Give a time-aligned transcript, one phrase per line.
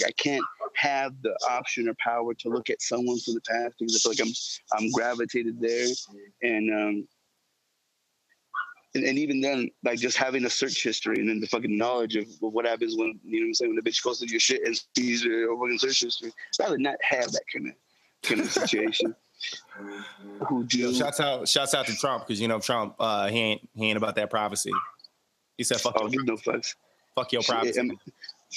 [0.00, 0.44] like I can't
[0.76, 4.12] have the option or power to look at someone from the past because I feel
[4.12, 5.88] like I'm I'm gravitated there,
[6.42, 7.08] and um,
[8.94, 12.16] and, and even then, like just having a search history and then the fucking knowledge
[12.16, 14.28] of, of what happens when you know what I'm saying when the bitch goes through
[14.28, 16.32] your shit and sees your fucking search history.
[16.58, 17.74] Rather not have that kind of
[18.22, 19.14] kind of situation.
[20.48, 23.38] Who do Yo, shouts out, shouts out to Trump because you know Trump, uh, he
[23.38, 24.72] ain't he ain't about that privacy.
[25.56, 26.74] He said, "Fuck, oh, your, no fucks.
[27.14, 27.98] fuck your Shit, privacy."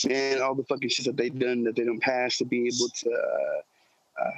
[0.05, 2.89] Man, all the fucking shit that they've done that they don't pass to be able
[2.89, 4.31] to, uh, uh,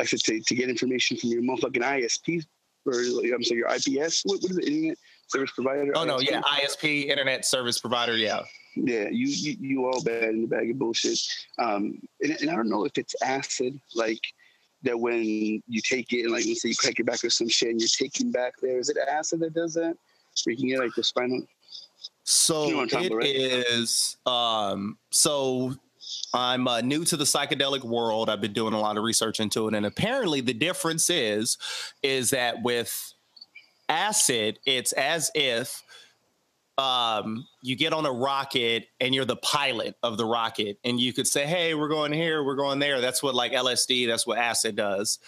[0.00, 2.44] I should say, to get information from your motherfucking ISP
[2.86, 3.00] or
[3.34, 4.22] I'm sorry, your IPS.
[4.24, 4.66] What, what is it?
[4.66, 4.98] Internet
[5.28, 5.92] service provider.
[5.94, 8.40] oh no, yeah, ISP, internet service provider, yeah.
[8.74, 9.08] yeah.
[9.08, 11.18] You, you you all bad in the bag of bullshit.
[11.58, 14.20] Um, and, and I don't know if it's acid, like
[14.82, 15.24] that when
[15.66, 17.80] you take it and like let's say you crack your back or some shit and
[17.80, 18.78] you're taking back there.
[18.78, 19.96] Is it acid that does that?
[20.44, 21.42] Where you can get like the spinal.
[22.30, 23.26] So You know what I'm talking it right?
[23.26, 24.18] is.
[24.26, 25.72] Um, so
[26.34, 28.28] I'm uh, new to the psychedelic world.
[28.28, 31.56] I've been doing a lot of research into it, and apparently the difference is,
[32.02, 33.14] is that with
[33.88, 35.82] acid, it's as if
[36.76, 41.14] um, you get on a rocket and you're the pilot of the rocket, and you
[41.14, 44.06] could say, "Hey, we're going here, we're going there." That's what like LSD.
[44.06, 45.18] That's what acid does.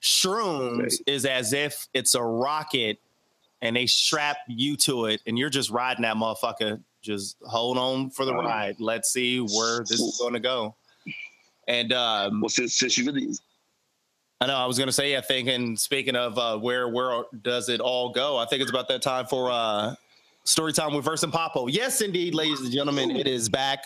[0.00, 2.98] Shrooms is as if it's a rocket
[3.62, 6.82] and they strap you to it and you're just riding that motherfucker.
[7.02, 8.76] Just hold on for the ride.
[8.80, 10.74] Let's see where this is going to go.
[11.68, 13.28] And um, Well, since since you really
[14.40, 17.24] I know I was going to say, I think, and speaking of uh, where where
[17.42, 18.36] does it all go?
[18.36, 19.94] I think it's about that time for uh,
[20.44, 21.68] story time with Verse and Papo.
[21.70, 23.84] Yes, indeed, ladies and gentlemen, it is back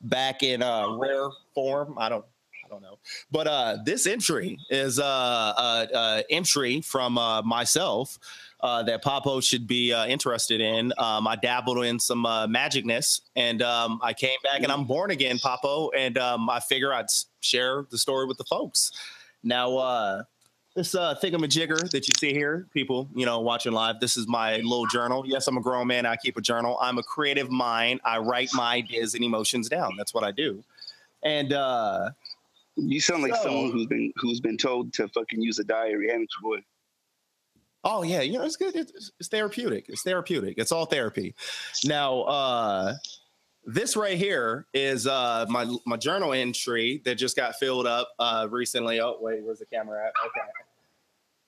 [0.00, 1.96] back in uh, rare form.
[1.98, 2.24] I don't.
[2.64, 2.98] I don't know,
[3.30, 8.18] but uh, this entry is uh, uh, uh, entry from uh, myself
[8.62, 10.92] uh, that Papo should be uh, interested in.
[10.98, 15.10] Um, I dabbled in some uh, magicness, and um, I came back, and I'm born
[15.10, 17.06] again, Papo, and um, I figure I'd
[17.40, 18.92] share the story with the folks.
[19.42, 20.22] Now, uh,
[20.76, 24.56] this uh, thingamajigger that you see here, people, you know, watching live, this is my
[24.56, 25.24] little journal.
[25.26, 26.06] Yes, I'm a grown man.
[26.06, 26.78] I keep a journal.
[26.80, 28.00] I'm a creative mind.
[28.04, 29.96] I write my ideas and emotions down.
[29.98, 30.62] That's what I do.
[31.24, 32.10] And uh,
[32.76, 36.08] you sound like So- someone who's been who's been told to fucking use a diary,
[36.08, 36.62] haven't you, boy?
[37.84, 38.76] Oh yeah, you know it's good.
[38.76, 39.86] It's, it's therapeutic.
[39.88, 40.54] It's therapeutic.
[40.58, 41.34] It's all therapy.
[41.84, 42.94] Now, uh,
[43.64, 48.46] this right here is uh, my my journal entry that just got filled up uh,
[48.50, 49.00] recently.
[49.00, 50.12] Oh wait, where's the camera at?
[50.24, 50.48] Okay.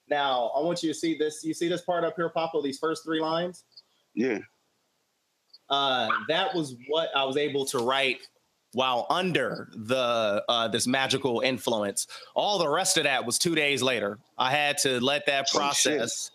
[0.08, 1.44] Now I want you to see this.
[1.44, 2.60] You see this part up here, Papa?
[2.62, 3.64] These first three lines.
[4.14, 4.38] Yeah.
[5.70, 8.18] Uh, that was what I was able to write
[8.74, 12.06] while under the uh, this magical influence.
[12.34, 14.18] All the rest of that was two days later.
[14.36, 16.30] I had to let that Oh, process.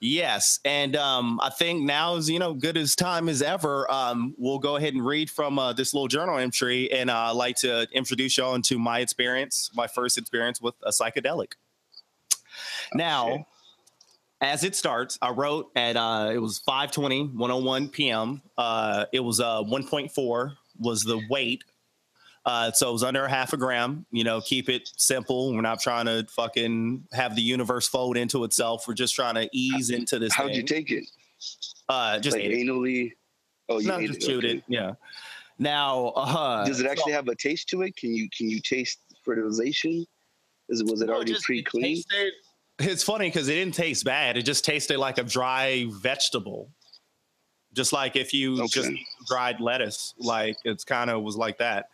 [0.00, 3.90] yes, and um, I think now is you know good as time as ever.
[3.90, 7.30] Um, we'll go ahead and read from uh, this little journal entry, and uh, I'd
[7.36, 11.52] like to introduce y'all into my experience, my first experience with a psychedelic.
[12.94, 13.44] Now, Okay.
[14.40, 18.42] as it starts, I wrote at uh, it was 5:20, 101 p.m.
[18.58, 21.62] Uh, it was uh 1.4 was the weight.
[22.46, 24.06] Uh, so it was under a half a gram.
[24.10, 25.52] You know, keep it simple.
[25.54, 28.88] We're not trying to fucking have the universe fold into itself.
[28.88, 30.32] We're just trying to ease into this.
[30.34, 30.56] How'd thing.
[30.56, 31.04] you take it?
[31.88, 33.12] Uh, just like ate anally?
[33.68, 34.26] Oh, you no, just it.
[34.26, 34.56] chewed okay.
[34.56, 34.64] it.
[34.68, 34.92] Yeah.
[35.58, 37.94] Now, uh, Does it actually so- have a taste to it?
[37.96, 40.06] Can you can you taste fertilization?
[40.70, 42.02] Is was it No, already just- pre it clean?
[42.78, 44.38] It's funny because it didn't taste bad.
[44.38, 46.70] It just tasted like a dry vegetable.
[47.74, 48.66] Just like if you Okay.
[48.68, 48.90] just
[49.28, 51.90] dried lettuce, like it's kind of was like that.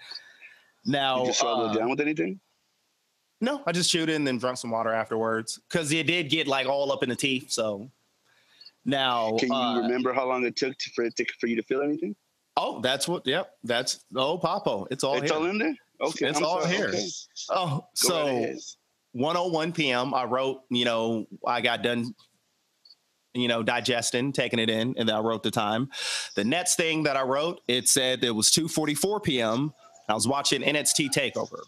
[0.86, 2.40] Now, you swallow uh, it down with anything?
[3.40, 6.46] no, I just chewed it and then drank some water afterwards because it did get
[6.46, 7.50] like all up in the teeth.
[7.50, 7.90] So
[8.84, 11.56] now, Can you uh, remember how long it took to, for it to, for you
[11.56, 12.14] to feel anything?
[12.56, 13.26] oh, that's what.
[13.26, 14.86] Yep, that's oh, Papo.
[14.90, 15.38] It's all it's here.
[15.38, 15.74] all in there.
[16.00, 16.74] Okay, It's I'm all sorry.
[16.74, 16.88] here.
[16.88, 17.06] Okay.
[17.50, 18.56] oh, Go so ahead.
[19.12, 20.12] 101 p.m.
[20.14, 22.14] I wrote, you know, I got done,
[23.32, 25.88] you know, digesting, taking it in, and then I wrote the time.
[26.34, 29.72] The next thing that I wrote, it said it was 2:44 p.m.
[30.08, 31.60] I was watching NXT Takeover,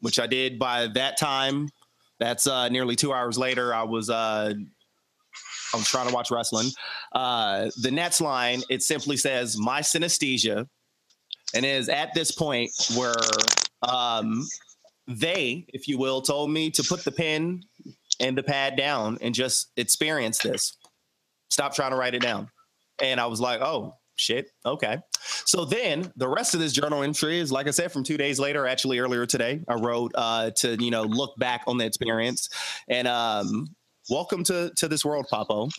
[0.00, 1.68] which I did by that time.
[2.18, 3.74] That's uh, nearly two hours later.
[3.74, 4.52] I was uh,
[5.72, 6.70] I was trying to watch wrestling.
[7.12, 10.66] Uh, the next line it simply says my synesthesia,
[11.54, 13.14] and it is at this point where
[13.82, 14.46] um,
[15.06, 17.62] they, if you will, told me to put the pen
[18.20, 20.76] and the pad down and just experience this.
[21.48, 22.48] Stop trying to write it down.
[23.02, 24.50] And I was like, oh, shit.
[24.64, 24.98] Okay.
[25.46, 28.38] So then the rest of this journal entry is, like I said, from two days
[28.38, 32.48] later, actually earlier today, I wrote uh, to, you know, look back on the experience.
[32.88, 33.74] And um,
[34.10, 35.70] welcome to, to this world, Papo.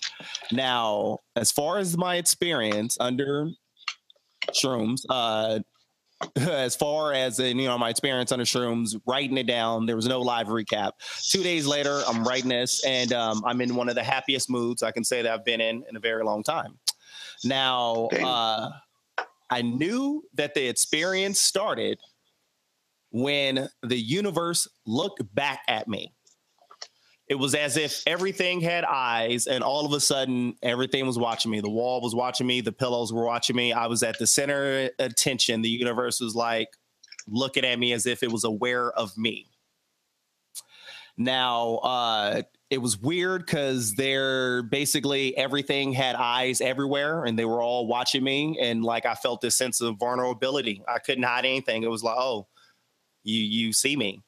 [0.52, 3.50] Now, as far as my experience under
[4.52, 5.60] shrooms, uh,
[6.36, 9.88] as far as in, you know my experience under shrooms, writing it down.
[9.88, 10.92] There was no live recap.
[11.30, 14.84] Two days later, I'm writing this, and um, I'm in one of the happiest moods
[14.84, 16.78] I can say that I've been in in a very long time.
[17.44, 18.72] Now, uh,
[19.50, 22.00] I knew that the experience started
[23.12, 26.14] when the universe looked back at me.
[27.28, 31.50] It was as if everything had eyes, and all of a sudden, everything was watching
[31.50, 31.62] me.
[31.62, 32.60] The wall was watching me.
[32.60, 33.72] The pillows were watching me.
[33.72, 35.62] I was at the center of attention.
[35.62, 36.68] The universe was like
[37.28, 39.48] looking at me as if it was aware of me.
[41.18, 42.42] Now, uh,
[42.72, 48.24] it was weird because they're basically everything had eyes everywhere and they were all watching
[48.24, 48.58] me.
[48.62, 50.82] And like I felt this sense of vulnerability.
[50.88, 51.84] I couldn't hide anything.
[51.84, 52.48] It was like, oh,
[53.24, 54.24] you you see me.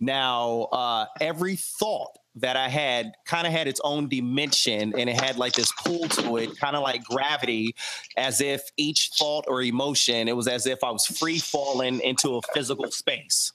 [0.00, 5.20] Now, uh, every thought that I had kind of had its own dimension and it
[5.20, 7.74] had like this pull to it, kind of like gravity,
[8.16, 12.36] as if each thought or emotion, it was as if I was free falling into
[12.36, 13.52] a physical space.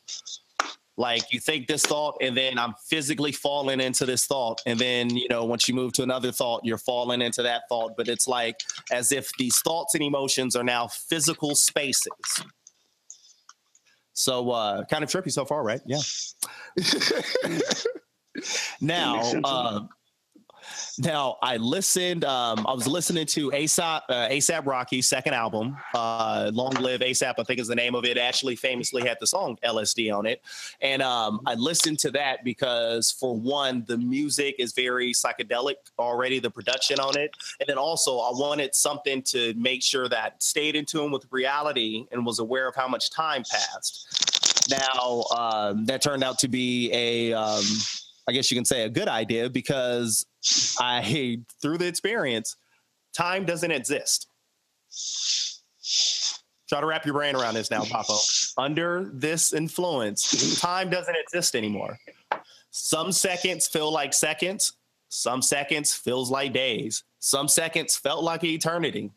[0.98, 4.62] Like you think this thought, and then I'm physically falling into this thought.
[4.66, 7.92] And then, you know, once you move to another thought, you're falling into that thought.
[7.96, 8.60] But it's like
[8.92, 12.08] as if these thoughts and emotions are now physical spaces.
[14.14, 15.82] So uh kind of trippy so far, right?
[15.86, 16.00] Yeah.
[18.82, 19.82] now, uh,
[21.00, 22.26] now I listened.
[22.26, 27.36] Um, I was listening to ASAP uh, ASAP Rocky's second album, uh, "Long Live ASAP."
[27.38, 28.18] I think is the name of it.
[28.18, 30.42] Actually, famously had the song "LSD" on it,
[30.82, 36.40] and um, I listened to that because, for one, the music is very psychedelic already.
[36.40, 40.76] The production on it, and then also I wanted something to make sure that stayed
[40.76, 44.70] in tune with reality and was aware of how much time passed.
[44.70, 47.64] Now um, that turned out to be a um,
[48.28, 50.26] I guess you can say a good idea because
[50.80, 52.58] I, through the experience,
[53.14, 54.28] time doesn't exist.
[56.68, 58.54] Try to wrap your brain around this now, Papo.
[58.58, 61.98] Under this influence, time doesn't exist anymore.
[62.72, 64.74] Some seconds feel like seconds.
[65.10, 67.04] Some seconds feels like days.
[67.20, 69.12] Some seconds felt like eternity.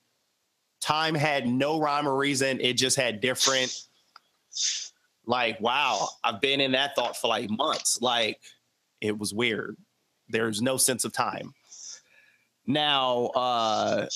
[0.81, 2.61] Time had no rhyme or reason.
[2.61, 3.77] It just had different,
[5.27, 8.01] like, wow, I've been in that thought for like months.
[8.01, 8.39] Like,
[9.01, 9.77] it was weird.
[10.29, 11.55] There's no sense of time.
[12.67, 14.07] Now, uh,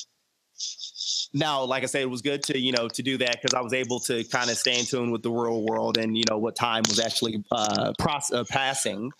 [1.32, 3.61] now, like I said, it was good to you know to do that because I
[3.61, 6.38] was able to kind of stay in tune with the real world and you know
[6.38, 9.11] what time was actually uh, uh, passing.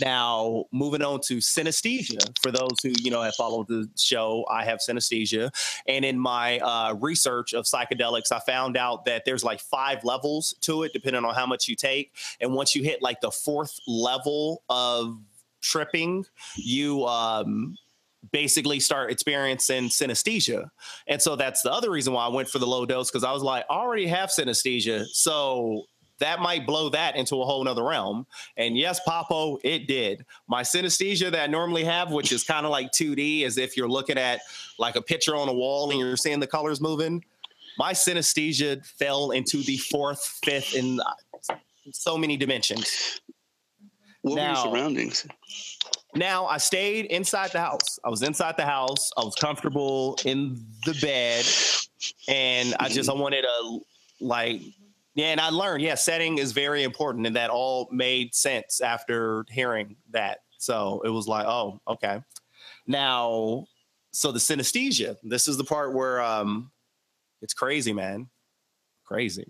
[0.00, 2.20] Now, moving on to synesthesia.
[2.42, 5.50] For those who you know have followed the show, I have synesthesia,
[5.88, 10.54] and in my uh, research of psychedelics, I found out that there's like five levels
[10.62, 12.12] to it, depending on how much you take.
[12.40, 15.18] And once you hit like the fourth level of
[15.62, 16.26] tripping,
[16.56, 17.76] you um,
[18.30, 20.70] basically start experiencing synesthesia.
[21.08, 23.32] And so that's the other reason why I went for the low dose because I
[23.32, 25.06] was like, I already have synesthesia.
[25.06, 25.86] So
[26.18, 28.26] that might blow that into a whole nother realm.
[28.56, 30.24] And yes, Papo, it did.
[30.46, 33.88] My synesthesia that I normally have, which is kind of like 2D, as if you're
[33.88, 34.40] looking at
[34.78, 37.24] like a picture on a wall and you're seeing the colors moving.
[37.76, 41.54] My synesthesia fell into the fourth, fifth, in uh,
[41.90, 43.20] so many dimensions.
[44.20, 45.26] What now, were your surroundings?
[46.14, 47.98] Now I stayed inside the house.
[48.04, 49.10] I was inside the house.
[49.16, 51.46] I was comfortable in the bed,
[52.28, 53.80] and I just I wanted to
[54.20, 54.60] like
[55.14, 55.26] yeah.
[55.26, 59.96] And I learned yeah, setting is very important, and that all made sense after hearing
[60.10, 60.38] that.
[60.58, 62.20] So it was like oh okay.
[62.86, 63.66] Now
[64.12, 65.16] so the synesthesia.
[65.22, 66.70] This is the part where um
[67.40, 68.28] it's crazy, man,
[69.04, 69.46] crazy.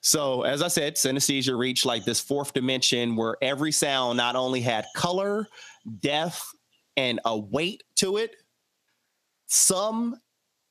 [0.00, 4.60] So, as I said, synesthesia reached like this fourth dimension where every sound not only
[4.60, 5.46] had color,
[6.00, 6.52] depth,
[6.96, 8.36] and a weight to it.
[9.46, 10.16] Some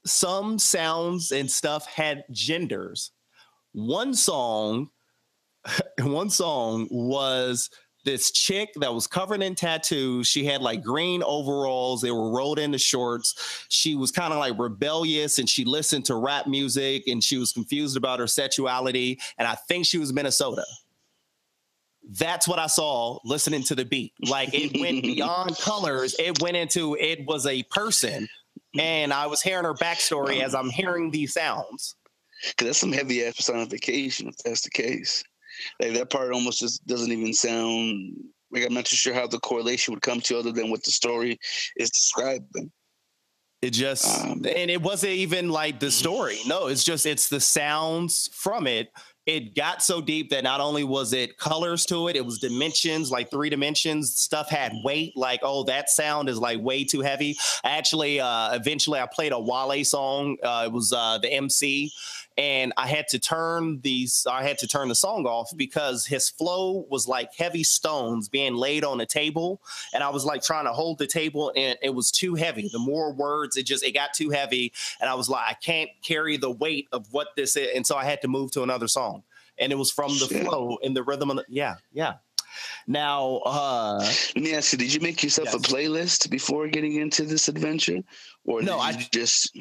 [0.05, 3.11] some sounds and stuff had genders.
[3.73, 4.89] One song,
[5.99, 7.69] one song was
[8.03, 10.27] this chick that was covered in tattoos.
[10.27, 12.01] She had like green overalls.
[12.01, 13.65] They were rolled into shorts.
[13.69, 17.53] She was kind of like rebellious and she listened to rap music and she was
[17.53, 19.19] confused about her sexuality.
[19.37, 20.65] And I think she was Minnesota.
[22.19, 24.13] That's what I saw listening to the beat.
[24.27, 26.15] Like it went beyond colors.
[26.19, 28.27] It went into it was a person.
[28.77, 31.95] And I was hearing her backstory as I'm hearing these sounds.
[32.57, 35.23] Cause that's some heavy ass personification if that's the case.
[35.79, 38.15] Like that part almost just doesn't even sound
[38.51, 40.91] like I'm not too sure how the correlation would come to other than what the
[40.91, 41.39] story
[41.77, 42.71] is describing.
[43.61, 46.39] It just um, and it wasn't even like the story.
[46.47, 48.91] No, it's just it's the sounds from it.
[49.31, 53.09] It got so deep that not only was it colors to it, it was dimensions,
[53.11, 54.13] like three dimensions.
[54.13, 57.37] Stuff had weight, like, oh, that sound is like way too heavy.
[57.63, 60.35] Actually, uh, eventually I played a Wale song.
[60.43, 61.93] Uh, it was uh, the MC
[62.37, 66.29] and I had to turn these I had to turn the song off because his
[66.29, 69.61] flow was like heavy stones being laid on a table
[69.93, 72.79] and I was like trying to hold the table and it was too heavy the
[72.79, 76.37] more words it just it got too heavy and I was like I can't carry
[76.37, 79.23] the weight of what this is and so I had to move to another song
[79.59, 82.15] and it was from the flow and the rhythm of the, yeah yeah
[82.85, 83.99] now, uh,
[84.35, 85.55] let me ask you: Did you make yourself yes.
[85.55, 88.01] a playlist before getting into this adventure,
[88.45, 88.77] or no?
[88.77, 89.57] I just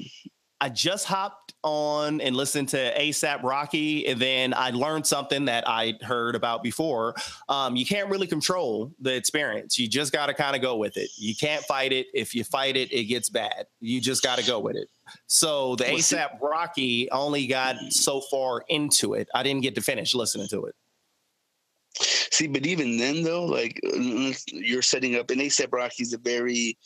[0.60, 5.64] I just hopped on and listened to ASAP Rocky, and then I learned something that
[5.66, 7.14] I heard about before.
[7.48, 9.78] Um, you can't really control the experience.
[9.78, 11.10] You just got to kind of go with it.
[11.16, 12.06] You can't fight it.
[12.14, 13.66] If you fight it, it gets bad.
[13.80, 14.88] You just got to go with it.
[15.26, 19.28] So the ASAP Rocky only got so far into it.
[19.34, 20.74] I didn't get to finish listening to it.
[21.98, 23.80] See, but even then, though, like
[24.46, 26.78] you're setting up, and ASAP Rocky's a very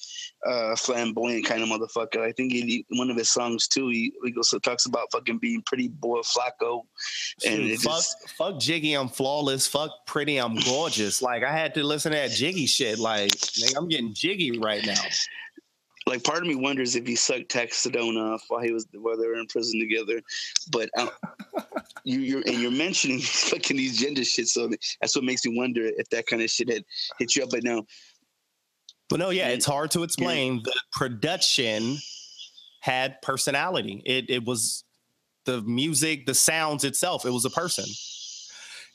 [0.47, 2.21] uh, flamboyant kind of motherfucker.
[2.21, 5.63] I think in one of his songs too, he, he also talks about fucking being
[5.67, 6.83] pretty boy Flacko.
[7.47, 9.67] And Dude, fuck, just, fuck Jiggy, I'm flawless.
[9.67, 11.21] Fuck pretty, I'm gorgeous.
[11.21, 12.99] like I had to listen to that Jiggy shit.
[12.99, 13.31] Like,
[13.61, 15.03] man, I'm getting jiggy right now
[16.07, 19.27] like part of me wonders if he sucked Taxadone off while he was while they
[19.27, 20.21] were in prison together.
[20.71, 21.11] But um,
[22.05, 24.71] you, you're and you're mentioning fucking these gender shit, so
[25.01, 26.85] that's what makes me wonder if that kind of shit had
[27.19, 27.51] hit you up.
[27.51, 27.85] But now,
[29.09, 30.57] but no, yeah, it's hard to explain.
[30.57, 30.63] Yeah.
[30.65, 31.97] The production
[32.81, 34.03] had personality.
[34.05, 34.85] It it was
[35.47, 37.25] the music, the sounds itself.
[37.25, 37.85] It was a person.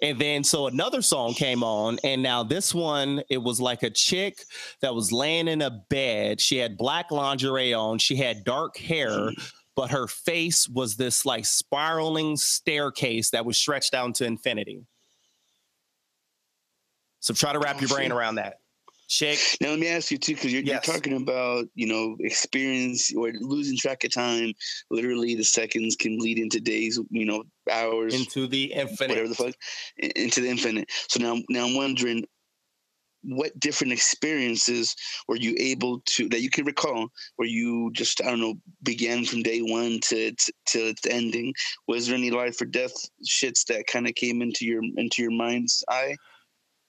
[0.01, 3.89] And then so another song came on, and now this one, it was like a
[3.89, 4.37] chick
[4.81, 6.39] that was laying in a bed.
[6.39, 9.31] She had black lingerie on, she had dark hair,
[9.75, 14.85] but her face was this like spiraling staircase that was stretched down to infinity.
[17.19, 18.59] So try to wrap oh, your brain around that.
[19.09, 19.57] Shake.
[19.59, 20.85] Now let me ask you too, because you're, yes.
[20.85, 24.53] you're, talking about you know experience or losing track of time.
[24.91, 26.99] Literally, the seconds can bleed into days.
[27.09, 29.55] You know, hours into the infinite, whatever the fuck,
[29.97, 30.91] into the infinite.
[31.07, 32.23] So now, now I'm wondering,
[33.23, 34.95] what different experiences
[35.27, 39.25] were you able to that you can recall where you just I don't know began
[39.25, 41.55] from day one to to, to its ending?
[41.87, 42.93] Was there any life or death
[43.27, 46.15] shits that kind of came into your into your mind's eye?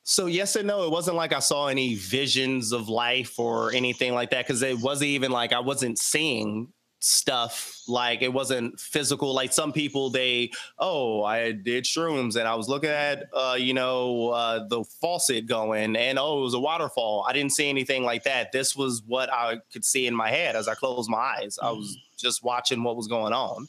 [0.02, 0.84] So yes and no.
[0.84, 4.78] It wasn't like I saw any visions of life or anything like that because it
[4.78, 10.50] wasn't even like I wasn't seeing stuff like it wasn't physical like some people they
[10.78, 15.46] oh i did shrooms and i was looking at uh you know uh the faucet
[15.46, 19.02] going and oh it was a waterfall i didn't see anything like that this was
[19.06, 22.18] what i could see in my head as i closed my eyes i was mm.
[22.18, 23.66] just watching what was going on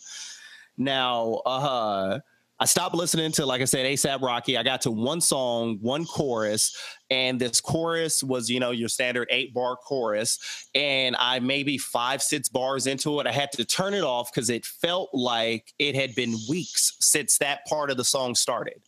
[0.77, 2.19] now uh
[2.61, 4.55] I stopped listening to, like I said, ASAP Rocky.
[4.55, 6.77] I got to one song, one chorus,
[7.09, 10.67] and this chorus was, you know, your standard eight bar chorus.
[10.75, 14.51] And I maybe five, six bars into it, I had to turn it off because
[14.51, 18.79] it felt like it had been weeks since that part of the song started.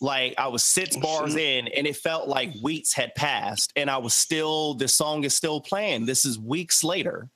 [0.00, 3.90] Like I was six oh, bars in, and it felt like weeks had passed, and
[3.90, 6.06] I was still, the song is still playing.
[6.06, 7.30] This is weeks later.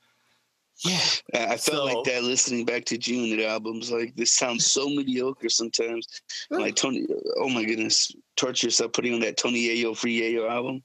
[0.85, 1.01] Yeah,
[1.35, 3.91] I felt so, like that listening back to G-Unit albums.
[3.91, 6.07] Like this sounds so mediocre sometimes.
[6.51, 7.07] Like Tony,
[7.39, 10.83] oh my goodness, torture yourself putting on that Tony Yayo Free Yayo album.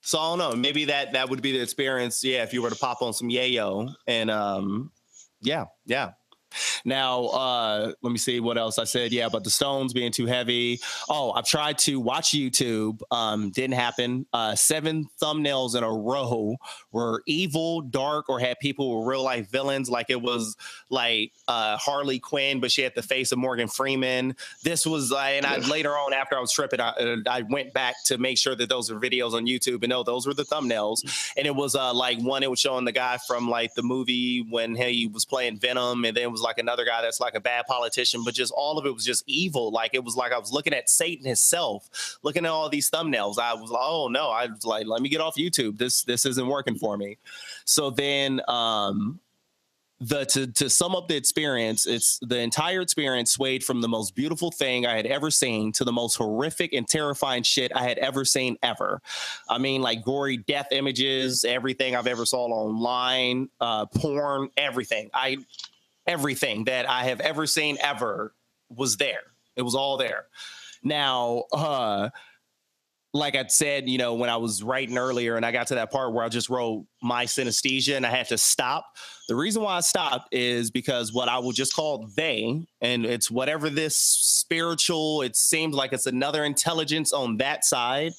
[0.00, 0.56] So I don't know.
[0.56, 2.22] Maybe that that would be the experience.
[2.24, 4.90] Yeah, if you were to pop on some Yayo and um,
[5.40, 6.12] yeah, yeah.
[6.84, 9.12] Now, uh, let me see what else I said.
[9.12, 10.80] Yeah, about the stones being too heavy.
[11.08, 13.00] Oh, I've tried to watch YouTube.
[13.10, 14.26] Um, didn't happen.
[14.32, 16.56] Uh, seven thumbnails in a row
[16.90, 19.90] were evil, dark, or had people with real life villains.
[19.90, 20.56] Like it was
[20.90, 24.36] like uh, Harley Quinn, but she had the face of Morgan Freeman.
[24.62, 27.96] This was, uh, and I later on after I was tripping, I, I, went back
[28.04, 31.32] to make sure that those were videos on YouTube, and no, those were the thumbnails.
[31.36, 34.44] And it was uh, like one, it was showing the guy from like the movie
[34.48, 37.40] when he was playing Venom, and then it was like another guy that's like a
[37.40, 39.70] bad politician, but just all of it was just evil.
[39.70, 43.38] Like it was like I was looking at Satan himself, looking at all these thumbnails.
[43.38, 45.78] I was like, oh no, I was like, let me get off YouTube.
[45.78, 47.18] This this isn't working for me.
[47.64, 49.20] So then um
[50.02, 54.16] the to to sum up the experience, it's the entire experience swayed from the most
[54.16, 57.98] beautiful thing I had ever seen to the most horrific and terrifying shit I had
[57.98, 59.00] ever seen ever.
[59.48, 65.08] I mean, like gory death images, everything I've ever saw online, uh, porn, everything.
[65.14, 65.36] I
[66.06, 68.34] everything that I have ever seen ever
[68.68, 69.22] was there.
[69.56, 70.26] It was all there.
[70.82, 72.10] Now, uh,
[73.14, 75.92] like I said, you know, when I was writing earlier and I got to that
[75.92, 78.86] part where I just wrote my synesthesia and I had to stop.
[79.28, 83.30] The reason why I stopped is because what I will just call they, and it's
[83.30, 88.12] whatever this spiritual, it seems like it's another intelligence on that side.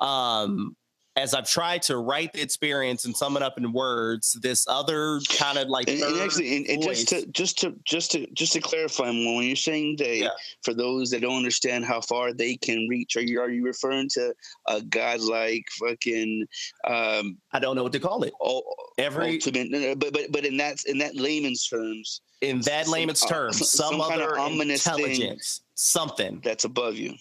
[0.00, 0.76] Um,
[1.16, 5.20] as I've tried to write the experience and sum it up in words, this other
[5.28, 8.52] kind of like and, and actually, and, and just to just to just to just
[8.52, 10.28] to clarify when you're saying they, yeah.
[10.62, 14.08] for those that don't understand how far they can reach, are you are you referring
[14.10, 14.32] to
[14.68, 16.46] a godlike fucking?
[16.86, 18.32] Um, I don't know what to call it.
[18.40, 18.62] Oh,
[18.96, 23.28] every ultimate, but but but in that in that layman's terms, in that layman's uh,
[23.28, 27.14] terms, some, some, other kind of intelligence, something that's above you.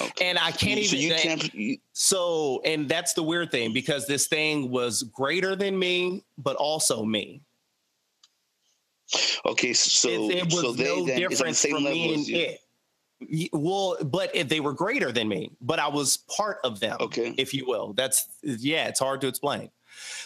[0.00, 0.28] Okay.
[0.28, 0.98] And I can't so even.
[0.98, 5.78] You can't, you, so, and that's the weird thing because this thing was greater than
[5.78, 7.42] me, but also me.
[9.44, 12.60] Okay, so it, it was so no they, difference from me and it.
[13.52, 16.98] Well, but if they were greater than me, but I was part of them.
[17.00, 17.92] Okay, if you will.
[17.94, 19.70] That's yeah, it's hard to explain.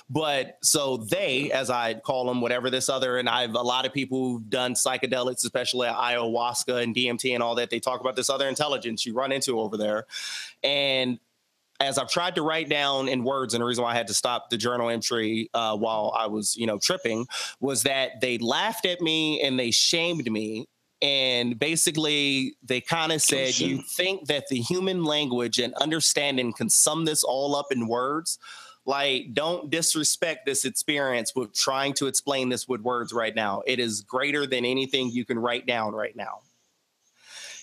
[0.08, 3.92] But so they, as I call them, whatever this other, and I've a lot of
[3.92, 7.70] people who've done psychedelics, especially ayahuasca and DMT and all that.
[7.70, 10.06] They talk about this other intelligence you run into over there,
[10.62, 11.18] and
[11.80, 14.14] as I've tried to write down in words, and the reason why I had to
[14.14, 17.26] stop the journal entry uh, while I was, you know, tripping
[17.58, 20.68] was that they laughed at me and they shamed me.
[21.02, 26.68] And basically, they kind of said, You think that the human language and understanding can
[26.68, 28.38] sum this all up in words?
[28.86, 33.62] Like, don't disrespect this experience with trying to explain this with words right now.
[33.66, 36.40] It is greater than anything you can write down right now.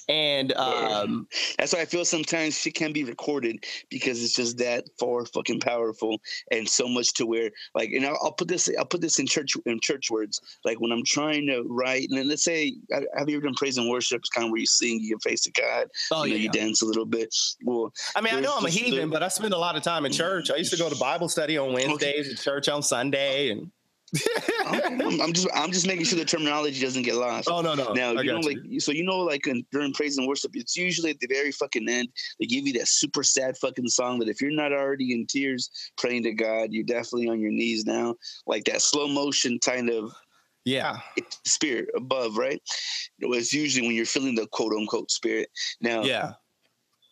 [0.09, 4.85] And um, that's why I feel sometimes she can be recorded because it's just that
[4.99, 6.21] far fucking powerful
[6.51, 9.27] and so much to where like and I'll, I'll put this I'll put this in
[9.27, 13.37] church in church words like when I'm trying to write and let's say have you
[13.37, 14.19] ever done praise and worship?
[14.19, 16.43] It's kind of where you sing, you give face to God, oh, you, know, yeah.
[16.43, 17.33] you dance a little bit.
[17.63, 20.05] Well, I mean, I know I'm a heathen, but I spend a lot of time
[20.05, 20.49] in church.
[20.51, 22.29] I used to go to Bible study on Wednesdays okay.
[22.29, 23.71] and church on Sunday and
[24.65, 27.49] I'm, I'm, just I'm just making sure the terminology doesn't get lost.
[27.51, 27.93] Oh no no.
[27.93, 31.11] Now you know like so you know like in, during praise and worship, it's usually
[31.11, 32.09] at the very fucking end
[32.39, 35.69] they give you that super sad fucking song that if you're not already in tears
[35.97, 38.15] praying to God, you're definitely on your knees now.
[38.45, 40.13] Like that slow motion kind of
[40.63, 40.99] yeah
[41.45, 42.61] spirit above, right?
[43.19, 45.49] It was usually when you're feeling the quote unquote spirit.
[45.81, 46.33] Now yeah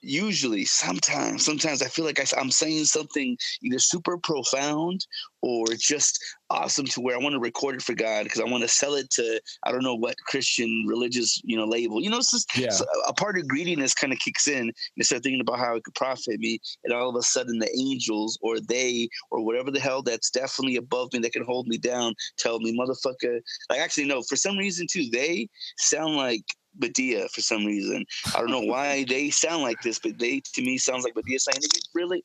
[0.05, 5.05] usually sometimes sometimes i feel like I, am saying something either super profound
[5.41, 8.61] or just awesome to where i want to record it for god because i want
[8.61, 12.17] to sell it to i don't know what christian religious you know label you know
[12.17, 12.69] it's just yeah.
[13.07, 15.95] a part of greediness kind of kicks in and start thinking about how it could
[15.95, 20.03] profit me and all of a sudden the angels or they or whatever the hell
[20.03, 23.39] that's definitely above me that can hold me down tell me motherfucker
[23.69, 26.43] like actually no for some reason too they sound like
[26.79, 28.05] Badia for some reason.
[28.35, 31.39] I don't know why they sound like this, but they to me sounds like Badia
[31.39, 31.61] saying,
[31.93, 32.23] "Really?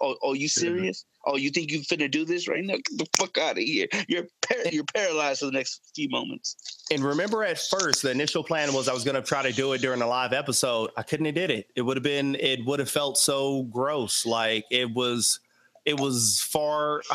[0.00, 0.60] Oh, oh, you mm-hmm.
[0.60, 1.04] serious?
[1.26, 2.74] Oh, you think you finna do this right now?
[2.74, 3.86] Get the fuck out of here!
[4.08, 6.56] You're par- you're paralyzed for the next few moments."
[6.90, 9.80] And remember, at first, the initial plan was I was gonna try to do it
[9.80, 10.90] during a live episode.
[10.96, 11.66] I couldn't have did it.
[11.76, 12.36] It would have been.
[12.36, 14.24] It would have felt so gross.
[14.24, 15.40] Like it was.
[15.84, 17.02] It was far.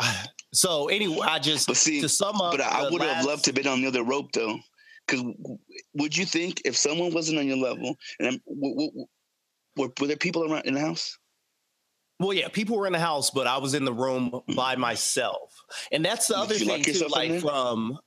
[0.52, 2.52] So anyway, I just but see, to sum up.
[2.52, 4.58] But I would have loved to have been on the other rope though.
[5.06, 5.24] Because
[5.94, 9.06] would you think if someone wasn't on your level, and w- w-
[9.76, 11.16] were, were there people around in the house?
[12.18, 14.54] Well, yeah, people were in the house, but I was in the room mm-hmm.
[14.54, 15.52] by myself,
[15.92, 17.06] and that's the Did other thing too.
[17.08, 17.98] Like from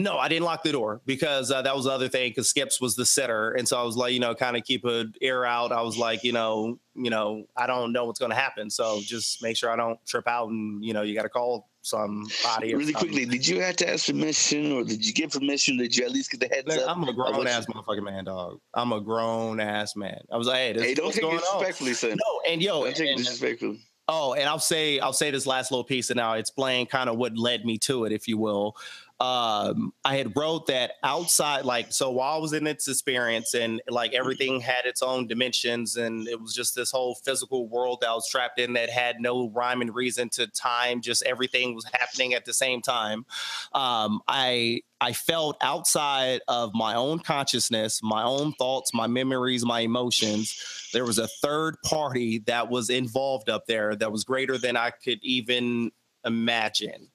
[0.00, 2.30] no, I didn't lock the door because uh, that was the other thing.
[2.30, 4.84] Because Skips was the sitter, and so I was like, you know, kind of keep
[4.84, 5.72] an ear out.
[5.72, 9.00] I was like, you know, you know, I don't know what's going to happen, so
[9.02, 12.74] just make sure I don't trip out, and you know, you got to call somebody.
[12.74, 15.78] Really quickly, did you have to ask permission, or did you get permission?
[15.78, 16.90] Did you at least get the heads up?
[16.90, 18.60] I'm a grown ass motherfucking man, dog.
[18.74, 20.20] I'm a grown ass man.
[20.32, 22.10] I was like, hey, this hey, don't take it disrespectfully, son.
[22.10, 23.80] No, and yo, don't take it disrespectfully.
[24.10, 27.16] Oh, and I'll say I'll say this last little piece, and now explain kind of
[27.18, 28.74] what led me to it, if you will
[29.20, 33.82] um, I had wrote that outside, like, so while I was in its experience and
[33.88, 38.10] like everything had its own dimensions and it was just this whole physical world that
[38.10, 41.84] I was trapped in that had no rhyme and reason to time, just everything was
[41.92, 43.26] happening at the same time.
[43.72, 49.80] Um, I, I felt outside of my own consciousness, my own thoughts, my memories, my
[49.80, 50.90] emotions.
[50.92, 54.90] There was a third party that was involved up there that was greater than I
[54.90, 55.90] could even
[56.24, 57.08] imagine.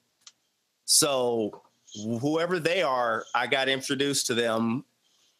[0.85, 1.62] So
[1.95, 4.86] whoever they are, I got introduced to them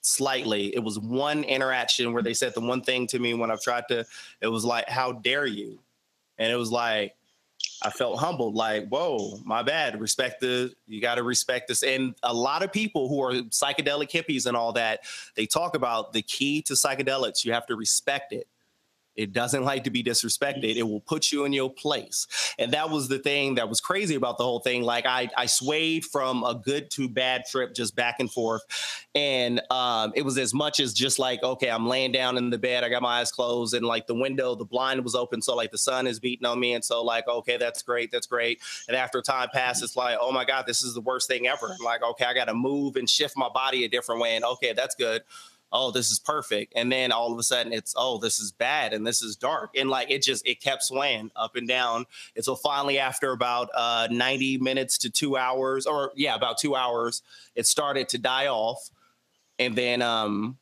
[0.02, 0.76] slightly.
[0.76, 3.88] It was one interaction where they said the one thing to me when I've tried
[3.90, 4.06] to,
[4.42, 5.80] it was like, How dare you?
[6.38, 7.16] And it was like,
[7.82, 10.00] I felt humbled, like, whoa, my bad.
[10.00, 11.84] Respect the, you got to respect this.
[11.84, 15.02] And a lot of people who are psychedelic hippies and all that,
[15.36, 17.44] they talk about the key to psychedelics.
[17.44, 18.48] You have to respect it.
[19.16, 20.76] It doesn't like to be disrespected.
[20.76, 22.28] It will put you in your place.
[22.58, 24.84] And that was the thing that was crazy about the whole thing.
[24.84, 28.64] Like I, I swayed from a good to bad trip, just back and forth.
[29.14, 32.58] And um, it was as much as just like, okay, I'm laying down in the
[32.58, 32.84] bed.
[32.84, 35.42] I got my eyes closed and like the window, the blind was open.
[35.42, 36.74] So like the sun is beating on me.
[36.74, 38.12] And so like, okay, that's great.
[38.12, 38.60] That's great.
[38.88, 41.76] And after time passes, like, oh my God, this is the worst thing ever.
[41.80, 44.36] I'm like, okay, I got to move and shift my body a different way.
[44.36, 45.24] And okay, that's good
[45.74, 46.72] oh, this is perfect.
[46.76, 49.72] And then all of a sudden it's, oh, this is bad and this is dark.
[49.76, 52.06] And like it just, it kept swaying up and down.
[52.36, 56.76] And so finally, after about uh, 90 minutes to two hours, or yeah, about two
[56.76, 57.24] hours,
[57.56, 58.92] it started to die off.
[59.58, 60.58] And then um,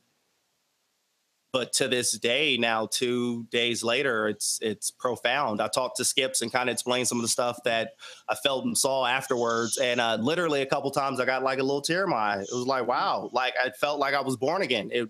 [1.53, 6.41] but to this day now two days later it's it's profound i talked to skips
[6.41, 7.91] and kind of explained some of the stuff that
[8.29, 11.63] i felt and saw afterwards and uh, literally a couple times i got like a
[11.63, 14.37] little tear in my eye it was like wow like i felt like i was
[14.37, 15.09] born again it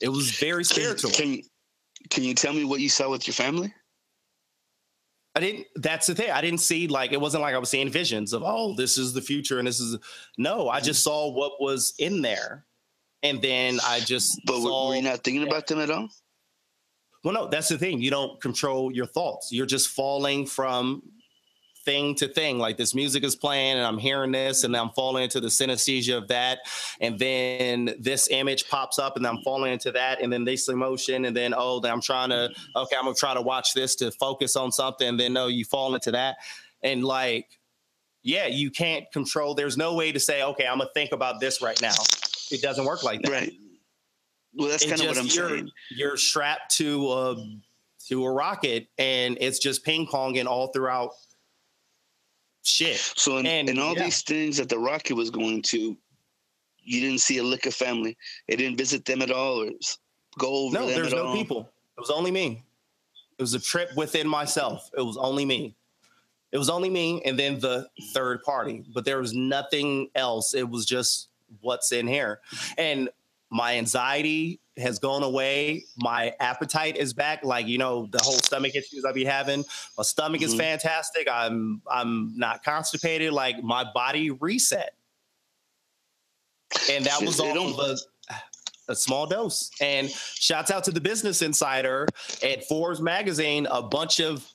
[0.00, 1.42] it was very spiritual can, can,
[2.10, 3.72] can you tell me what you saw with your family
[5.34, 5.66] I didn't.
[5.76, 6.30] That's the thing.
[6.30, 9.12] I didn't see like it wasn't like I was seeing visions of oh this is
[9.12, 9.96] the future and this is
[10.38, 10.68] no.
[10.68, 12.64] I just saw what was in there,
[13.22, 14.40] and then I just.
[14.46, 16.08] But saw, were you not thinking about them at all?
[17.22, 18.00] Well, no, that's the thing.
[18.00, 19.52] You don't control your thoughts.
[19.52, 21.02] You're just falling from
[21.84, 22.58] thing to thing.
[22.58, 26.16] Like this music is playing and I'm hearing this and I'm falling into the synesthesia
[26.16, 26.60] of that.
[27.00, 30.22] And then this image pops up and I'm falling into that.
[30.22, 31.26] And then this emotion.
[31.26, 33.94] And then, oh, then I'm trying to, okay, I'm going to try to watch this
[33.96, 35.08] to focus on something.
[35.08, 36.36] And then, no, you fall into that.
[36.82, 37.58] And like,
[38.22, 39.54] yeah, you can't control.
[39.54, 41.94] There's no way to say, okay, I'm going to think about this right now
[42.50, 43.30] it doesn't work like that.
[43.30, 43.52] Right.
[44.54, 45.70] Well, that's kind of what I'm you're, saying.
[45.90, 47.36] You're strapped to a
[48.08, 51.10] to a rocket, and it's just ping ponging all throughout.
[52.62, 52.96] Shit.
[52.96, 54.04] So, in, and, in all yeah.
[54.04, 55.96] these things that the rocket was going to,
[56.82, 58.16] you didn't see a lick of family.
[58.48, 59.70] It didn't visit them at all, or
[60.38, 61.36] go over no, them there's no all.
[61.36, 61.70] people.
[61.96, 62.64] It was only me.
[63.38, 64.90] It was a trip within myself.
[64.96, 65.74] It was only me.
[66.52, 68.84] It was only me, and then the third party.
[68.92, 70.52] But there was nothing else.
[70.54, 71.28] It was just
[71.60, 72.40] what's in here.
[72.78, 73.08] And
[73.50, 75.84] my anxiety has gone away.
[75.96, 77.44] My appetite is back.
[77.44, 79.64] Like, you know, the whole stomach issues I be having.
[79.98, 80.52] My stomach mm-hmm.
[80.52, 81.28] is fantastic.
[81.30, 83.32] I'm I'm not constipated.
[83.32, 84.94] Like my body reset.
[86.90, 87.96] And that was all of a,
[88.92, 89.70] a small dose.
[89.80, 92.06] And shouts out to the Business Insider
[92.44, 93.66] at Forbes magazine.
[93.70, 94.46] A bunch of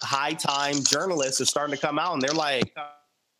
[0.00, 2.74] high time journalists are starting to come out and they're like,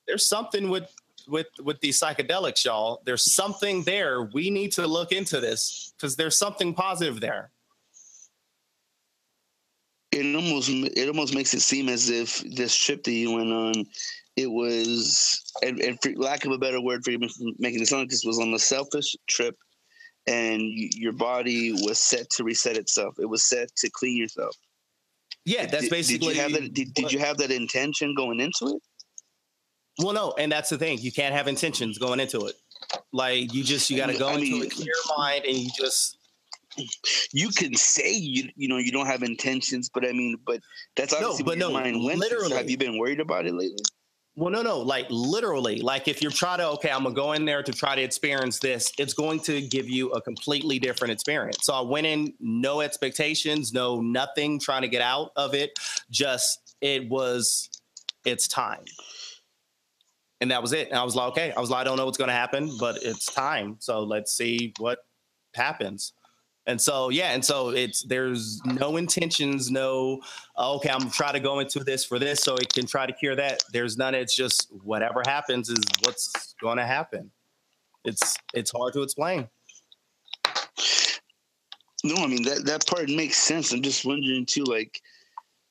[0.07, 0.93] there's something with
[1.29, 3.03] with with these psychedelics, y'all.
[3.05, 4.23] There's something there.
[4.23, 7.51] We need to look into this because there's something positive there.
[10.13, 13.85] It almost it almost makes it seem as if this trip that you went on,
[14.37, 18.03] it was, and, and for lack of a better word for even making it sound
[18.03, 19.57] like this was on a selfish trip,
[20.27, 23.15] and your body was set to reset itself.
[23.19, 24.57] It was set to clean yourself.
[25.45, 26.35] Yeah, that's basically.
[26.35, 26.75] Did you have that?
[26.75, 28.83] Did, did you have that intention going into it?
[29.99, 30.99] Well, no, and that's the thing.
[30.99, 32.57] You can't have intentions going into it.
[33.13, 35.71] Like you just you got to go I mean, into a clear mind, and you
[35.77, 36.19] just
[37.33, 40.61] you can say you you know you don't have intentions, but I mean, but
[40.97, 42.51] that's obviously no, but no, mind went literally.
[42.51, 43.85] So have you been worried about it lately?
[44.37, 47.45] Well, no, no, like literally, like if you're trying to, okay, I'm gonna go in
[47.45, 51.59] there to try to experience this, it's going to give you a completely different experience.
[51.63, 55.79] So I went in, no expectations, no nothing, trying to get out of it.
[56.11, 57.71] Just it was,
[58.25, 58.85] it's time
[60.41, 60.89] and that was it.
[60.89, 62.71] And I was like, okay, I was like, I don't know what's going to happen,
[62.79, 63.77] but it's time.
[63.81, 64.99] So let's see what
[65.55, 66.13] happens.
[66.67, 70.21] And so, yeah, and so it's there's no intentions, no,
[70.59, 73.37] okay, I'm try to go into this for this so it can try to cure
[73.37, 73.63] that.
[73.73, 74.15] There's none.
[74.15, 77.31] It's just whatever happens is what's going to happen.
[78.05, 79.49] It's it's hard to explain.
[82.03, 83.73] No, I mean that that part makes sense.
[83.73, 85.03] I'm just wondering too, like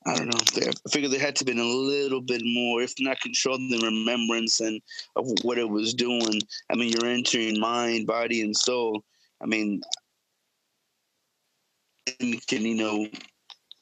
[0.06, 0.68] I don't know.
[0.68, 4.60] I figured there had to been a little bit more, if not control, than remembrance
[4.60, 4.82] and
[5.16, 6.42] of what it was doing.
[6.70, 9.04] I mean, you're entering mind, body, and soul.
[9.42, 9.82] I mean,
[12.20, 13.08] can you know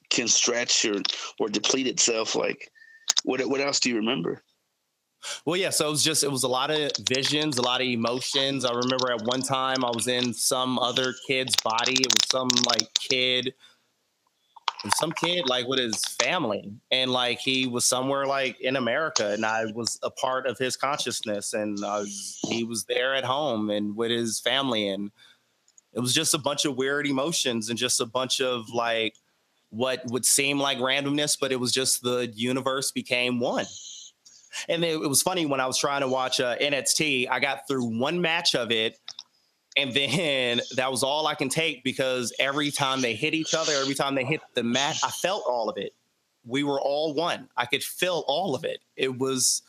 [0.10, 1.02] can stretch or
[1.40, 2.36] or deplete itself.
[2.36, 2.70] Like,
[3.24, 4.44] what what else do you remember?
[5.46, 5.70] Well, yeah.
[5.70, 8.66] So it was just it was a lot of visions, a lot of emotions.
[8.66, 11.94] I remember at one time I was in some other kid's body.
[11.94, 13.54] It was some like kid
[14.90, 19.46] some kid like with his family and like he was somewhere like in america and
[19.46, 23.96] i was a part of his consciousness and was, he was there at home and
[23.96, 25.12] with his family and
[25.94, 29.16] it was just a bunch of weird emotions and just a bunch of like
[29.70, 33.66] what would seem like randomness but it was just the universe became one.
[34.68, 37.68] And it, it was funny when i was trying to watch uh, nxt i got
[37.68, 38.98] through one match of it
[39.78, 43.74] And then that was all I can take because every time they hit each other,
[43.74, 45.94] every time they hit the mat, I felt all of it.
[46.46, 47.50] We were all one.
[47.56, 48.80] I could feel all of it.
[48.96, 49.62] It was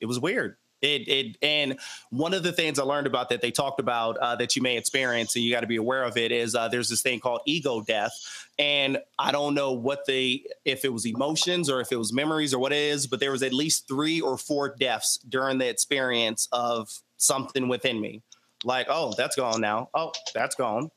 [0.00, 0.56] it was weird.
[0.82, 1.78] It, it and
[2.10, 4.76] one of the things I learned about that they talked about uh, that you may
[4.76, 7.40] experience and you got to be aware of it is uh, there's this thing called
[7.46, 8.12] ego death,
[8.58, 12.52] and I don't know what the if it was emotions or if it was memories
[12.52, 15.68] or what it is, but there was at least three or four deaths during the
[15.68, 18.22] experience of something within me,
[18.64, 20.90] like oh that's gone now, oh that's gone.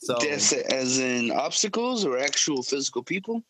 [0.00, 3.42] So as in obstacles or actual physical people.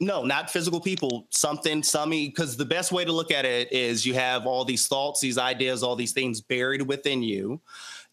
[0.00, 1.26] No, not physical people.
[1.30, 4.88] Something, some, because the best way to look at it is you have all these
[4.88, 7.60] thoughts, these ideas, all these things buried within you.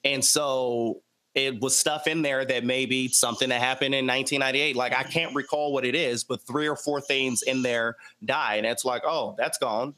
[0.03, 1.01] And so
[1.33, 4.75] it was stuff in there that maybe something that happened in 1998.
[4.75, 8.55] Like I can't recall what it is, but three or four things in there die.
[8.55, 9.95] And it's like, oh, that's gone.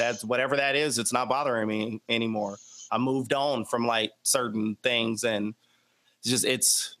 [0.00, 0.98] That's whatever that is.
[0.98, 2.56] It's not bothering me anymore.
[2.90, 5.54] I moved on from like certain things and
[6.20, 6.96] it's just, it's,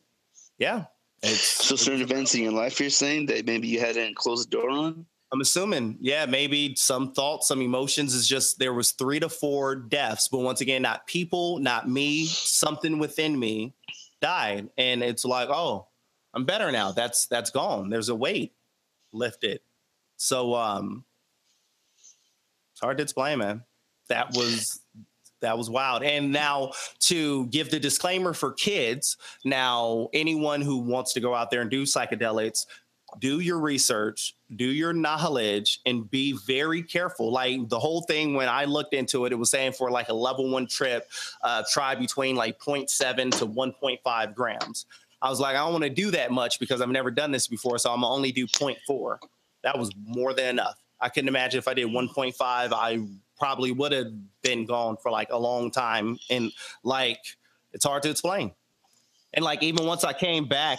[0.58, 0.84] yeah,
[1.22, 4.56] it's, so certain events in your life, you're saying that maybe you hadn't closed the
[4.56, 5.06] door on.
[5.32, 9.76] I'm assuming, yeah, maybe some thoughts, some emotions is just there was three to four
[9.76, 13.74] deaths, but once again, not people, not me, something within me
[14.20, 15.86] died, and it's like, oh,
[16.34, 16.92] I'm better now.
[16.92, 17.90] That's that's gone.
[17.90, 18.54] There's a weight
[19.12, 19.60] lifted.
[20.16, 21.04] So um,
[22.80, 23.62] it's hard to explain, man.
[24.08, 24.80] That was
[25.42, 26.02] that was wild.
[26.02, 31.50] And now to give the disclaimer for kids, now anyone who wants to go out
[31.50, 32.64] there and do psychedelics,
[33.18, 37.30] do your research, do your knowledge, and be very careful.
[37.30, 40.14] Like the whole thing, when I looked into it, it was saying for like a
[40.14, 41.06] level one trip,
[41.42, 44.86] uh, try between like 0.7 to 1.5 grams.
[45.20, 47.46] I was like, I don't want to do that much because I've never done this
[47.46, 49.18] before, so I'm gonna only do 0.4.
[49.64, 50.78] That was more than enough.
[51.00, 53.06] I couldn't imagine if I did 1.5, I
[53.38, 56.18] probably would have been gone for like a long time.
[56.28, 56.52] And
[56.84, 57.18] like,
[57.72, 58.52] it's hard to explain.
[59.32, 60.78] And like, even once I came back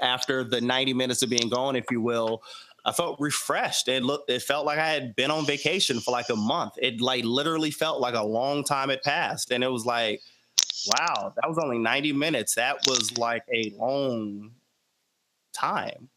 [0.00, 2.42] after the 90 minutes of being gone, if you will,
[2.84, 3.88] I felt refreshed.
[3.88, 6.74] It looked, it felt like I had been on vacation for like a month.
[6.78, 9.50] It like literally felt like a long time had passed.
[9.50, 10.20] And it was like,
[10.86, 12.54] wow, that was only 90 minutes.
[12.54, 14.52] That was like a long
[15.52, 16.08] time.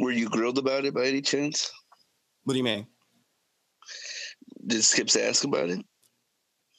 [0.00, 1.72] Were you grilled about it by any chance?
[2.46, 2.86] What do you mean?
[4.66, 5.84] did Skips ask about it?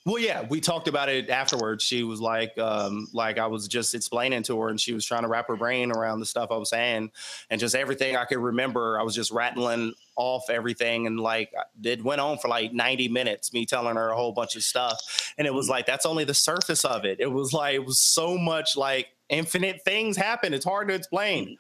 [0.06, 1.84] Well, yeah, we talked about it afterwards.
[1.84, 5.23] She was like, um, like I was just explaining to her, and she was trying
[5.23, 7.12] to wrap her brain around the stuff I was saying,
[7.49, 8.97] and just everything I could remember.
[8.97, 11.51] I was just rattling off everything, and like
[11.84, 15.34] it went on for like ninety minutes, me telling her a whole bunch of stuff,
[15.38, 17.19] and it was like that's only the surface of it.
[17.19, 20.53] It was like it was so much like infinite things happen.
[20.53, 21.58] It's hard to explain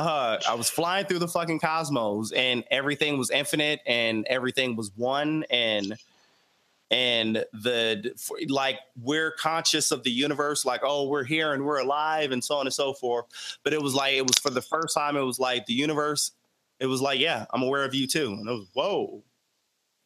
[0.00, 4.90] uh, I was flying through the fucking cosmos and everything was infinite and everything was
[4.96, 5.96] one and
[6.92, 8.12] and the
[8.48, 12.56] like we're conscious of the universe like oh we're here and we're alive and so
[12.56, 13.26] on and so forth.
[13.62, 16.32] But it was like it was for the first time it was like the universe
[16.80, 18.32] it was like yeah i'm aware of you too.
[18.32, 19.22] And it was whoa.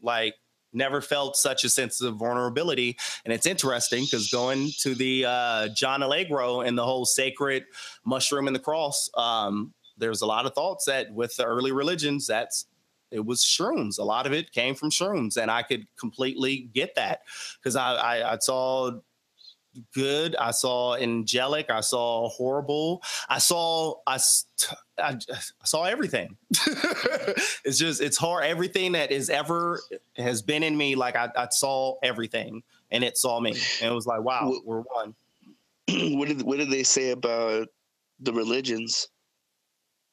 [0.03, 0.35] Like
[0.75, 2.99] never felt such a sense of vulnerability.
[3.25, 7.65] And it's interesting because going to the uh, John Allegro and the whole sacred
[8.05, 12.27] mushroom and the cross, um, there's a lot of thoughts that with the early religions,
[12.27, 12.67] that's
[13.11, 13.99] it was shrooms.
[13.99, 17.21] A lot of it came from shrooms, and I could completely get that
[17.59, 18.91] because I, I, I saw
[19.93, 20.37] good.
[20.37, 21.71] I saw angelic.
[21.71, 23.03] I saw horrible.
[23.29, 24.19] I saw I,
[24.99, 26.37] I, I saw everything.
[27.65, 28.45] it's just it's hard.
[28.45, 29.81] Everything that is ever
[30.17, 30.95] has been in me.
[30.95, 34.65] Like I, I saw everything, and it saw me, and it was like, wow, what,
[34.65, 35.15] we're one.
[36.17, 37.69] What did what did they say about
[38.21, 39.09] the religions?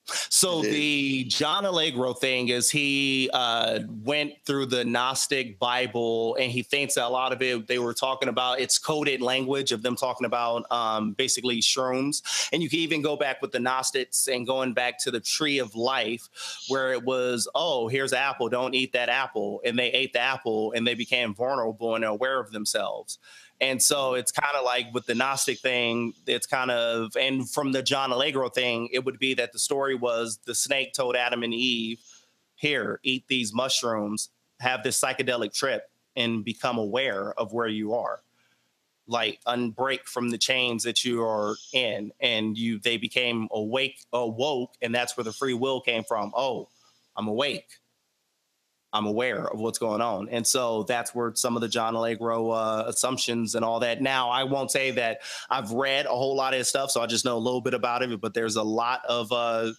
[0.06, 6.64] So the John Allegro thing is he uh, went through the Gnostic Bible and he
[6.64, 9.96] thinks that a lot of it they were talking about it's coded language of them
[9.96, 12.50] talking about um, basically shrooms.
[12.52, 15.60] And you can even go back with the Gnostics and going back to the tree
[15.60, 16.30] of life
[16.68, 19.62] where it was, oh, here's an apple, don't eat that apple.
[19.64, 23.20] And they ate the apple and they became vulnerable and aware of themselves.
[23.62, 27.72] And so it's kind of like with the Gnostic thing, it's kind of, and from
[27.72, 31.44] the John Allegro thing, it would be that the story was the snake told Adam
[31.44, 32.00] and Eve,
[32.56, 35.84] here, eat these mushrooms, have this psychedelic trip,
[36.16, 38.22] and become aware of where you are.
[39.08, 42.12] Like unbreak from the chains that you are in.
[42.20, 46.32] And you they became awake, awoke, and that's where the free will came from.
[46.36, 46.68] Oh,
[47.16, 47.78] I'm awake
[48.94, 50.28] I'm aware of what's going on.
[50.30, 54.02] And so that's where some of the John Allegro uh, assumptions and all that.
[54.02, 57.08] Now, I won't say that I've read a whole lot of his stuff, so I
[57.08, 59.72] just know a little bit about it, but there's a lot of uh,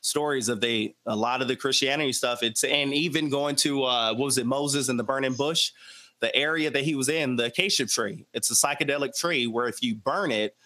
[0.00, 2.42] stories of the a lot of the Christianity stuff.
[2.42, 5.72] It's and even going to uh, what was it, Moses and the burning bush.
[6.20, 8.24] the area that he was in, the acacia tree.
[8.32, 10.56] It's a psychedelic tree where if you burn it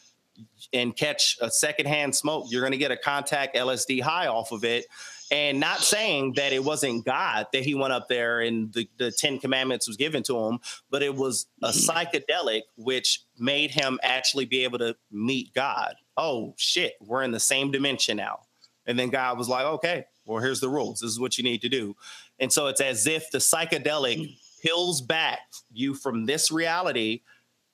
[0.73, 4.63] and catch a secondhand smoke, you're going to get a contact LSD high off of
[4.65, 4.85] it.
[5.31, 9.13] And not saying that it wasn't God that he went up there and the, the
[9.13, 10.59] Ten Commandments was given to him,
[10.91, 11.91] but it was a mm-hmm.
[11.91, 15.95] psychedelic which made him actually be able to meet God.
[16.17, 18.41] Oh shit, we're in the same dimension now.
[18.87, 21.01] And then God was like, okay, well, here's the rules.
[21.01, 21.95] This is what you need to do.
[22.41, 25.41] And so it's as if the psychedelic peels back
[25.73, 27.21] you from this reality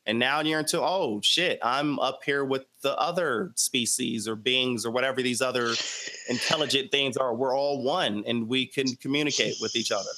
[0.06, 4.86] and now you're into oh shit i'm up here with the other species or beings
[4.86, 5.74] or whatever these other
[6.28, 10.10] intelligent things are we're all one and we can communicate with each other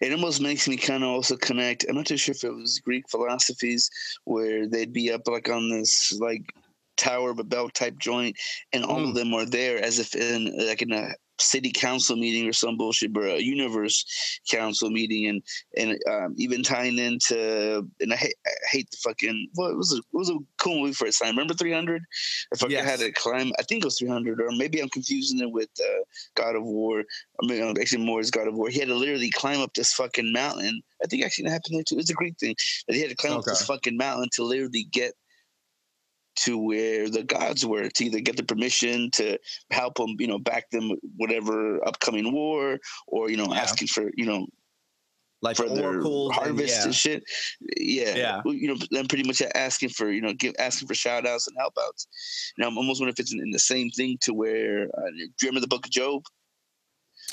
[0.00, 2.78] it almost makes me kind of also connect i'm not too sure if it was
[2.80, 3.90] greek philosophies
[4.24, 6.54] where they'd be up like on this like
[6.96, 8.36] tower babel type joint
[8.72, 9.08] and all mm.
[9.08, 11.12] of them are there as if in like in a
[11.42, 15.42] city council meeting or some bullshit, bro, a universe council meeting, and
[15.76, 19.92] and um, even tying into and I hate, I hate the fucking what well, was
[19.92, 21.30] a, it was a cool movie for its time.
[21.30, 22.02] Remember 300?
[22.52, 22.84] If I yes.
[22.84, 26.04] had to climb, I think it was 300, or maybe I'm confusing it with uh,
[26.34, 27.00] God of War.
[27.42, 28.68] I mean, actually, more is God of War.
[28.68, 30.82] He had to literally climb up this fucking mountain.
[31.02, 31.98] I think actually that happened there too.
[31.98, 32.54] It's a Greek thing
[32.86, 33.38] that he had to climb okay.
[33.40, 35.14] up this fucking mountain to literally get
[36.34, 39.38] to where the gods were to either get the permission to
[39.70, 43.60] help them, you know, back them whatever upcoming war, or you know, yeah.
[43.60, 44.46] asking for you know,
[45.42, 46.84] like for their harvest and, yeah.
[46.84, 47.24] and, shit.
[47.76, 48.42] Yeah, yeah.
[48.44, 51.56] You know, then pretty much asking for you know, give asking for shout outs and
[51.58, 52.06] help outs.
[52.58, 55.18] Now I'm almost wondering if it's in, in the same thing to where uh, do
[55.18, 56.22] you remember the Book of Job?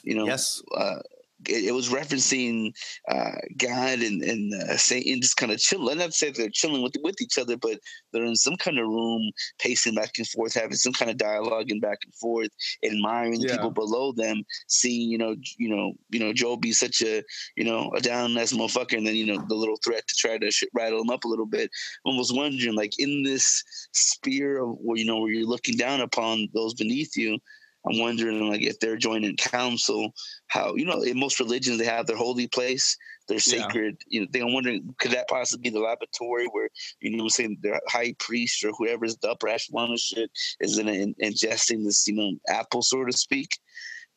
[0.03, 0.61] You know, yes.
[0.75, 0.99] Uh,
[1.47, 2.73] it, it was referencing
[3.09, 5.97] uh, God and, and uh, Satan just kind of chilling.
[5.97, 7.79] Not to say they're chilling with with each other, but
[8.11, 11.71] they're in some kind of room, pacing back and forth, having some kind of dialogue
[11.71, 12.49] and back and forth,
[12.83, 13.47] admiring yeah.
[13.47, 17.23] the people below them, seeing you know, you know, you know, Joe be such a
[17.55, 20.37] you know a down ass motherfucker, and then you know the little threat to try
[20.37, 21.69] to sh- rattle him up a little bit.
[22.05, 26.47] Almost wondering, like in this sphere of where you know where you're looking down upon
[26.53, 27.39] those beneath you
[27.87, 30.13] I'm wondering like if they're joining council,
[30.47, 34.01] how you know in most religions they have their holy place, their sacred.
[34.07, 34.21] Yeah.
[34.21, 37.57] You know, I'm wondering could that possibly be the laboratory where you know I'm saying
[37.61, 42.07] the high priest or whoever's the upper echelon of shit is in, in ingesting this
[42.07, 43.57] you know apple so to speak,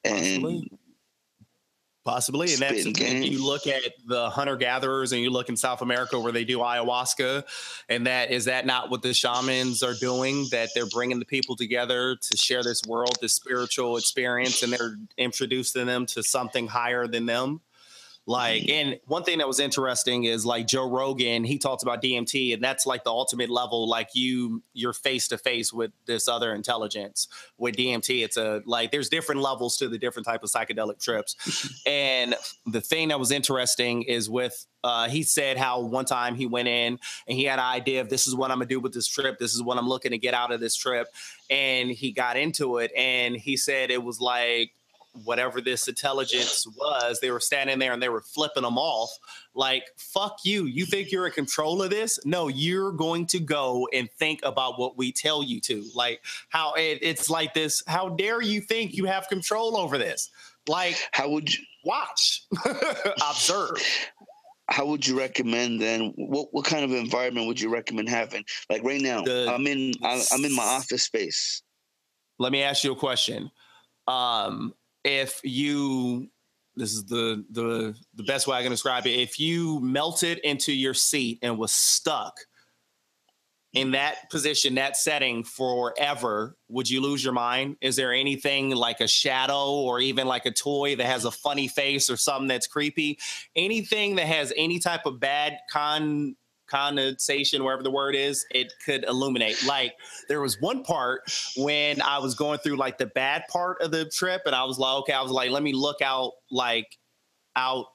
[0.05, 0.71] and Possibly.
[2.05, 6.19] Possibly, and that's you look at the hunter gatherers, and you look in South America
[6.19, 7.45] where they do ayahuasca,
[7.89, 10.47] and that is that not what the shamans are doing?
[10.51, 14.97] That they're bringing the people together to share this world, this spiritual experience, and they're
[15.17, 17.61] introducing them to something higher than them.
[18.25, 22.55] Like, and one thing that was interesting is like Joe Rogan, he talks about DMT,
[22.55, 23.89] and that's like the ultimate level.
[23.89, 27.27] Like you, you're face to face with this other intelligence.
[27.59, 31.83] With DMT, it's a like there's different levels to the different type of psychedelic trips.
[31.87, 36.47] and the thing that was interesting is with uh, he said how one time he
[36.47, 38.93] went in and he had an idea of this is what I'm gonna do with
[38.93, 39.39] this trip.
[39.41, 41.09] This is what I'm looking to get out of this trip.
[41.51, 44.73] And he got into it and he said it was like
[45.25, 49.11] whatever this intelligence was, they were standing there and they were flipping them off.
[49.55, 50.65] Like, fuck you.
[50.65, 52.19] You think you're in control of this?
[52.25, 55.85] No, you're going to go and think about what we tell you to.
[55.95, 57.83] Like, how it, it's like this.
[57.87, 60.31] How dare you think you have control over this?
[60.69, 62.47] Like, how would you watch,
[63.29, 63.77] observe?
[64.69, 66.13] How would you recommend then?
[66.17, 68.45] What what kind of environment would you recommend having?
[68.71, 71.63] Like right now, the, I'm in I'm in my office space.
[72.39, 73.51] Let me ask you a question.
[74.07, 74.73] Um,
[75.05, 76.29] if you
[76.77, 79.19] this is the the the best way I can describe it.
[79.19, 82.35] If you melted into your seat and was stuck
[83.73, 87.77] in that position, that setting forever, would you lose your mind?
[87.81, 91.69] Is there anything like a shadow or even like a toy that has a funny
[91.69, 93.19] face or something that's creepy?
[93.57, 96.37] Anything that has any type of bad con
[96.73, 99.63] connotation, wherever the word is, it could illuminate.
[99.67, 99.95] Like
[100.29, 104.07] there was one part when I was going through like the bad part of the
[104.07, 106.99] trip, and I was like, okay, I was like, let me look out like
[107.55, 107.87] out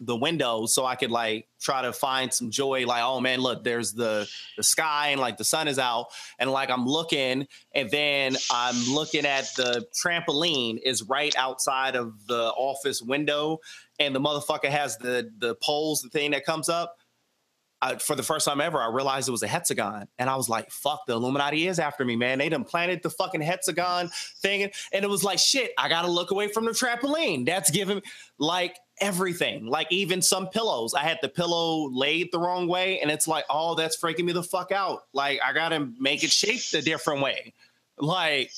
[0.00, 2.84] the window so I could like try to find some joy.
[2.84, 6.08] Like, oh man, look, there's the the sky and like the sun is out,
[6.38, 12.26] and like I'm looking, and then I'm looking at the trampoline is right outside of
[12.26, 13.60] the office window,
[13.98, 16.95] and the motherfucker has the the poles, the thing that comes up.
[17.82, 20.48] I, for the first time ever, I realized it was a hexagon, and I was
[20.48, 22.38] like, "Fuck, the Illuminati is after me, man!
[22.38, 24.10] They done planted the fucking hexagon
[24.40, 27.44] thing, and it was like, shit, I gotta look away from the trampoline.
[27.44, 28.02] That's giving
[28.38, 30.94] like everything, like even some pillows.
[30.94, 34.32] I had the pillow laid the wrong way, and it's like, oh, that's freaking me
[34.32, 35.02] the fuck out.
[35.12, 37.52] Like I gotta make it shaped a different way,
[37.98, 38.50] like."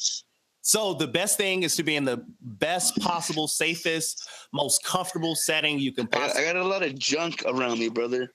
[0.61, 5.79] So the best thing is to be in the best possible, safest, most comfortable setting
[5.79, 6.43] you can possibly.
[6.43, 8.35] I got a lot of junk around me, brother.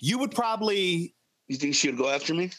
[0.00, 1.14] You would probably
[1.48, 2.50] You think she would go after me,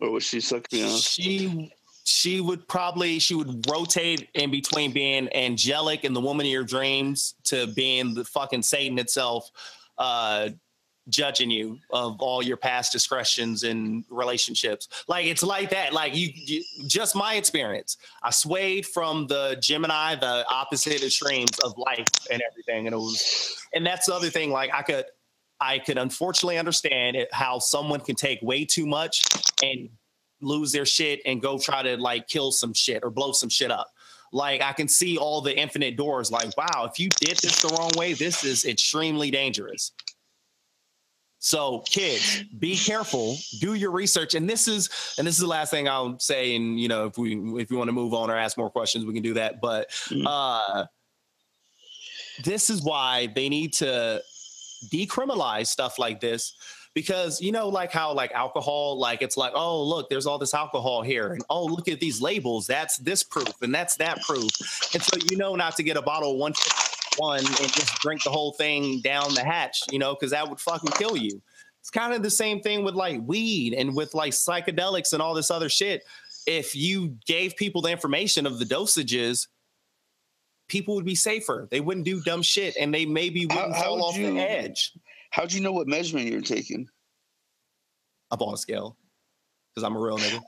[0.00, 1.00] or would she suck me off?
[1.00, 1.72] she
[2.04, 6.64] she would probably she would rotate in between being angelic and the woman of your
[6.64, 9.50] dreams to being the fucking Satan itself,
[9.96, 10.50] uh,
[11.08, 14.88] judging you of all your past discretions and relationships.
[15.08, 15.94] Like it's like that.
[15.94, 17.96] Like you, you just my experience.
[18.22, 23.56] I swayed from the Gemini, the opposite extremes of life and everything, and it was,
[23.74, 24.50] and that's the other thing.
[24.50, 25.04] Like I could.
[25.60, 29.22] I could unfortunately understand it, how someone can take way too much
[29.62, 29.88] and
[30.40, 33.70] lose their shit and go try to like kill some shit or blow some shit
[33.70, 33.88] up.
[34.32, 36.30] Like I can see all the infinite doors.
[36.30, 39.92] Like, wow, if you did this the wrong way, this is extremely dangerous.
[41.38, 43.36] So, kids, be careful.
[43.60, 44.34] Do your research.
[44.34, 44.88] And this is,
[45.18, 46.56] and this is the last thing I'll say.
[46.56, 49.04] And you know, if we if you want to move on or ask more questions,
[49.04, 49.60] we can do that.
[49.60, 50.24] But Mhm.
[50.26, 50.86] uh,
[52.42, 54.22] this is why they need to
[54.90, 56.54] decriminalize stuff like this
[56.94, 60.54] because you know like how like alcohol like it's like oh look there's all this
[60.54, 64.48] alcohol here and oh look at these labels that's this proof and that's that proof.
[64.94, 66.54] And so you know not to get a bottle of one
[67.20, 70.92] and just drink the whole thing down the hatch you know because that would fucking
[70.92, 71.42] kill you.
[71.80, 75.34] It's kind of the same thing with like weed and with like psychedelics and all
[75.34, 76.02] this other shit.
[76.46, 79.48] If you gave people the information of the dosages
[80.68, 84.02] people would be safer they wouldn't do dumb shit and they maybe wouldn't how fall
[84.04, 84.92] off you- the edge
[85.30, 86.86] How'd you know what measurement you're taking?
[88.30, 88.96] up on a scale
[89.74, 90.40] because I'm a real nigga.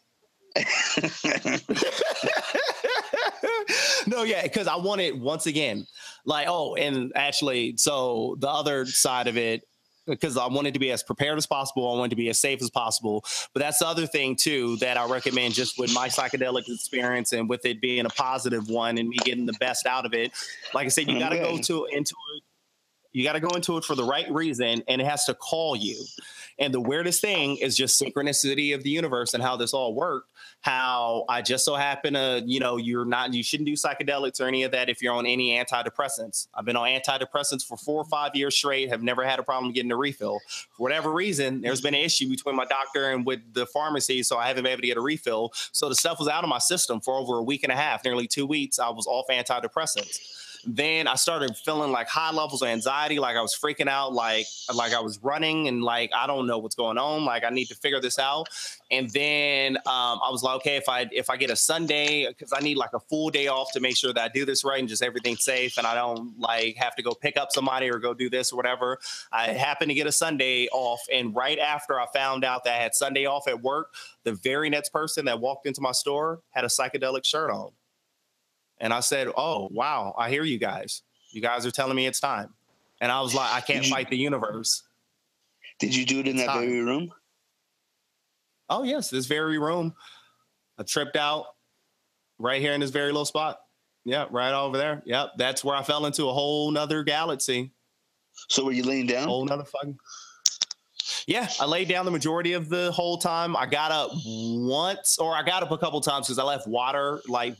[4.06, 5.86] no, yeah, because I wanted once again,
[6.24, 9.62] like, oh, and actually, so the other side of it,
[10.07, 12.62] because I wanted to be as prepared as possible, I wanted to be as safe
[12.62, 13.24] as possible.
[13.52, 17.48] But that's the other thing too that I recommend, just with my psychedelic experience and
[17.48, 20.32] with it being a positive one and me getting the best out of it.
[20.74, 21.20] Like I said, you mm-hmm.
[21.20, 22.42] got to go to into it.
[23.12, 25.74] You got to go into it for the right reason, and it has to call
[25.74, 26.04] you.
[26.59, 30.28] And the weirdest thing is just synchronicity of the universe and how this all worked.
[30.66, 34.48] How I just so happen to, you know, you're not, you shouldn't do psychedelics or
[34.48, 36.48] any of that if you're on any antidepressants.
[36.52, 39.72] I've been on antidepressants for four or five years straight, have never had a problem
[39.72, 40.40] getting a refill.
[40.76, 44.38] For whatever reason, there's been an issue between my doctor and with the pharmacy, so
[44.38, 45.52] I haven't been able to get a refill.
[45.70, 48.04] So the stuff was out of my system for over a week and a half,
[48.04, 48.80] nearly two weeks.
[48.80, 50.18] I was off antidepressants
[50.66, 54.46] then I started feeling like high levels of anxiety, like I was freaking out, like
[54.74, 57.66] like I was running and like I don't know what's going on, like I need
[57.66, 58.48] to figure this out.
[58.90, 62.52] And then um, I was like, okay, if I if I get a Sunday, because
[62.52, 64.80] I need like a full day off to make sure that I do this right
[64.80, 67.98] and just everything's safe, and I don't like have to go pick up somebody or
[67.98, 68.98] go do this or whatever.
[69.32, 72.82] I happened to get a Sunday off, and right after I found out that I
[72.82, 73.94] had Sunday off at work,
[74.24, 77.70] the very next person that walked into my store had a psychedelic shirt on.
[78.79, 81.03] And I said, Oh, wow, I hear you guys.
[81.31, 82.53] You guys are telling me it's time.
[83.01, 84.83] And I was like, I can't you- fight the universe.
[85.79, 86.61] Did you do it in that Time.
[86.61, 87.12] very room?
[88.70, 89.95] Oh, yes, this very room.
[90.79, 91.47] I tripped out
[92.39, 93.61] right here in this very little spot.
[94.05, 95.03] Yeah, right over there.
[95.05, 95.33] Yep.
[95.37, 97.72] That's where I fell into a whole nother galaxy.
[98.49, 99.29] So were you laying down?
[99.29, 99.99] Whole nother fucking.
[101.27, 103.57] Yeah, I laid down the majority of the whole time.
[103.57, 107.20] I got up once, or I got up a couple times because I left water
[107.29, 107.57] like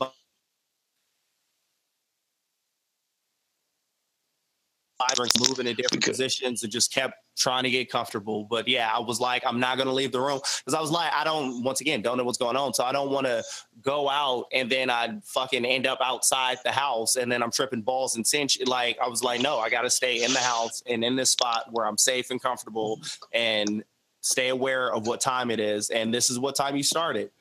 [5.15, 8.45] drinks moving in different positions and just kept trying to get comfortable.
[8.45, 11.11] But yeah, I was like, I'm not gonna leave the room because I was like,
[11.13, 13.43] I don't once again don't know what's going on, so I don't want to
[13.81, 17.81] go out and then I fucking end up outside the house and then I'm tripping
[17.81, 18.57] balls and cinch.
[18.65, 21.29] Like I was like, no, I got to stay in the house and in this
[21.29, 22.99] spot where I'm safe and comfortable
[23.33, 23.83] and
[24.21, 25.89] stay aware of what time it is.
[25.89, 27.31] And this is what time you started.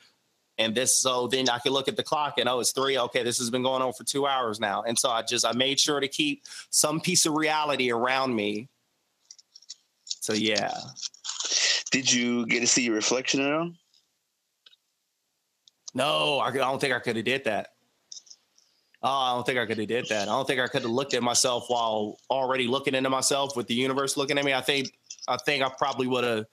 [0.59, 2.97] And this, so then I could look at the clock and oh, it's three.
[2.99, 4.83] Okay, this has been going on for two hours now.
[4.87, 8.69] And so I just I made sure to keep some piece of reality around me.
[10.05, 10.73] So yeah,
[11.91, 13.73] Did you get to see your reflection at all?
[15.95, 17.69] no, I, could- I don't think I could have did that.
[19.03, 20.23] Oh, I don't think I could have did that.
[20.23, 23.67] I don't think I could have looked at myself while already looking into myself with
[23.67, 24.53] the universe looking at me.
[24.55, 24.99] I think
[25.29, 26.47] I think I probably would have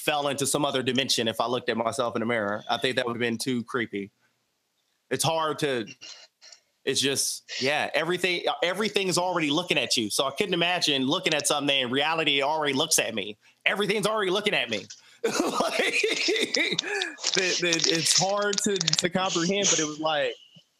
[0.00, 2.64] fell into some other dimension if I looked at myself in the mirror.
[2.68, 4.10] I think that would have been too creepy.
[5.10, 5.86] It's hard to
[6.84, 10.08] it's just yeah, everything everything's already looking at you.
[10.10, 13.36] So I couldn't imagine looking at something and reality already looks at me.
[13.66, 14.86] Everything's already looking at me.
[15.24, 15.34] like,
[17.34, 20.34] the- the- it's hard to, to comprehend, but it was like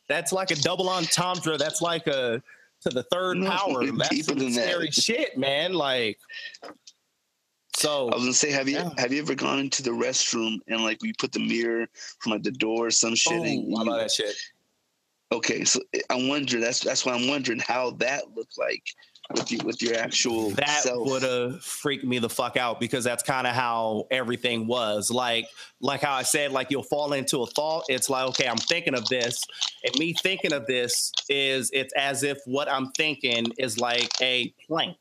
[0.08, 1.58] that's like a double entendre.
[1.58, 2.42] That's like a
[2.82, 3.84] to the third power.
[3.92, 5.74] That's some scary shit, man.
[5.74, 6.18] Like
[7.80, 8.90] So I was gonna say, have you yeah.
[8.98, 11.86] have you ever gone into the restroom and like we put the mirror
[12.18, 13.32] from like the door or some shit?
[13.32, 14.36] oh, and I love that shit.
[15.32, 16.62] okay, so I'm wondering.
[16.62, 18.82] That's that's why I'm wondering how that looked like
[19.34, 23.22] with you with your actual that would have freaked me the fuck out because that's
[23.22, 25.46] kind of how everything was like
[25.80, 28.92] like how i said like you'll fall into a thought it's like okay i'm thinking
[28.92, 29.40] of this
[29.84, 34.52] and me thinking of this is it's as if what i'm thinking is like a
[34.66, 34.96] plank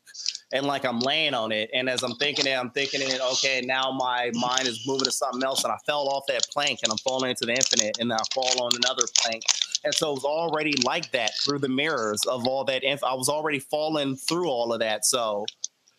[0.52, 3.62] and like i'm laying on it and as i'm thinking it i'm thinking it okay
[3.64, 6.90] now my mind is moving to something else and i fell off that plank and
[6.90, 9.42] i'm falling into the infinite and then i fall on another plank
[9.84, 12.82] and so it was already like that through the mirrors of all that.
[12.82, 15.06] Inf- I was already falling through all of that.
[15.06, 15.46] So,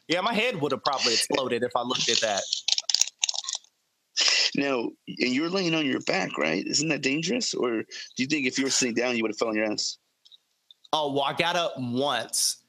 [0.07, 2.43] yeah, my head would have probably exploded if I looked at that.
[4.55, 6.65] Now, and you're laying on your back, right?
[6.65, 7.53] Isn't that dangerous?
[7.53, 7.85] Or do
[8.17, 9.97] you think if you were sitting down, you would have fell on your ass?
[10.93, 12.60] Oh, well, I got up once.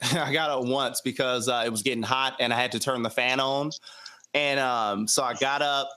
[0.12, 3.02] I got up once because uh, it was getting hot and I had to turn
[3.02, 3.70] the fan on.
[4.34, 5.88] And um, so I got up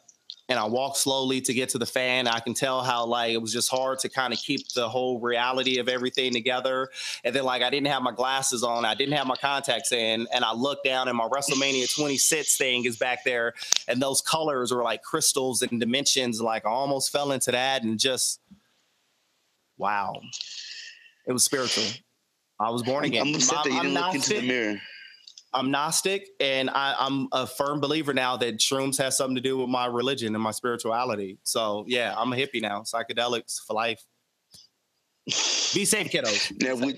[0.52, 2.28] and I walked slowly to get to the fan.
[2.28, 5.20] I can tell how like it was just hard to kind of keep the whole
[5.20, 6.89] reality of everything together.
[7.24, 10.28] And then like I didn't have my glasses on, I didn't have my contacts in,
[10.34, 13.54] and I looked down and my WrestleMania 26 thing is back there,
[13.88, 16.41] and those colors were like crystals and dimensions.
[16.41, 18.41] Like I almost fell into that and just
[19.78, 20.22] wow,
[21.26, 21.86] it was spiritual.
[22.62, 23.28] I was born again.
[23.28, 24.47] I'm upset that you didn't look into the Gnostic.
[24.47, 24.82] mirror.
[25.53, 29.57] I'm Gnostic, and I, I'm a firm believer now that shrooms has something to do
[29.57, 31.39] with my religion and my spirituality.
[31.43, 32.82] So yeah, I'm a hippie now.
[32.82, 34.01] Psychedelics for life.
[35.26, 36.51] Be safe, kiddos.
[36.62, 36.97] Now, would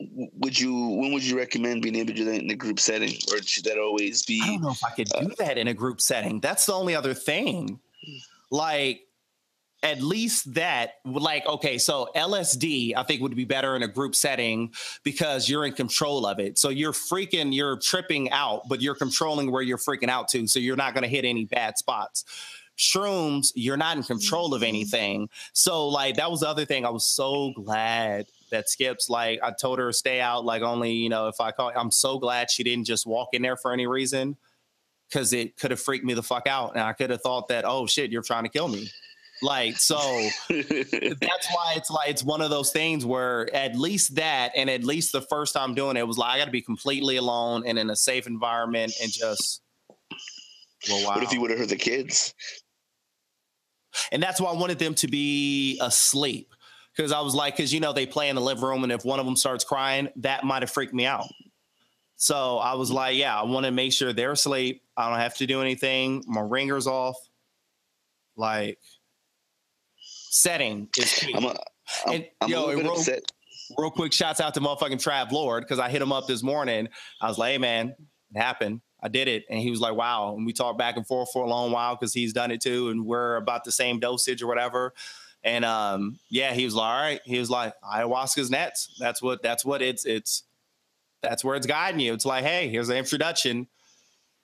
[0.00, 0.74] would you?
[0.74, 3.64] When would you recommend being able to do that in a group setting, or should
[3.64, 4.40] that always be?
[4.42, 6.40] I don't know if I could uh, do that in a group setting.
[6.40, 7.80] That's the only other thing.
[8.50, 9.03] Like,
[9.84, 14.14] at least that, like, okay, so LSD, I think would be better in a group
[14.14, 14.72] setting
[15.02, 16.58] because you're in control of it.
[16.58, 20.46] So you're freaking, you're tripping out, but you're controlling where you're freaking out to.
[20.48, 22.24] So you're not going to hit any bad spots.
[22.78, 24.68] Shrooms, you're not in control of mm-hmm.
[24.68, 25.28] anything.
[25.52, 26.86] So, like, that was the other thing.
[26.86, 30.92] I was so glad that Skips, like, I told her to stay out, like, only,
[30.92, 33.70] you know, if I call, I'm so glad she didn't just walk in there for
[33.70, 34.38] any reason
[35.08, 36.72] because it could have freaked me the fuck out.
[36.72, 38.88] And I could have thought that, oh shit, you're trying to kill me.
[39.44, 39.96] Like, so
[40.48, 44.84] that's why it's like, it's one of those things where at least that, and at
[44.84, 47.78] least the first time doing it was like, I got to be completely alone and
[47.78, 49.60] in a safe environment and just,
[50.88, 51.14] well, wow.
[51.16, 52.32] What if you would have heard the kids?
[54.10, 56.54] And that's why I wanted them to be asleep.
[56.96, 59.04] Because I was like, because you know, they play in the living room, and if
[59.04, 61.26] one of them starts crying, that might have freaked me out.
[62.16, 64.82] So I was like, yeah, I want to make sure they're asleep.
[64.96, 66.24] I don't have to do anything.
[66.26, 67.16] My ringer's off.
[68.36, 68.78] Like,
[70.34, 71.32] setting is key.
[71.34, 71.56] I'm a,
[72.06, 73.22] I'm, And, I'm yo, a real- upset.
[73.78, 76.88] Real quick, shouts out to motherfucking Trav Lord because I hit him up this morning.
[77.20, 77.94] I was like, hey, man,
[78.34, 78.82] it happened.
[79.02, 79.44] I did it.
[79.48, 80.34] And he was like, wow.
[80.36, 82.90] And we talked back and forth for a long while because he's done it too.
[82.90, 84.92] And we're about the same dosage or whatever.
[85.42, 87.20] And um, yeah, he was like, all right.
[87.24, 88.94] He was like, ayahuasca's nets.
[88.98, 90.42] That's what, that's what it's, it's,
[91.22, 92.12] that's where it's guiding you.
[92.12, 93.66] It's like, hey, here's the introduction.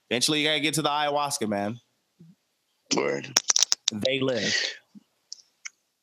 [0.09, 1.79] Eventually, you got to get to the ayahuasca, man.
[2.97, 3.39] Word.
[3.93, 4.57] They live.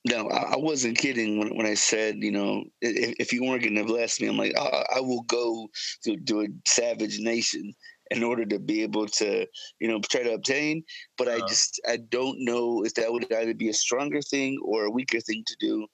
[0.10, 3.64] No, I, I wasn't kidding when, when I said, you know, if, if you weren't
[3.64, 5.68] going to bless me, I'm like, I, I will go
[6.04, 7.74] to, to a savage nation
[8.12, 9.46] in order to be able to,
[9.80, 10.84] you know, try to obtain.
[11.18, 11.48] But I Uh.
[11.48, 15.20] just, I don't know if that would either be a stronger thing or a weaker
[15.20, 15.88] thing to do,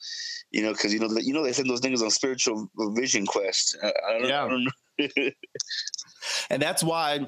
[0.52, 3.78] you know, because you know, you know, they send those things on spiritual vision quest.
[3.82, 4.46] I, I Yeah.
[4.46, 4.72] I don't know.
[6.50, 7.26] And that's why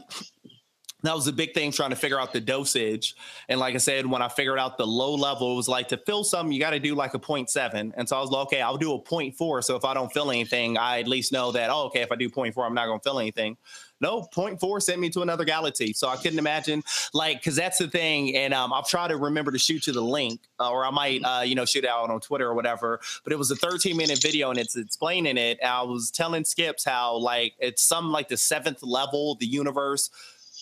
[1.07, 3.15] that was a big thing trying to figure out the dosage.
[3.49, 5.97] And like I said, when I figured out the low level, it was like to
[5.97, 7.91] fill some, you got to do like a 0.7.
[7.95, 9.63] And so I was like, okay, I'll do a 0.4.
[9.63, 12.15] So if I don't feel anything, I at least know that, oh, okay, if I
[12.15, 13.57] do 0.4, I'm not going to feel anything.
[14.01, 15.93] No, 0.4 sent me to another galaxy.
[15.93, 16.83] So I couldn't imagine,
[17.13, 18.35] like, because that's the thing.
[18.35, 21.21] And um, I'll try to remember to shoot you the link, uh, or I might,
[21.23, 22.99] uh, you know, shoot out on Twitter or whatever.
[23.23, 25.59] But it was a 13 minute video and it's explaining it.
[25.63, 30.09] I was telling Skips how, like, it's some like the seventh level, the universe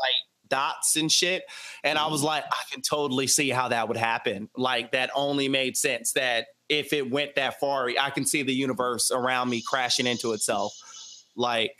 [0.00, 0.14] like
[0.48, 1.44] dots and shit.
[1.82, 2.28] And I was mm-hmm.
[2.28, 4.48] like, I can totally see how that would happen.
[4.56, 8.54] Like that only made sense that if it went that far, I can see the
[8.54, 10.72] universe around me crashing into itself.
[11.36, 11.74] Like,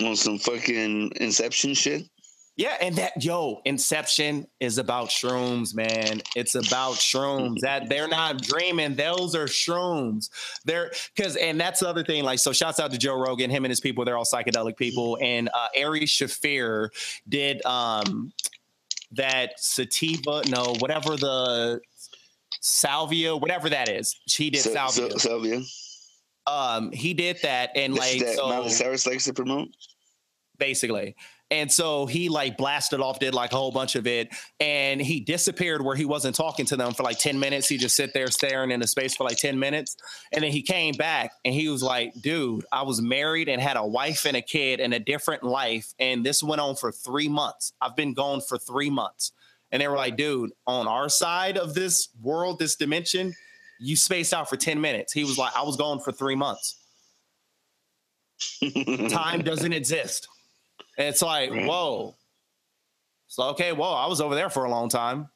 [0.00, 2.02] On some fucking Inception shit.
[2.58, 6.20] Yeah, and that yo, Inception is about shrooms, man.
[6.34, 7.60] It's about shrooms.
[7.60, 10.28] That they're not dreaming; those are shrooms.
[10.64, 12.24] They're because, and that's the other thing.
[12.24, 14.04] Like, so shouts out to Joe Rogan, him and his people.
[14.04, 15.16] They're all psychedelic people.
[15.22, 16.88] And uh, Ari Shaffir
[17.28, 18.32] did um
[19.12, 21.80] that sativa, no, whatever the
[22.60, 24.18] salvia, whatever that is.
[24.26, 25.12] She did Sa- salvia.
[25.12, 25.60] Sa- Salvia.
[26.48, 29.68] Um, he did that, and This like that so Miley Cyrus likes to promote.
[30.58, 31.14] basically.
[31.50, 34.28] And so he like blasted off, did like a whole bunch of it,
[34.60, 37.68] and he disappeared where he wasn't talking to them for like 10 minutes.
[37.68, 39.96] He just sit there staring into space for like 10 minutes.
[40.32, 43.78] And then he came back and he was like, dude, I was married and had
[43.78, 45.94] a wife and a kid and a different life.
[45.98, 47.72] And this went on for three months.
[47.80, 49.32] I've been gone for three months.
[49.72, 53.34] And they were like, dude, on our side of this world, this dimension,
[53.80, 55.12] you spaced out for 10 minutes.
[55.12, 56.76] He was like, I was gone for three months.
[59.08, 60.28] Time doesn't exist.
[60.98, 61.66] And it's like, Right.
[61.66, 62.14] whoa.
[63.28, 65.28] So okay, whoa, I was over there for a long time.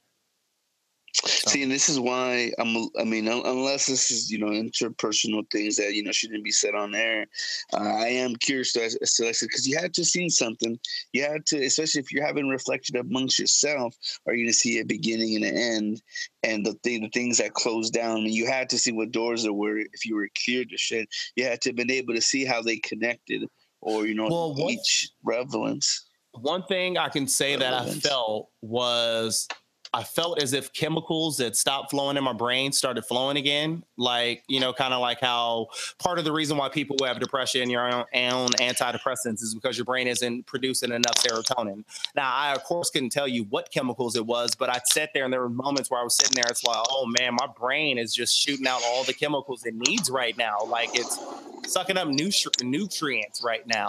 [1.14, 2.88] See, and this is why I'm.
[2.98, 6.74] I mean, unless this is you know interpersonal things that you know shouldn't be said
[6.74, 7.26] on air,
[7.74, 8.98] uh, I am curious to to
[9.42, 10.78] because you had to see something.
[11.12, 13.94] You had to, especially if you're having reflected amongst yourself,
[14.26, 16.02] are you going to see a beginning and an end,
[16.42, 18.20] and the thing, the things that closed down.
[18.20, 19.78] And you had to see what doors there were.
[19.78, 22.62] If you were cured to shit, you had to have been able to see how
[22.62, 23.46] they connected,
[23.82, 26.08] or you know, Well, each relevance.
[26.40, 29.46] One thing I can say that I felt was
[29.94, 33.84] I felt as if chemicals that stopped flowing in my brain started flowing again.
[33.98, 35.68] Like, you know, kind of like how
[35.98, 39.84] part of the reason why people have depression, your own, own antidepressants, is because your
[39.84, 41.84] brain isn't producing enough serotonin.
[42.16, 45.24] Now, I, of course, couldn't tell you what chemicals it was, but I sat there
[45.24, 46.46] and there were moments where I was sitting there.
[46.48, 50.10] It's like, oh man, my brain is just shooting out all the chemicals it needs
[50.10, 50.56] right now.
[50.66, 51.18] Like it's
[51.66, 53.86] sucking up nutri- nutrients right now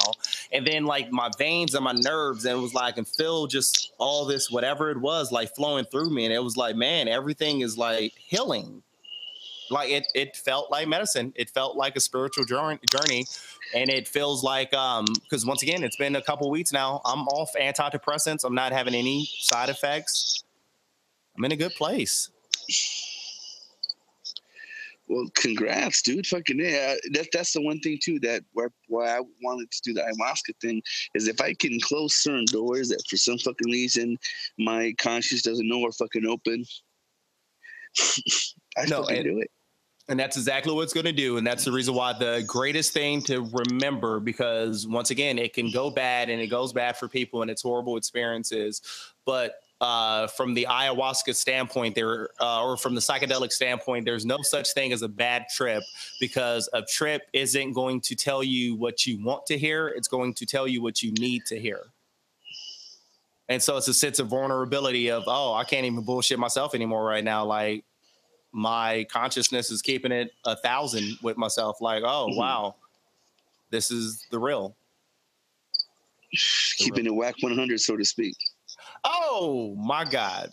[0.52, 3.48] and then like my veins and my nerves and it was like I can feel
[3.48, 7.08] just all this whatever it was like flowing through me and it was like man
[7.08, 8.84] everything is like healing.
[9.70, 11.32] Like it it felt like medicine.
[11.36, 13.26] It felt like a spiritual journey
[13.74, 17.00] and it feels like um because once again it's been a couple weeks now.
[17.06, 18.44] I'm off antidepressants.
[18.44, 20.44] I'm not having any side effects.
[21.38, 22.30] I'm in a good place
[25.14, 26.26] Well, congrats, dude.
[26.26, 26.96] Fucking yeah.
[27.12, 30.60] That, that's the one thing too that why, why I wanted to do the ayahuasca
[30.60, 30.82] thing
[31.14, 34.18] is if I can close certain doors that for some fucking reason
[34.58, 36.66] my conscience doesn't know are fucking open.
[38.76, 39.52] I No, fucking and- do it.
[40.10, 41.38] And that's exactly what it's going to do.
[41.38, 45.72] And that's the reason why the greatest thing to remember, because once again, it can
[45.72, 48.82] go bad and it goes bad for people and it's horrible experiences.
[49.26, 49.54] But
[49.84, 54.74] uh, from the ayahuasca standpoint, there, uh, or from the psychedelic standpoint, there's no such
[54.74, 55.84] thing as a bad trip
[56.22, 59.90] because a trip isn't going to tell you what you want to hear.
[59.90, 61.82] It's going to tell you what you need to hear.
[63.50, 67.04] And so it's a sense of vulnerability of, oh, I can't even bullshit myself anymore
[67.04, 67.44] right now.
[67.44, 67.84] Like,
[68.54, 71.82] my consciousness is keeping it a thousand with myself.
[71.82, 72.38] Like, oh Mhm.
[72.38, 72.76] wow,
[73.70, 74.78] this is the real.
[76.78, 78.38] Keeping it Wack 100, so to speak.
[79.04, 80.50] Oh my god.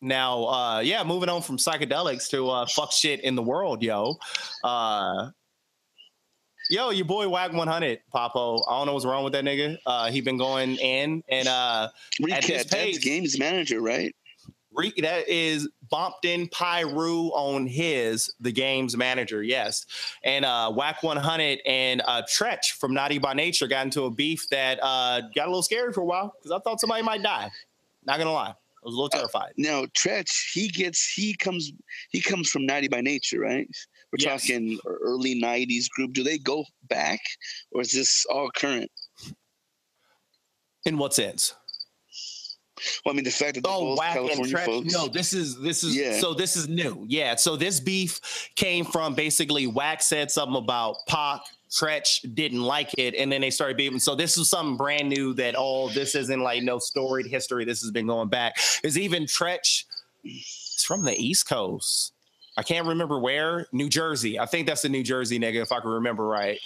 [0.00, 4.16] Now, uh, yeah, moving on from psychedelics to uh, fuck shit in the world, yo.
[4.62, 5.30] Uh,
[6.70, 8.62] yo, your boy Wack 100, Papo.
[8.68, 9.76] I don't know what's wrong with that nigga.
[9.84, 11.88] Uh, he been going in and uh,
[12.30, 12.68] At his Recap.
[12.68, 12.98] That's pace.
[12.98, 14.14] games manager, right?
[14.70, 19.86] Re- that is Bompton Pyru on his the game's manager, yes.
[20.24, 24.46] And uh Wack 100 and uh Treach from Naughty by Nature got into a beef
[24.50, 27.50] that uh got a little scary for a while because I thought somebody might die.
[28.04, 28.50] Not gonna lie.
[28.50, 28.54] I
[28.84, 29.52] was a little terrified.
[29.56, 31.72] Now Treach, he gets he comes
[32.10, 33.66] he comes from Naughty by Nature, right?
[34.12, 34.42] We're Yes.
[34.42, 36.12] talking early 90s group.
[36.12, 37.20] Do they go back
[37.72, 38.90] or is this all current?
[40.84, 41.54] In what sense?
[43.04, 44.64] Well, I mean the fact that Oh, both Wack and California Treach.
[44.64, 44.92] folks.
[44.92, 46.18] No, this is this is Yeah.
[46.18, 47.04] so this is new.
[47.08, 47.34] Yeah.
[47.36, 48.20] So this beef
[48.56, 51.40] came from basically Wack said something about Pac.
[51.70, 53.98] Treach didn't like it, and then they started beefing.
[54.00, 57.64] So this is something brand new that oh, this isn't like no storied history.
[57.66, 58.56] This has been going back.
[58.82, 59.84] Is even Treach?
[60.24, 62.12] It's from the East Coast.
[62.56, 63.66] I can't remember where.
[63.72, 64.38] New Jersey.
[64.38, 66.58] I think that's the New Jersey nigga, if I can remember right.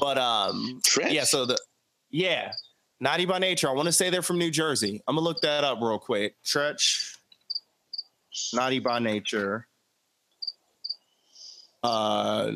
[0.00, 1.12] But um, Treach?
[1.12, 1.24] yeah.
[1.24, 1.58] So the
[2.10, 2.52] yeah,
[3.00, 3.68] Naughty by Nature.
[3.68, 5.02] I want to say they're from New Jersey.
[5.06, 6.34] I'm gonna look that up real quick.
[6.44, 7.16] Treach,
[8.54, 9.66] Naughty by Nature.
[11.82, 12.52] Uh,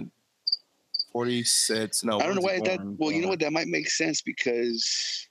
[1.12, 2.04] 46.
[2.04, 2.78] No, I don't know why it that.
[2.78, 2.96] born?
[2.98, 3.40] Well, you know what?
[3.40, 5.28] That might make sense because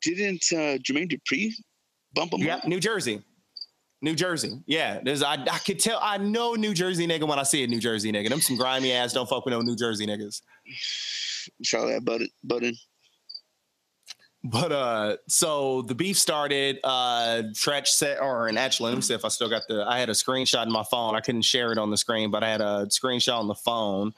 [0.00, 1.50] didn't uh, Jermaine Dupri
[2.14, 2.66] bump him Yeah, up?
[2.66, 3.22] New Jersey.
[4.02, 4.60] New Jersey.
[4.66, 5.00] Yeah.
[5.02, 7.80] There's I I could tell I know New Jersey nigga when I see a New
[7.80, 8.28] Jersey nigga.
[8.28, 10.42] Them some grimy ass don't fuck with no New Jersey niggas.
[11.62, 12.28] Charlotte Button.
[12.42, 12.74] Button.
[14.44, 19.14] But uh so the beef started, uh Treach said or and actually let me see
[19.14, 21.16] if I still got the I had a screenshot in my phone.
[21.16, 24.12] I couldn't share it on the screen, but I had a screenshot on the phone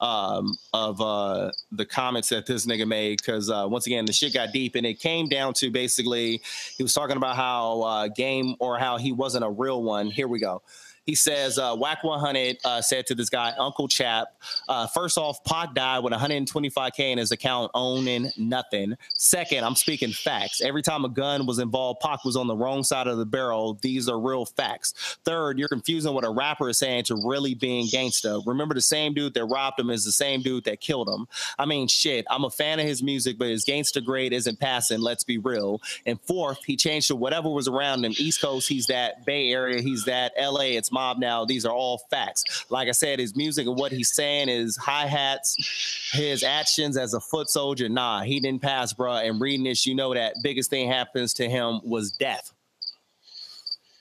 [0.00, 4.34] um of uh the comments that this nigga made because uh once again the shit
[4.34, 6.42] got deep and it came down to basically
[6.76, 10.10] he was talking about how uh game or how he wasn't a real one.
[10.10, 10.60] Here we go.
[11.06, 14.28] He says, uh, Whack 100 uh, said to this guy, Uncle Chap,
[14.68, 18.96] uh, first off, Pac died with 125K in his account owning nothing.
[19.14, 20.60] Second, I'm speaking facts.
[20.60, 23.78] Every time a gun was involved, Pac was on the wrong side of the barrel.
[23.80, 25.18] These are real facts.
[25.24, 28.42] Third, you're confusing what a rapper is saying to really being gangsta.
[28.44, 31.28] Remember, the same dude that robbed him is the same dude that killed him.
[31.58, 35.00] I mean, shit, I'm a fan of his music, but his gangsta grade isn't passing.
[35.00, 35.80] Let's be real.
[36.04, 38.12] And fourth, he changed to whatever was around him.
[38.18, 39.24] East Coast, he's that.
[39.24, 40.32] Bay Area, he's that.
[40.36, 41.44] LA, it's mob now.
[41.44, 42.64] These are all facts.
[42.70, 47.12] Like I said, his music and what he's saying is hi hats, his actions as
[47.12, 47.88] a foot soldier.
[47.90, 49.16] Nah, he didn't pass, bro.
[49.16, 52.52] And reading this, you know that biggest thing happens to him was death.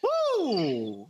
[0.01, 1.07] Woo!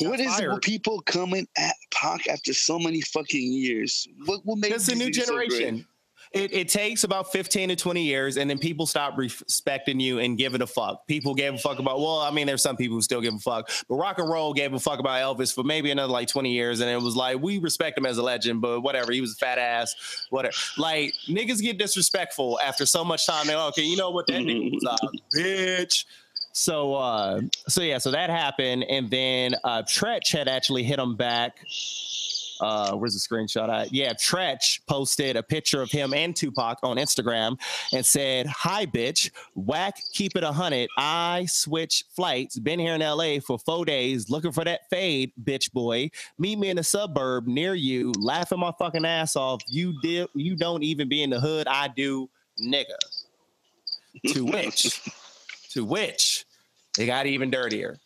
[0.00, 4.08] What is it with people coming at Pac after so many fucking years?
[4.24, 5.86] What what makes It's a new generation.
[6.32, 10.36] It, it takes about 15 to 20 years, and then people stop respecting you and
[10.36, 11.06] giving a fuck.
[11.06, 13.38] People gave a fuck about, well, I mean, there's some people who still give a
[13.38, 16.52] fuck, but rock and roll gave a fuck about Elvis for maybe another like 20
[16.52, 16.80] years.
[16.80, 19.12] And it was like, we respect him as a legend, but whatever.
[19.12, 20.54] He was a fat ass, whatever.
[20.76, 23.46] Like, niggas get disrespectful after so much time.
[23.46, 24.26] They're like, okay, you know what?
[24.26, 26.04] That nigga was a bitch.
[26.52, 31.14] So uh so yeah, so that happened, and then uh Treach had actually hit him
[31.14, 31.60] back
[32.60, 33.92] uh, where's the screenshot at?
[33.92, 37.58] Yeah, Treach posted a picture of him and Tupac on Instagram
[37.92, 39.30] and said, Hi, bitch.
[39.54, 40.88] Wack, keep it a hundred.
[40.96, 42.58] I switch flights.
[42.58, 46.10] Been here in LA for four days looking for that fade, bitch boy.
[46.38, 49.62] Meet me in a suburb near you, laughing my fucking ass off.
[49.68, 51.66] You did you don't even be in the hood.
[51.68, 52.28] I do,
[52.60, 52.96] nigga.
[54.28, 55.00] to which,
[55.70, 56.44] to which,
[56.98, 57.98] it got even dirtier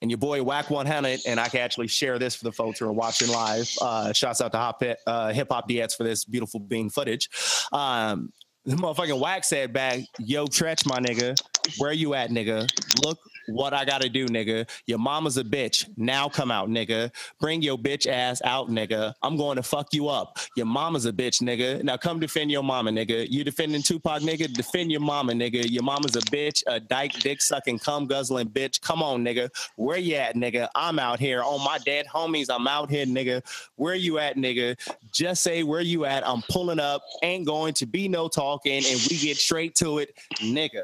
[0.00, 2.86] and your boy Wack 100, and I can actually share this for the folks who
[2.86, 3.70] are watching live.
[3.80, 7.28] Uh, shouts out to Hop, uh, Hip Hop DX for this beautiful being footage.
[7.72, 8.32] Um,
[8.64, 11.40] the motherfucking Wack said back, "Yo, Treach, my nigga,
[11.76, 12.68] where you at, nigga?
[13.04, 14.68] Look what I gotta do, nigga.
[14.86, 15.88] Your mama's a bitch.
[15.96, 17.10] Now come out, nigga.
[17.40, 19.14] Bring your bitch ass out, nigga.
[19.22, 20.38] I'm going to fuck you up.
[20.56, 21.82] Your mama's a bitch, nigga.
[21.82, 23.26] Now come defend your mama, nigga.
[23.30, 24.52] You defending Tupac, nigga?
[24.52, 25.68] Defend your mama, nigga.
[25.70, 28.80] Your mama's a bitch, a dyke, dick sucking, cum guzzling bitch.
[28.80, 29.48] Come on, nigga.
[29.76, 30.68] Where you at, nigga?
[30.74, 31.42] I'm out here.
[31.42, 33.42] On my dead homies, I'm out here, nigga.
[33.76, 34.76] Where you at, nigga?
[35.12, 36.26] Just say where you at.
[36.26, 37.02] I'm pulling up.
[37.22, 40.82] Ain't going to be no talking, and we get straight to it, nigga.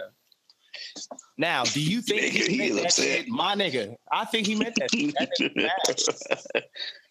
[1.38, 3.28] Now, do you think nigga, he, meant that shit?
[3.28, 4.90] My nigga, I think he meant that.
[4.90, 6.64] that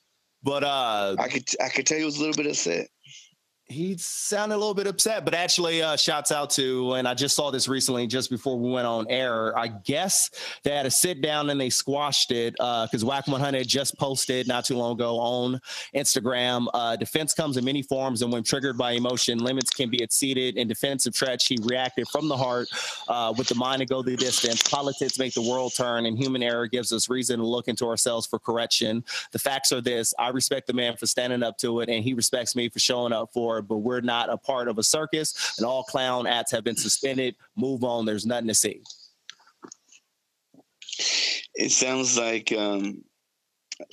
[0.43, 2.87] but uh, I could I could tell he was a little bit upset
[3.73, 7.35] he sounded a little bit upset, but actually, uh, shouts out to, and I just
[7.35, 9.57] saw this recently just before we went on air.
[9.57, 10.29] I guess
[10.63, 14.47] they had a sit down and they squashed it because uh, Wack 100 just posted
[14.47, 15.59] not too long ago on
[15.95, 16.67] Instagram.
[16.73, 20.55] Uh, defense comes in many forms, and when triggered by emotion, limits can be exceeded.
[20.55, 22.67] In defense of Treach, he reacted from the heart
[23.07, 24.61] uh, with the mind to go the distance.
[24.61, 28.27] Politics make the world turn, and human error gives us reason to look into ourselves
[28.27, 29.03] for correction.
[29.31, 32.13] The facts are this I respect the man for standing up to it, and he
[32.13, 35.65] respects me for showing up for but we're not a part of a circus, and
[35.65, 37.35] all clown acts have been suspended.
[37.55, 38.05] Move on.
[38.05, 38.81] There's nothing to see.
[41.55, 43.03] It sounds like um,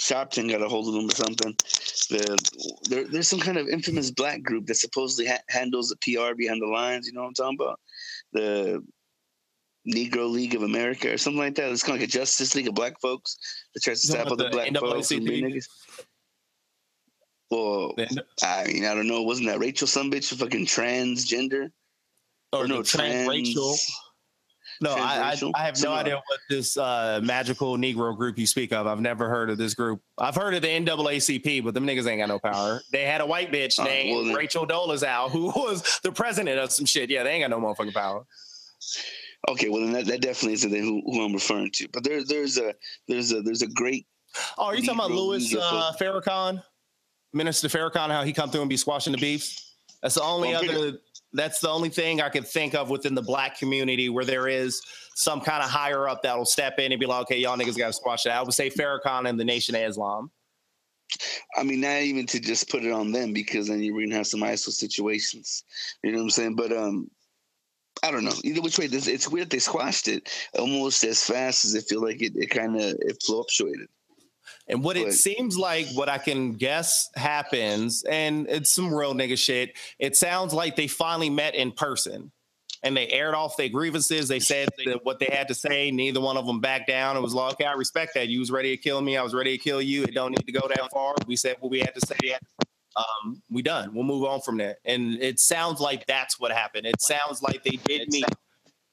[0.00, 1.54] Sharpton got a hold of them or something.
[2.10, 6.34] The, there, there's some kind of infamous black group that supposedly ha- handles the PR
[6.34, 7.06] behind the lines.
[7.06, 7.80] You know what I'm talking about?
[8.32, 8.84] The
[9.88, 11.70] Negro League of America or something like that.
[11.70, 13.38] It's kind of like a Justice League of black folks
[13.74, 15.12] that tries to stop all the, black folks.
[17.50, 17.94] Well,
[18.42, 19.22] I mean, I don't know.
[19.22, 21.70] Wasn't that Rachel some bitch fucking transgender?
[22.52, 23.76] Or, or no, trans, Rachel?
[24.82, 28.72] No, I, I, I have no idea what this uh, magical Negro group you speak
[28.72, 28.86] of.
[28.86, 30.00] I've never heard of this group.
[30.16, 32.80] I've heard of the NAACP, but them niggas ain't got no power.
[32.90, 36.72] They had a white bitch uh, named well, Rachel Dolezal who was the president of
[36.72, 37.10] some shit.
[37.10, 38.24] Yeah, they ain't got no motherfucking power.
[39.50, 41.88] Okay, well then that, that definitely isn't who, who I'm referring to.
[41.92, 42.74] But there's there's a
[43.06, 44.06] there's a there's a great.
[44.56, 46.62] Oh, are you Negro talking about Louis uh, Farrakhan?
[47.32, 49.76] Minister Farrakhan, how he come through and be squashing the beefs.
[50.02, 50.98] That's the only well, other.
[51.32, 54.82] That's the only thing I could think of within the black community where there is
[55.14, 57.88] some kind of higher up that'll step in and be like, "Okay, y'all niggas got
[57.88, 60.30] to squash it." I would say Farrakhan and the Nation of Islam.
[61.56, 64.26] I mean, not even to just put it on them because then you're gonna have
[64.26, 65.64] some ISIL situations.
[66.02, 66.56] You know what I'm saying?
[66.56, 67.10] But um,
[68.02, 68.32] I don't know.
[68.44, 72.02] Either which way, this it's weird they squashed it almost as fast as it feel
[72.02, 73.88] like it, it kind of it fluctuated.
[74.70, 79.36] And what it seems like, what I can guess happens, and it's some real nigga
[79.36, 79.76] shit.
[79.98, 82.30] It sounds like they finally met in person
[82.82, 84.28] and they aired off their grievances.
[84.28, 84.68] They said
[85.02, 85.90] what they had to say.
[85.90, 87.16] Neither one of them backed down.
[87.16, 88.28] It was like, okay, I respect that.
[88.28, 89.16] You was ready to kill me.
[89.16, 90.04] I was ready to kill you.
[90.04, 91.14] It don't need to go that far.
[91.26, 92.16] We said what we had to say.
[92.96, 93.92] Um, we done.
[93.92, 94.76] We'll move on from there.
[94.84, 96.86] And it sounds like that's what happened.
[96.86, 98.24] It sounds like they did meet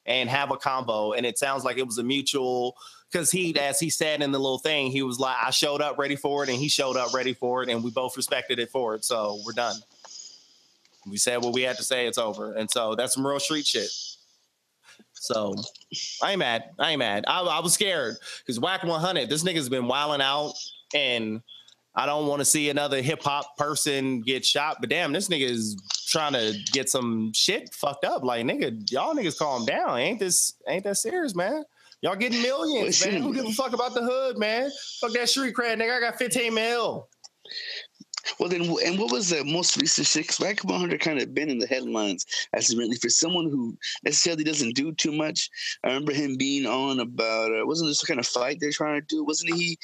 [0.06, 1.14] and have a combo.
[1.14, 2.76] And it sounds like it was a mutual
[3.12, 5.98] because he, as he said in the little thing, he was like, I showed up
[5.98, 8.70] ready for it, and he showed up ready for it, and we both respected it
[8.70, 9.06] for it.
[9.06, 9.76] So we're done.
[11.10, 12.06] We said what we had to say.
[12.08, 13.90] It's over, and so that's some real street shit.
[15.14, 15.56] So
[16.22, 16.66] I ain't mad.
[16.80, 17.26] I ain't mad.
[17.28, 20.54] I, I was scared because Wack 100, this nigga's been wilding out,
[20.94, 21.42] and
[21.96, 24.78] I don't want to see another hip hop person get shot.
[24.80, 28.24] But damn, this nigga is trying to get some shit fucked up.
[28.24, 29.98] Like nigga, y'all niggas calm down.
[29.98, 31.64] Ain't this ain't that serious, man?
[32.02, 33.22] Y'all getting millions, man.
[33.22, 34.70] Who give a fuck about the hood, man?
[35.02, 35.98] Fuck that street cred, nigga.
[35.98, 37.10] I got 15 mil.
[38.40, 40.24] Well, then, and what was the most recent shit?
[40.24, 44.44] Because Wack 100 kind of been in the headlines as really for someone who necessarily
[44.44, 45.50] doesn't do too much.
[45.84, 49.00] I remember him being on about, uh, wasn't this the kind of fight they're trying
[49.00, 49.24] to do?
[49.24, 49.80] Wasn't he?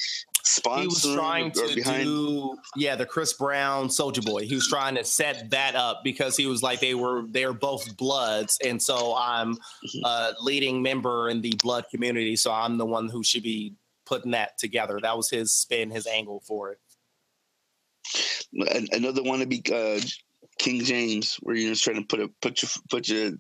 [0.46, 2.04] He was trying to behind?
[2.04, 4.46] do, yeah, the Chris Brown Soldier Boy.
[4.46, 7.54] He was trying to set that up because he was like, they were, they were
[7.54, 8.58] both Bloods.
[8.64, 10.00] And so I'm mm-hmm.
[10.04, 12.36] a leading member in the Blood community.
[12.36, 13.74] So I'm the one who should be
[14.06, 15.00] putting that together.
[15.02, 16.80] That was his spin, his angle for it
[18.54, 20.00] another one to be uh,
[20.60, 23.32] King James, where you're just trying to put a put your put your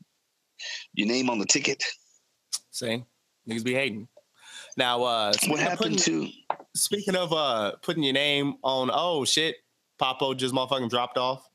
[0.93, 1.83] your name on the ticket.
[2.71, 3.05] Same
[3.47, 4.07] niggas be hating.
[4.75, 6.29] Now, uh, what happened putting, to?
[6.75, 9.57] Speaking of uh, putting your name on, oh shit,
[10.01, 11.47] Papo just motherfucking dropped off.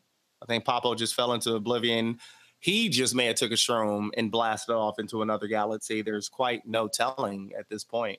[0.43, 2.19] I think Papo just fell into oblivion.
[2.61, 6.03] He just may have took a shroom and blasted off into another galaxy.
[6.03, 8.19] There's quite no telling at this point.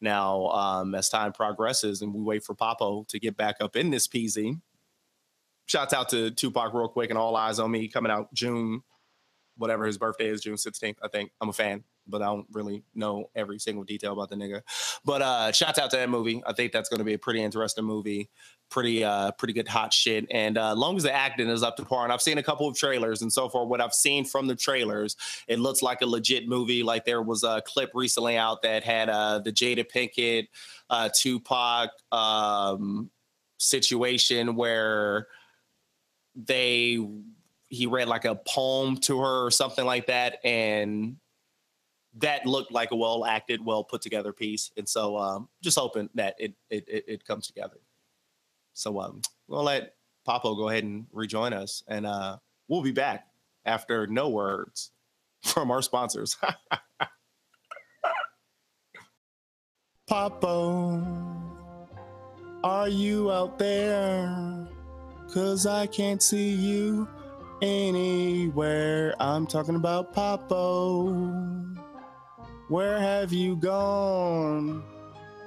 [0.00, 3.90] Now, um, as time progresses and we wait for Papo to get back up in
[3.90, 4.60] this PZ,
[5.66, 8.82] shouts out to Tupac real quick and All Eyez on Me coming out June,
[9.56, 10.96] whatever his birthday is, June 16th.
[11.02, 14.36] I think I'm a fan, but I don't really know every single detail about the
[14.36, 14.62] nigga.
[15.04, 16.42] But uh, shouts out to that movie.
[16.46, 18.30] I think that's going to be a pretty interesting movie
[18.70, 21.84] pretty uh pretty good hot shit and uh long as the acting is up to
[21.84, 24.46] par and i've seen a couple of trailers and so far what i've seen from
[24.46, 28.62] the trailers it looks like a legit movie like there was a clip recently out
[28.62, 30.48] that had uh the jada pinkett
[30.90, 33.10] uh tupac um
[33.58, 35.28] situation where
[36.34, 36.98] they
[37.68, 41.16] he read like a poem to her or something like that and
[42.18, 46.08] that looked like a well acted well put together piece and so um just hoping
[46.14, 47.78] that it it, it comes together
[48.74, 49.94] so um, we'll let
[50.26, 52.38] Papo go ahead and rejoin us, and uh,
[52.68, 53.28] we'll be back
[53.64, 54.90] after no words
[55.42, 56.36] from our sponsors.
[60.10, 61.02] Papo,
[62.62, 64.68] are you out there?
[65.32, 67.08] Cause I can't see you
[67.62, 69.14] anywhere.
[69.18, 71.74] I'm talking about Papo.
[72.68, 74.82] Where have you gone?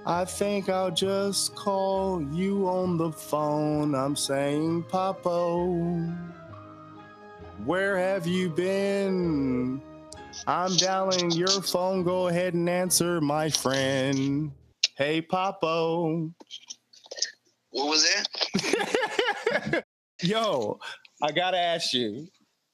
[0.05, 3.95] I think I'll just call you on the phone.
[3.95, 6.15] I'm saying, Papo,
[7.65, 9.81] where have you been?
[10.45, 12.03] I'm dialing your phone.
[12.03, 14.51] Go ahead and answer, my friend.
[14.95, 16.31] Hey, Papo.
[17.71, 18.07] What was
[18.53, 19.83] that?
[20.21, 20.79] Yo,
[21.23, 22.27] I gotta ask you.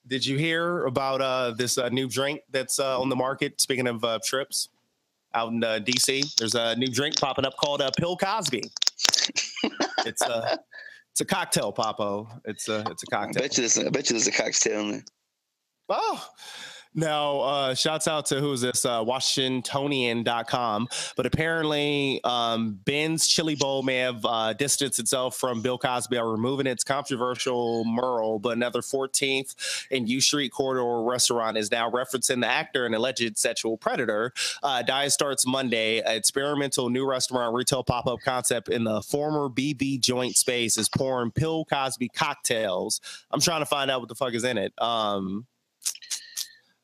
[0.07, 3.61] Did you hear about uh, this uh, new drink that's uh, on the market?
[3.61, 4.69] Speaking of uh, trips,
[5.33, 6.35] out in uh, DC.
[6.35, 8.63] There's a new drink popping up called uh, Pill Cosby.
[10.05, 10.59] it's a
[11.11, 12.27] it's a cocktail, Papo.
[12.45, 13.43] It's a it's a cocktail.
[13.43, 15.05] I bet you there's, I bet you there's a cocktail in there.
[15.89, 16.25] Oh,
[16.95, 18.85] now, uh, shouts out to who's this?
[18.85, 20.87] Uh, Washingtonian.com.
[21.15, 26.21] But apparently, um, Ben's Chili Bowl may have uh, distanced itself from Bill Cosby by
[26.21, 28.39] removing its controversial mural.
[28.39, 33.37] But another 14th and U Street Corridor restaurant is now referencing the actor and alleged
[33.37, 34.31] sexual predator.
[34.61, 35.99] Uh, Diet starts Monday.
[35.99, 40.89] An experimental new restaurant retail pop up concept in the former BB joint space is
[40.89, 43.01] pouring Bill Cosby cocktails.
[43.31, 44.73] I'm trying to find out what the fuck is in it.
[44.81, 45.47] Um,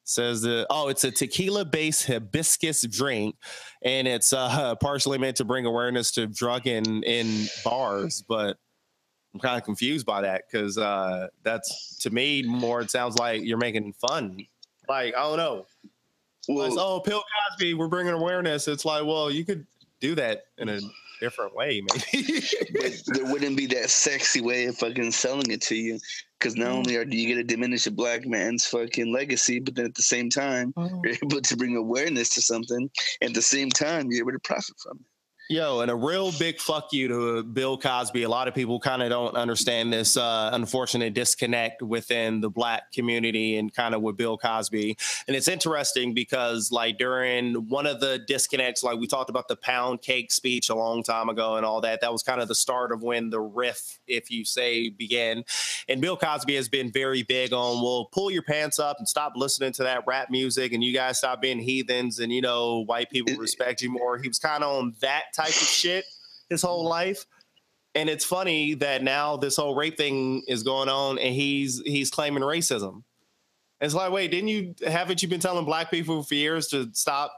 [0.10, 3.36] says that oh it's a tequila based hibiscus drink
[3.84, 8.58] and it's uh, partially meant to bring awareness to drug in in bars but
[9.34, 13.44] i'm kind of confused by that because uh, that's to me more it sounds like
[13.44, 14.46] you're making fun.
[14.88, 15.66] Like i don't know.
[16.48, 18.68] Well, oh Bill Cosby we're bringing awareness.
[18.68, 19.68] It's like well you could
[20.00, 20.80] do that in a
[21.20, 21.82] different way
[22.14, 26.00] maybe there wouldn't be that sexy way of fucking selling it to you
[26.40, 26.76] because not mm.
[26.76, 29.96] only are do you get to diminish a black man's fucking legacy, but then at
[29.96, 31.02] the same time, oh.
[31.04, 32.90] you're able to bring awareness to something.
[33.22, 35.06] At the same time, you're able to profit from it.
[35.52, 38.22] Yo, and a real big fuck you to Bill Cosby.
[38.22, 42.92] A lot of people kind of don't understand this uh, unfortunate disconnect within the black
[42.92, 44.96] community and kind of with Bill Cosby.
[45.28, 49.56] And it's interesting because, like, during one of the disconnects, like we talked about the
[49.56, 52.54] pound cake speech a long time ago and all that, that was kind of the
[52.54, 55.44] start of when the riff, if you say, began.
[55.88, 59.34] And Bill Cosby has been very big on, well, pull your pants up and stop
[59.36, 63.10] listening to that rap music and you guys stop being heathens and, you know, white
[63.10, 64.20] people respect you more.
[64.20, 66.06] He was kind of on that type of shit
[66.50, 67.26] his whole life.
[67.96, 72.12] And it's funny that now this whole rape thing is going on and he's he's
[72.12, 73.04] claiming racism.
[73.82, 77.34] It's like, wait, didn't you haven't you been telling black people for years to stop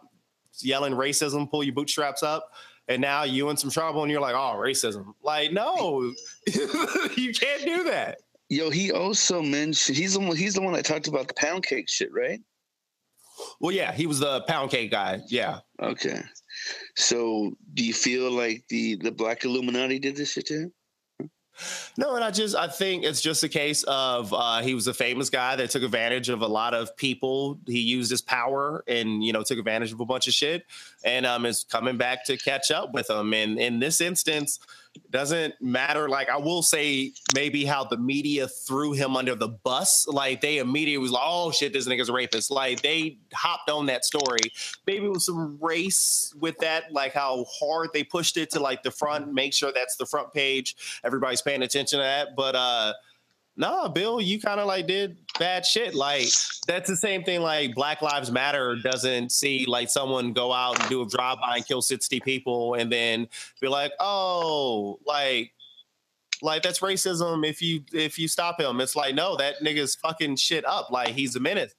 [0.59, 2.49] yelling racism, pull your bootstraps up?
[2.87, 5.13] And now you in some trouble and you're like, oh, racism.
[5.23, 6.11] Like, no,
[7.15, 8.17] you can't do that.
[8.49, 11.63] Yo, he also mentioned he's the one he's the one that talked about the pound
[11.63, 12.41] cake shit, right?
[13.61, 15.21] Well, yeah, he was the pound cake guy.
[15.29, 15.59] Yeah.
[15.81, 16.21] Okay.
[16.95, 20.73] So, do you feel like the the Black Illuminati did this shit to him?
[21.97, 24.93] No, and I just I think it's just a case of uh, he was a
[24.93, 27.59] famous guy that took advantage of a lot of people.
[27.67, 30.65] He used his power and you know took advantage of a bunch of shit,
[31.03, 33.33] and um is coming back to catch up with them.
[33.33, 34.59] And in this instance,
[35.09, 36.09] doesn't matter.
[36.09, 40.07] Like I will say, maybe how the media threw him under the bus.
[40.07, 43.85] Like they immediately was like, "Oh shit, this nigga's a rapist." Like they hopped on
[43.87, 44.39] that story.
[44.87, 48.83] Maybe it was some race with that, like how hard they pushed it to like
[48.83, 50.75] the front, make sure that's the front page.
[51.03, 52.35] Everybody's paying attention to that.
[52.35, 52.93] But uh
[53.55, 55.93] nah, Bill, you kind of like did bad shit.
[55.93, 56.27] Like
[56.67, 57.41] that's the same thing.
[57.41, 61.57] Like Black Lives Matter doesn't see like someone go out and do a drive by
[61.57, 63.27] and kill sixty people, and then
[63.61, 65.53] be like, oh, like.
[66.43, 67.47] Like that's racism.
[67.47, 70.89] If you if you stop him, it's like no, that nigga's fucking shit up.
[70.89, 71.75] Like he's a menace.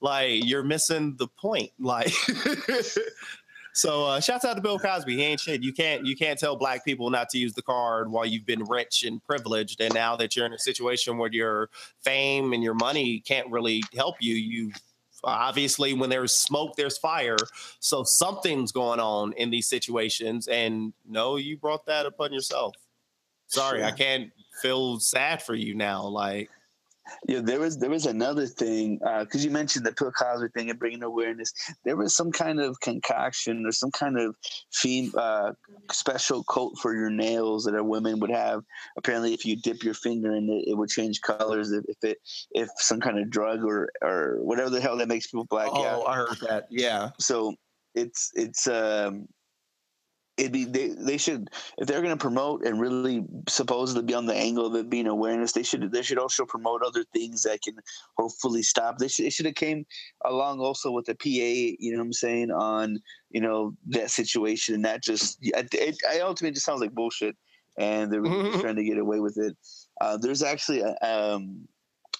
[0.00, 1.72] Like you're missing the point.
[1.78, 2.12] Like
[3.76, 5.16] So uh, shouts out to Bill Cosby.
[5.16, 5.62] He ain't shit.
[5.62, 8.64] You can't you can't tell black people not to use the card while you've been
[8.64, 11.68] rich and privileged, and now that you're in a situation where your
[12.02, 14.72] fame and your money can't really help you, you
[15.24, 17.36] obviously when there's smoke there's fire
[17.80, 22.74] so something's going on in these situations and no you brought that upon yourself
[23.48, 23.88] sorry sure.
[23.88, 26.48] i can't feel sad for you now like
[27.26, 30.70] yeah, there was there was another thing because uh, you mentioned the Bill Cosby thing
[30.70, 31.52] and bringing awareness.
[31.84, 34.36] There was some kind of concoction or some kind of
[34.74, 35.52] theme, uh,
[35.90, 38.62] special coat for your nails that a woman would have.
[38.96, 41.72] Apparently, if you dip your finger in it, it would change colors.
[41.72, 42.18] If, if it
[42.52, 45.68] if some kind of drug or or whatever the hell that makes people black.
[45.70, 46.08] Oh, out.
[46.08, 46.66] I heard that.
[46.70, 47.10] Yeah.
[47.18, 47.54] So
[47.94, 49.26] it's it's um
[50.36, 54.26] it'd be they, they should if they're going to promote and really supposedly be on
[54.26, 57.62] the angle of it being awareness they should they should also promote other things that
[57.62, 57.74] can
[58.18, 59.86] hopefully stop they should, they should have came
[60.24, 61.28] along also with the pa
[61.78, 62.98] you know what i'm saying on
[63.30, 67.36] you know that situation and that just it, it, it ultimately just sounds like bullshit
[67.78, 69.56] and they're really trying to get away with it.
[70.00, 71.66] Uh, there's actually a, um,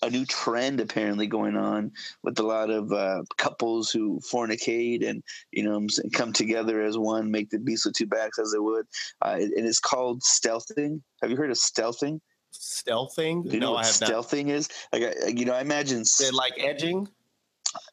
[0.03, 1.93] a new trend apparently going on
[2.23, 5.23] with a lot of uh, couples who fornicate and
[5.53, 8.87] you know come together as one, make the beast with two backs as they would,
[9.23, 11.01] uh, and it's called stealthing.
[11.23, 12.21] Have you heard of stealthing?
[12.53, 13.45] Stealthing?
[13.45, 14.55] Do you know no, what stealthing not.
[14.55, 14.69] is?
[14.93, 17.09] Like, you know, I imagine They're like edging.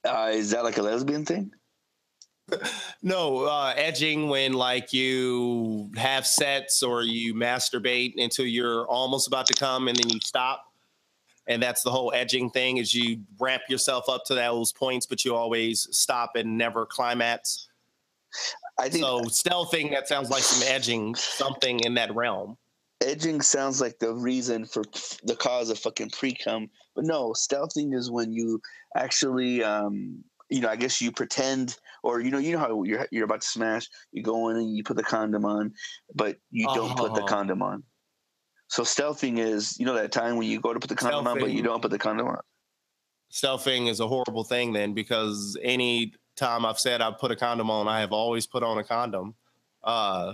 [0.05, 1.51] Uh, is that like a lesbian thing?
[3.03, 9.47] no, uh, edging when like you have sets or you masturbate until you're almost about
[9.47, 10.72] to come and then you stop
[11.47, 15.23] and that's the whole edging thing is you ramp yourself up to those points but
[15.25, 17.67] you always stop and never climax
[18.79, 22.57] i think so stealthing that sounds like some edging something in that realm.
[23.01, 24.83] Edging sounds like the reason for
[25.23, 28.61] the cause of fucking pre-cum but no stealthing is when you
[28.95, 33.05] actually um you know i guess you pretend or you know you know how you're,
[33.11, 35.73] you're about to smash you go in and you put the condom on
[36.15, 37.27] but you don't put the uh-huh.
[37.27, 37.83] condom on
[38.73, 41.27] so stealthing is, you know, that time when you go to put the condom stealthing,
[41.27, 42.39] on, but you don't put the condom on.
[43.31, 47.69] Stealthing is a horrible thing then, because any time I've said I've put a condom
[47.69, 49.35] on, I have always put on a condom.
[49.83, 50.33] Uh,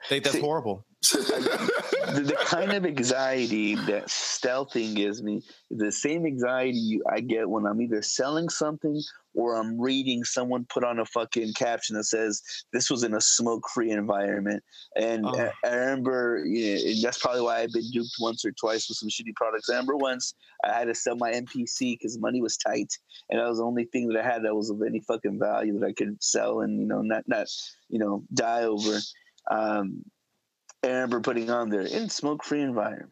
[0.00, 0.86] I think that's See, horrible.
[1.10, 7.48] The, the, kind of anxiety that stealthing gives me is the same anxiety I get
[7.48, 9.00] when I'm either selling something
[9.34, 12.42] or I'm reading someone put on a fucking caption that says
[12.72, 14.64] this was in a smoke-free environment.
[14.96, 15.50] And oh.
[15.64, 18.96] I, I, remember, you know, that's probably why I've been duped once or twice with
[18.96, 19.68] some shitty products.
[19.68, 20.34] I remember once
[20.64, 22.92] I had to sell my MPC because money was tight,
[23.28, 25.78] and that was the only thing that I had that was of any fucking value
[25.78, 27.46] that I could sell and you know not not
[27.88, 28.98] you know die over.
[29.50, 30.02] Um,
[30.82, 33.10] I remember putting on there in smoke-free environment.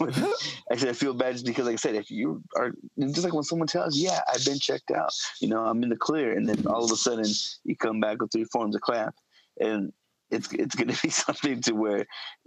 [0.70, 3.42] Actually, I feel bad just because, like I said, if you are just like when
[3.42, 5.10] someone tells, you, "Yeah, I've been checked out,"
[5.40, 7.26] you know, I'm in the clear, and then all of a sudden
[7.64, 9.14] you come back with three forms of clap,
[9.60, 9.92] and
[10.30, 12.06] it's it's gonna be something to where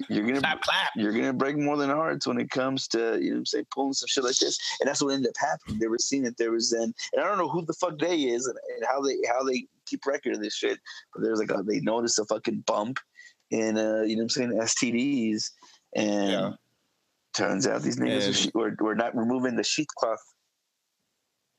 [0.10, 0.92] you're gonna clap, clap.
[0.96, 4.08] you're gonna break more than hearts when it comes to you know say pulling some
[4.08, 5.80] shit like this, and that's what ended up happening.
[5.80, 8.16] They were seeing that there was then, and I don't know who the fuck they
[8.16, 10.80] is and, and how they how they keep record of this shit,
[11.14, 13.00] but there's like a, they noticed a fucking bump
[13.52, 15.52] in uh you know what I'm saying STDs,
[15.95, 16.52] and Yeah.
[17.36, 20.20] turns out these niggas And- are, she- were, were not removing the sheath cloth.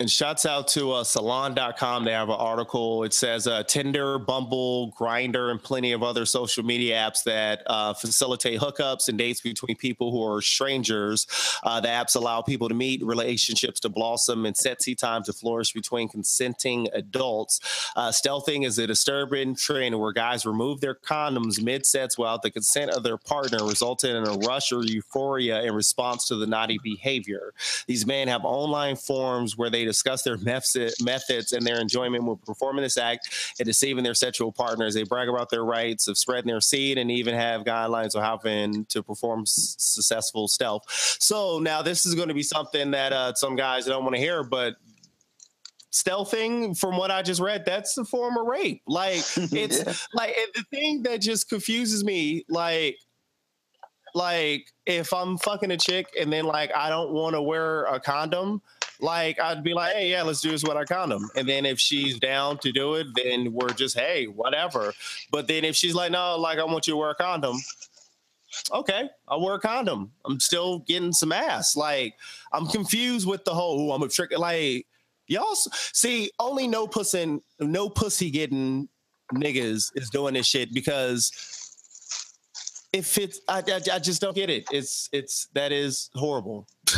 [0.00, 2.04] And shouts out to uh, salon.com.
[2.04, 3.02] They have an article.
[3.02, 7.94] It says uh, Tinder, Bumble, Grindr, and plenty of other social media apps that uh,
[7.94, 11.26] facilitate hookups and dates between people who are strangers.
[11.64, 15.72] Uh, the apps allow people to meet, relationships to blossom, and sexy time to flourish
[15.72, 17.58] between consenting adults.
[17.96, 22.52] Uh, stealthing is a disturbing trend where guys remove their condoms mid sets without the
[22.52, 26.78] consent of their partner, resulting in a rush or euphoria in response to the naughty
[26.84, 27.52] behavior.
[27.88, 32.82] These men have online forums where they discuss their methods and their enjoyment with performing
[32.82, 33.28] this act
[33.58, 34.94] and deceiving their sexual partners.
[34.94, 38.36] They brag about their rights of spreading their seed and even have guidelines on how
[38.38, 40.84] to- to perform s- successful stealth.
[41.20, 44.20] So now this is going to be something that uh, some guys don't want to
[44.20, 44.76] hear, but
[45.90, 49.92] stealthing from what i just read that's the form of rape like it's Yeah.
[50.12, 52.98] like the thing that just confuses me like
[54.14, 57.98] like if i'm fucking a chick and then like i don't want to wear a
[57.98, 58.60] condom
[59.00, 61.28] like i'd be like hey yeah let's do this with our condom.
[61.36, 64.92] And then if she's down to do it then we're just hey whatever.
[65.30, 67.56] But then if she's like no like i want you to wear a condom
[68.72, 70.12] okay i'll wear a condom.
[70.24, 71.76] I'm still getting some ass.
[71.76, 72.14] Like
[72.52, 74.86] i'm confused with the whole i'm a trick like
[75.26, 78.88] y'all see only no pussy no pussy getting
[79.34, 81.30] niggas is doing this shit because
[82.92, 84.64] if it's I, I, I just don't get it.
[84.70, 86.66] It's it's that is horrible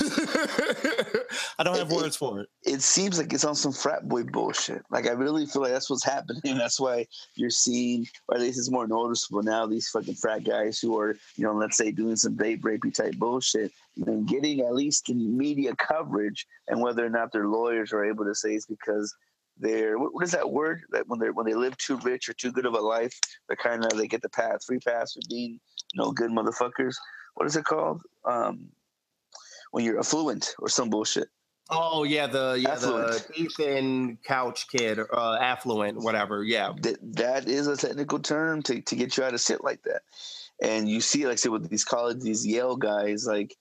[1.60, 4.22] i don't have It- words for it it seems like it's on some frat boy
[4.24, 4.82] bullshit.
[4.90, 6.58] Like I really feel like that's what's happening.
[6.58, 7.06] That's why
[7.36, 9.66] you're seeing, or at least it's more noticeable now.
[9.66, 13.14] These fucking frat guys who are, you know, let's say doing some date rapey type
[13.16, 13.72] bullshit,
[14.06, 18.24] and getting at least the media coverage, and whether or not their lawyers are able
[18.26, 19.14] to say it's because
[19.58, 22.34] they're what, what is that word that when they when they live too rich or
[22.34, 25.20] too good of a life, they're kind of they get the pass free pass for
[25.30, 25.58] being
[25.94, 26.94] no good motherfuckers.
[27.34, 28.02] What is it called?
[28.24, 28.68] Um,
[29.70, 31.28] when you're affluent or some bullshit.
[31.70, 33.26] Oh yeah the yeah Affluent.
[33.28, 38.80] the ethan couch kid uh affluent whatever yeah that that is a technical term to,
[38.80, 40.02] to get you out of shit like that.
[40.62, 43.56] And you see, like I said, with these college, these Yale guys, like,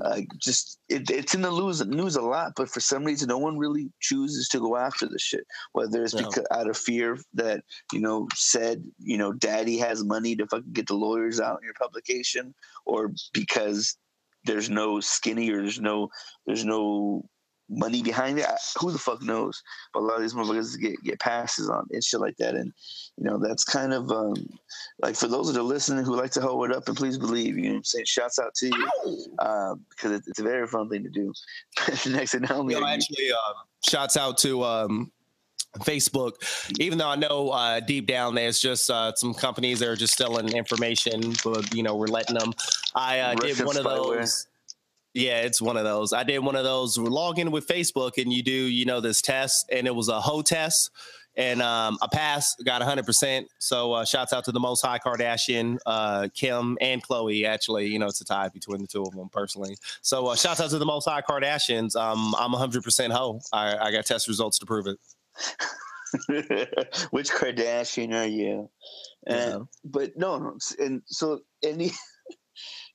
[0.00, 2.54] uh, just it, it's in the news, news a lot.
[2.56, 5.46] But for some reason, no one really chooses to go after this shit.
[5.74, 6.26] Whether it's No.
[6.26, 10.72] because out of fear that you know said you know daddy has money to fucking
[10.72, 12.52] get the lawyers out in your publication,
[12.84, 13.96] or because
[14.44, 16.08] there's no skinny or there's no
[16.46, 17.24] there's no
[17.70, 18.46] money behind it.
[18.46, 19.62] I- Who the fuck knows?
[19.94, 22.72] But a lot of these motherfuckers get get passes on and shit like that, and
[23.16, 24.34] you know that's kind of um,
[25.00, 27.56] like for those that are listening who like to hold it up and please believe
[27.56, 30.66] you know what I'm saying shouts out to you um, because it's, it's a very
[30.66, 31.32] fun thing to do.
[32.10, 33.52] Next thing not only No, are actually, uh,
[33.88, 35.12] shouts out to um,
[35.78, 36.32] Facebook.
[36.80, 40.14] Even though I know uh, deep down there's just uh, some companies that are just
[40.14, 42.52] stealing information, but you know we're letting them.
[42.94, 44.48] I uh, did one of those.
[45.12, 46.12] Yeah, it's one of those.
[46.12, 46.96] I did one of those.
[46.96, 50.20] Log in with Facebook, and you do you know this test, and it was a
[50.20, 50.90] hoe test.
[51.36, 53.46] And um, I passed, got 100%.
[53.58, 57.46] So uh, shouts out to the Most High Kardashian, uh, Kim and Khloé.
[57.46, 59.76] Actually, you know, it's a tie between the two of them personally.
[60.02, 61.94] So uh, shouts out to the Most High Kardashians.
[61.94, 63.40] Um, I'm 100% hoe.
[63.52, 64.98] I, I got test results to prove it.
[67.10, 68.68] Which Kardashian are you?
[69.26, 69.58] And, Yeah.
[69.84, 71.92] But no, no, and so any.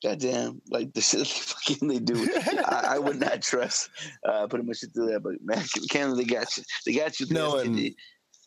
[0.06, 2.30] Goddamn, like the shit they fucking they do.
[2.68, 3.90] I, I would not trust
[4.24, 6.64] uh, putting my shit through that, but man, Canada, they got you.
[6.86, 7.26] They got you.
[7.32, 7.92] No, and-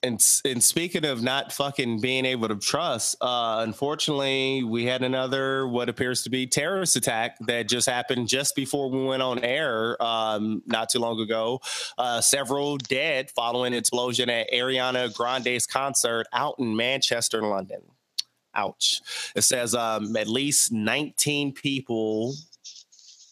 [0.04, 5.66] And and speaking of not fucking being able to trust, uh, unfortunately, we had another
[5.66, 10.00] what appears to be terrorist attack that just happened just before we went on air,
[10.00, 11.60] um, not too long ago.
[11.98, 17.80] Uh, several dead following explosion at Ariana Grande's concert out in Manchester, London.
[18.58, 19.00] Ouch!
[19.36, 22.34] It says um, at least 19 people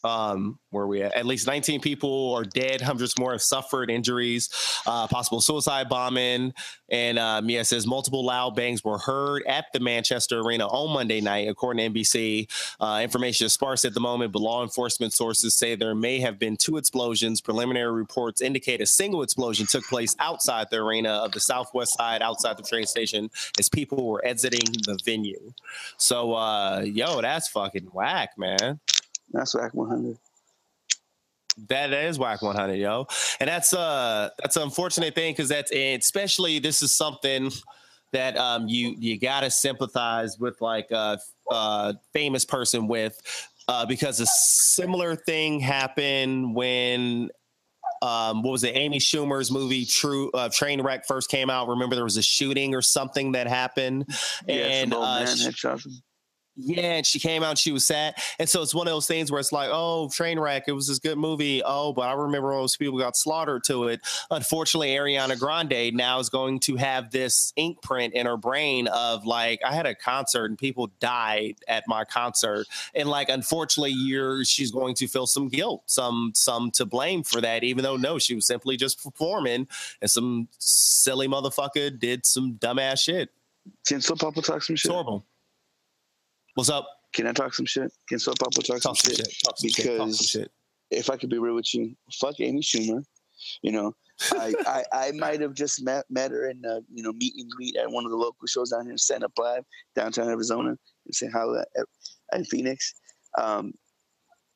[0.07, 1.15] um, where we at?
[1.15, 2.81] At least 19 people are dead.
[2.87, 4.49] Hundreds more have suffered injuries.
[4.87, 6.55] Uh, possible suicide bombing.
[6.89, 11.21] And um, yeah, says multiple loud bangs were heard at the Manchester Arena on Monday
[11.21, 12.49] night, according to NBC.
[12.79, 16.39] Uh, information is sparse at the moment, but law enforcement sources say there may have
[16.39, 17.41] been two explosions.
[17.41, 22.23] Preliminary reports indicate a single explosion took place outside the arena of the southwest side,
[22.23, 25.53] outside the train station, as people were exiting the venue.
[25.97, 28.81] So, uh, yo, that's fucking whack, man.
[29.33, 30.17] That's whack 100.
[31.69, 33.07] That is whack 100, yo,
[33.41, 37.51] and that's uh that's an unfortunate thing because that's especially this is something
[38.13, 41.19] that um, you you gotta sympathize with like a,
[41.51, 43.21] a famous person with
[43.69, 47.31] uh, because a similar thing happened when
[48.03, 48.77] um, what was it?
[48.77, 51.69] Amy Schumer's movie True uh, Trainwreck first came out.
[51.69, 54.07] Remember there was a shooting or something that happened,
[54.47, 55.93] Yeah, and uh, man she- had shot him.
[56.59, 58.15] Yeah, and she came out and she was sad.
[58.39, 60.65] And so it's one of those things where it's like, oh, train wreck.
[60.67, 61.63] it was this good movie.
[61.63, 64.01] Oh, but I remember all those people got slaughtered to it.
[64.31, 69.27] Unfortunately, Ariana Grande now is going to have this ink print in her brain of
[69.27, 72.67] like, I had a concert and people died at my concert.
[72.95, 77.43] And like, unfortunately, you're she's going to feel some guilt, some some to blame for
[77.43, 79.69] that, even though no, she was simply just performing
[80.01, 83.29] and some silly motherfucker did some dumbass shit.
[83.85, 84.91] Soul Papo talk some It's shit?
[84.91, 85.27] horrible.
[86.57, 86.89] What's up?
[87.13, 87.93] Can I talk some shit?
[88.09, 89.17] Can Soul Papo talk, Talk some, shit?
[89.19, 89.37] shit.
[89.45, 89.85] Talk some shit.
[89.85, 90.51] Talk some Because shit.
[90.91, 93.05] if I could be real with you, fuck Amy Schumer.
[93.61, 93.93] You know,
[94.33, 97.51] I, I, I might have just met met her in a you know meet and
[97.51, 99.65] greet at one of the local shows down here in Stand Up Live,
[99.95, 101.45] downtown Arizona, and say hi
[101.77, 101.85] at,
[102.33, 102.95] at Phoenix.
[103.37, 103.75] Um,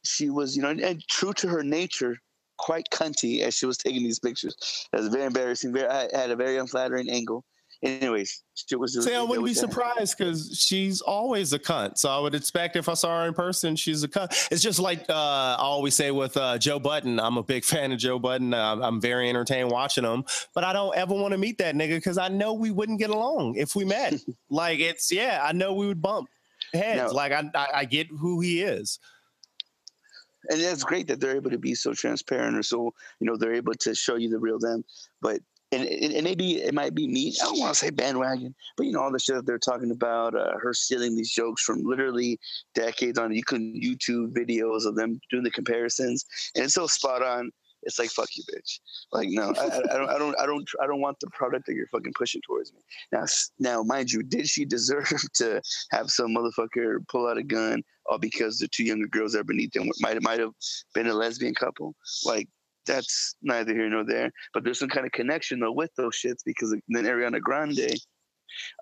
[0.03, 2.17] she was you know and true to her nature,
[2.57, 4.57] quite cunty as she was taking these pictures.
[4.95, 5.75] Was very embarrassing.
[5.75, 7.45] Very, I had a very unflattering angle.
[7.83, 9.03] Anyways, she was.
[9.03, 11.97] See, I wouldn't be surprised because she's always a cunt.
[11.97, 14.49] So I would expect if I saw her in person, she's a cunt.
[14.51, 17.19] It's just like uh, I always say with uh, Joe Budden.
[17.19, 18.53] I'm a big fan of Joe Budden.
[18.53, 20.25] Uh, I'm very entertained watching him,
[20.55, 23.09] but I don't ever want to meet that nigga because I know we wouldn't get
[23.09, 24.15] along if we met.
[24.51, 26.29] like it's yeah, I know we would bump
[26.75, 27.13] heads.
[27.13, 27.17] No.
[27.17, 28.99] Like I, I, I get who he is.
[30.51, 33.55] and that's great that they're able to be so transparent or so you know they're
[33.55, 34.85] able to show you the real them
[35.21, 35.41] but
[35.73, 37.35] and, and, and maybe it might be me.
[37.41, 39.91] I don't want to say bandwagon but you know all the shit that they're talking
[39.91, 42.39] about uh, her stealing these jokes from literally
[42.75, 46.25] decades on you can youtube videos of them doing the comparisons
[46.55, 47.51] and it's so spot on.
[47.83, 48.79] It's like fuck you bitch.
[49.11, 51.65] Like no I, I, I don't i don't i don't i don't want the product
[51.67, 52.81] that you're fucking pushing towards me.
[53.11, 53.25] Now
[53.59, 58.19] now mind you did she deserve to have some motherfucker pull out a gun all
[58.19, 59.91] because the two younger girls that are beneath them?
[60.01, 60.53] Might might have
[60.93, 61.95] been a lesbian couple.
[62.27, 62.49] Like
[62.91, 64.33] that's neither here nor there.
[64.53, 67.95] But there's some kind of connection though with those shits because then Ariana Grande,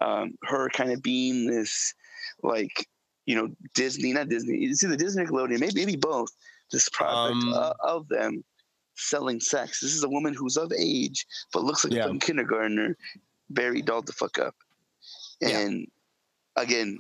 [0.01, 1.95] um, her kind of being this
[2.43, 2.87] like
[3.27, 4.65] you know Disney, not Disney.
[4.65, 6.31] It's either Disney, Nickelodeon, maybe maybe both.
[6.71, 8.45] This product Um, uh, of them
[8.95, 9.81] selling sex.
[9.81, 12.09] This is a woman who's of age but looks like Yeah.
[12.09, 12.97] a kindergartner,
[13.51, 14.55] very dolled the fuck up.
[15.41, 15.61] Yeah.
[15.61, 15.87] And
[16.57, 16.99] again,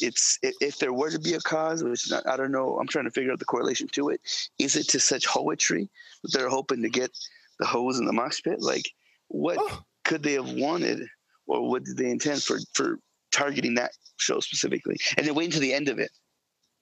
[0.00, 2.86] it's if, if there were to be a cause, which not, I don't know, I'm
[2.88, 4.20] trying to figure out the correlation to it.
[4.58, 5.88] Is it to such poetry
[6.22, 7.10] that they're hoping to get
[7.58, 8.60] the hose in the mosh pit?
[8.60, 8.88] Like,
[9.28, 9.82] what Oh.
[10.04, 11.00] could they have wanted,
[11.46, 12.98] or what did they intend for for
[13.32, 16.10] targeting that show specifically, and then wait until the end of it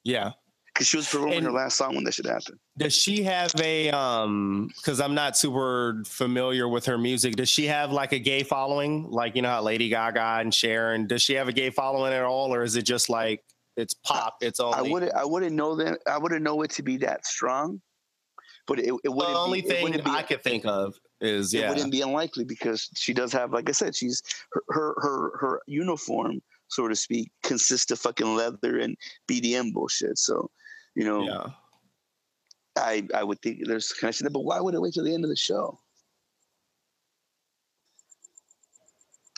[0.03, 0.31] Yeah.
[0.77, 2.59] Because she was performing her last song when that should happen.
[2.77, 7.35] Does she have a um because I'm not super familiar with her music.
[7.35, 9.09] Does she have like a gay following?
[9.09, 12.23] Like you know how Lady Gaga and Sharon, does she have a gay following at
[12.23, 13.43] all, or is it just like
[13.75, 14.37] it's pop?
[14.41, 17.25] It's all I wouldn't I wouldn't know that I wouldn't know it to be that
[17.25, 17.81] strong,
[18.67, 21.53] but it, it the wouldn't only be, thing wouldn't be I could think of is
[21.53, 21.69] it yeah.
[21.69, 24.21] wouldn't be unlikely because she does have, like I said, she's
[24.53, 28.95] her her her, her uniform, so to speak, consists of fucking leather and
[29.27, 30.17] BDM bullshit.
[30.17, 30.51] So,
[30.97, 31.49] you know, Yeah.
[32.75, 35.23] I I would think there's connection there, but why would it wait till the end
[35.23, 35.79] of the show?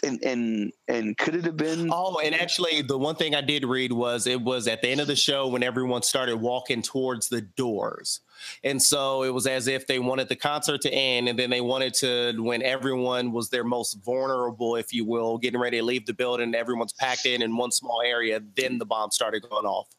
[0.02, 1.90] And and and could it have been?
[1.92, 5.02] Oh, and actually, the one thing I did read was it was at the end
[5.02, 8.22] of the show when everyone started walking towards the doors.
[8.64, 11.60] And so it was as if they wanted the concert to end, and then they
[11.60, 16.06] wanted to, when everyone was their most vulnerable, if you will, getting ready to leave
[16.06, 19.90] the building, everyone's packed in in one small area, then the bomb started going off.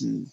[0.00, 0.24] Hmm.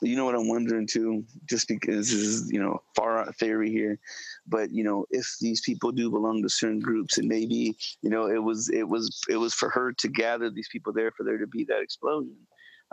[0.00, 3.70] You know what I'm wondering too, just because this is you know far out theory
[3.70, 3.98] here,
[4.46, 8.26] but you know if these people do belong to certain groups, and maybe you know
[8.26, 11.38] it was it was it was for her to gather these people there for there
[11.38, 12.36] to be that explosion.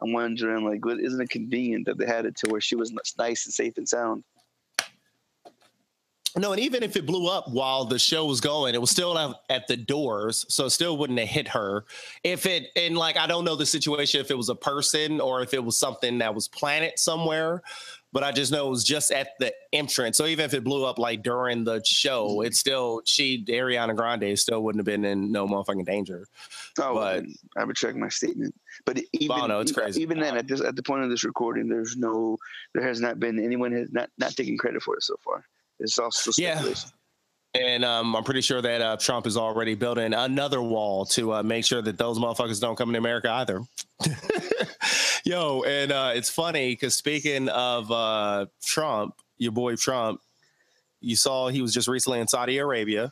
[0.01, 2.91] I'm wondering like, what, isn't it convenient that they had it to where she was
[3.17, 4.23] nice and safe and sound?
[6.37, 9.17] No, and even if it blew up while the show was going, it was still
[9.49, 11.85] at the doors, so it still wouldn't have hit her.
[12.23, 15.41] If it and like I don't know the situation if it was a person or
[15.41, 17.61] if it was something that was planted somewhere,
[18.11, 20.17] but I just know it was just at the entrance.
[20.17, 22.47] So even if it blew up like during the show, mm-hmm.
[22.47, 26.27] it's still she Ariana Grande still wouldn't have been in no motherfucking danger.
[26.79, 27.25] Oh, But-
[27.55, 28.55] I retract my statement.
[28.85, 30.01] But oh, even Oh, no, it's crazy.
[30.01, 32.37] even then, at this at the point of this recording, there's no,
[32.73, 35.45] there has not been anyone has not not taken credit for it so far.
[35.79, 36.63] It's still Yeah.
[37.53, 41.43] And um, I'm pretty sure that uh, Trump is already building another wall to uh,
[41.43, 43.61] make sure that those motherfuckers don't come to America either.
[45.25, 50.19] Yo, and uh, it's funny because speaking of uh, Trump, your boy Trump,
[50.99, 53.11] you saw he was just recently in Saudi Arabia.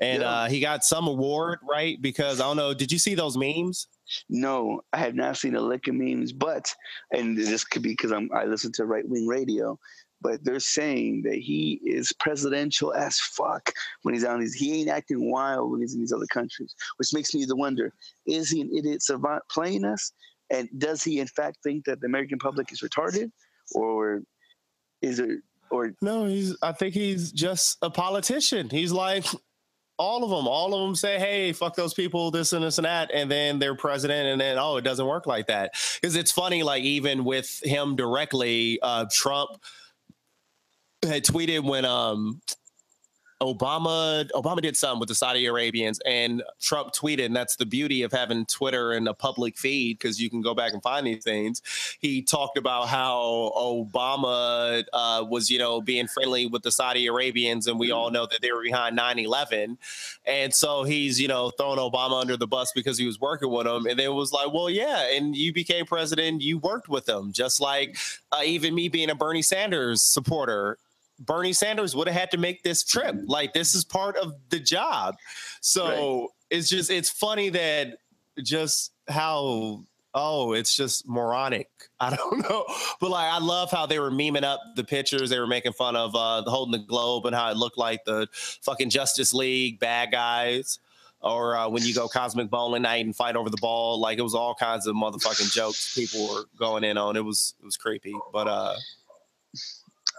[0.00, 0.28] and Yeah.
[0.28, 2.00] uh, he got some award, right?
[2.02, 2.74] Because I don't know.
[2.74, 3.86] Did you see those memes?
[4.28, 6.72] No, I have not seen a lick of memes, but
[7.12, 9.78] and this could be because I'm I listen to right wing radio,
[10.20, 13.72] but they're saying that he is presidential as fuck
[14.02, 14.54] when he's on these.
[14.54, 17.92] He ain't acting wild when he's in these other countries, which makes me wonder:
[18.26, 20.12] is he an idiot savant playing us,
[20.50, 23.30] and does he in fact think that the American public is retarded,
[23.74, 24.22] or
[25.02, 25.40] is it
[25.70, 26.56] or No, he's.
[26.62, 28.70] I think he's just a politician.
[28.70, 29.26] He's like
[29.98, 30.46] all of them.
[30.46, 33.58] All of them say, "Hey, fuck those people, this and this and that," and then
[33.58, 35.74] they're president, and then oh, it doesn't work like that.
[36.00, 39.50] Because it's funny, like even with him directly, uh, Trump
[41.06, 42.40] had tweeted when um
[43.42, 48.02] Obama Obama did something with the Saudi Arabians and Trump tweeted, and that's the beauty
[48.02, 51.22] of having Twitter and a public feed because you can go back and find these
[51.22, 51.60] things.
[52.00, 57.66] He talked about how Obama uh, was, you know, being friendly with the Saudi Arabians,
[57.66, 59.76] and we all know that they were behind 9-11.
[60.24, 63.66] And so he's, you know, throwing Obama under the bus because he was working with
[63.66, 63.86] him.
[63.86, 67.32] And then it was like, well, yeah, and you became president, you worked with them,
[67.32, 67.98] just like
[68.32, 70.78] uh, even me being a Bernie Sanders supporter.
[71.18, 73.16] Bernie Sanders would have had to make this trip.
[73.26, 75.16] Like this is part of the job.
[75.60, 77.98] So it's just it's funny that
[78.42, 79.82] just how
[80.14, 81.70] oh it's just moronic.
[82.00, 82.66] I don't know,
[83.00, 85.30] but like I love how they were memeing up the pictures.
[85.30, 88.28] They were making fun of uh, holding the globe and how it looked like the
[88.32, 90.78] fucking Justice League bad guys.
[91.22, 94.22] Or uh, when you go cosmic bowling night and fight over the ball, like it
[94.22, 97.16] was all kinds of motherfucking jokes people were going in on.
[97.16, 98.76] It was it was creepy, but uh,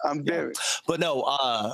[0.06, 0.34] I'm Yeah.
[0.34, 0.54] very
[0.88, 1.74] but no, uh,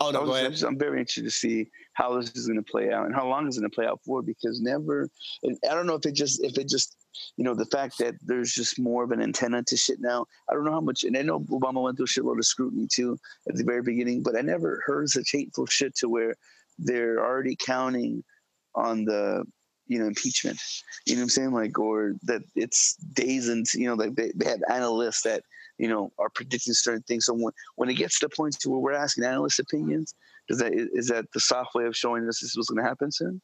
[0.00, 0.62] oh no, go ahead.
[0.62, 3.46] I'm very interested to see how this is going to play out and how long
[3.46, 4.22] it's going to play out for.
[4.22, 5.08] Because never,
[5.42, 6.96] and I don't know if it just if it just
[7.36, 10.26] you know the fact that there's just more of an antenna to shit now.
[10.50, 12.88] I don't know how much, and I know Obama went through a shitload of scrutiny
[12.90, 13.18] too
[13.48, 16.34] at the very beginning, but I never heard such hateful shit to where
[16.78, 18.24] they're already counting
[18.74, 19.44] on the
[19.86, 20.58] you know impeachment.
[21.06, 21.52] You know what I'm saying?
[21.52, 25.42] Like, or that it's days and you know like they, they have analysts that
[25.82, 27.26] you know are predicting certain things.
[27.26, 30.14] So when when it gets to the point to where we're asking analyst opinions,
[30.48, 32.88] does that is that the soft way of showing us this is what's going to
[32.88, 33.42] happen soon?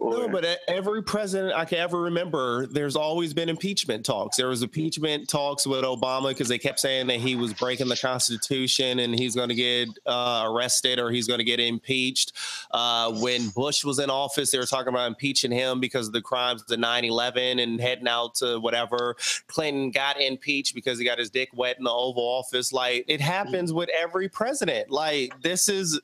[0.00, 4.38] No, but every president I can ever remember, there's always been impeachment talks.
[4.38, 7.96] There was impeachment talks with Obama because they kept saying that he was breaking the
[7.96, 12.32] Constitution and he's going to get uh, arrested or he's going to get impeached.
[12.70, 16.22] Uh, when Bush was in office, they were talking about impeaching him because of the
[16.22, 19.16] crimes of 9 11 and heading out to whatever.
[19.48, 22.72] Clinton got impeached because he got his dick wet in the Oval Office.
[22.72, 24.90] Like it happens with every president.
[24.90, 26.00] Like this is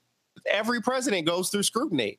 [0.50, 2.18] every president goes through scrutiny.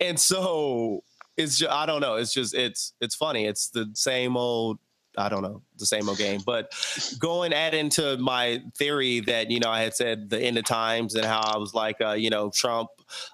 [0.00, 1.02] And so
[1.36, 2.16] it's just, I don't know.
[2.16, 3.46] It's just it's it's funny.
[3.46, 4.78] It's the same old
[5.16, 6.40] I don't know the same old game.
[6.44, 6.72] But
[7.18, 11.14] going add into my theory that you know I had said the end of times
[11.14, 12.88] and how I was like uh, you know Trump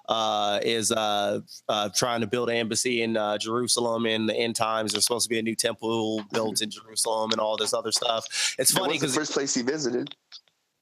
[0.07, 4.55] uh, is uh, uh, trying to build an embassy in uh, Jerusalem in the end
[4.55, 4.91] times.
[4.91, 8.55] There's supposed to be a new temple built in Jerusalem and all this other stuff.
[8.57, 10.15] It's funny was the because first place he visited.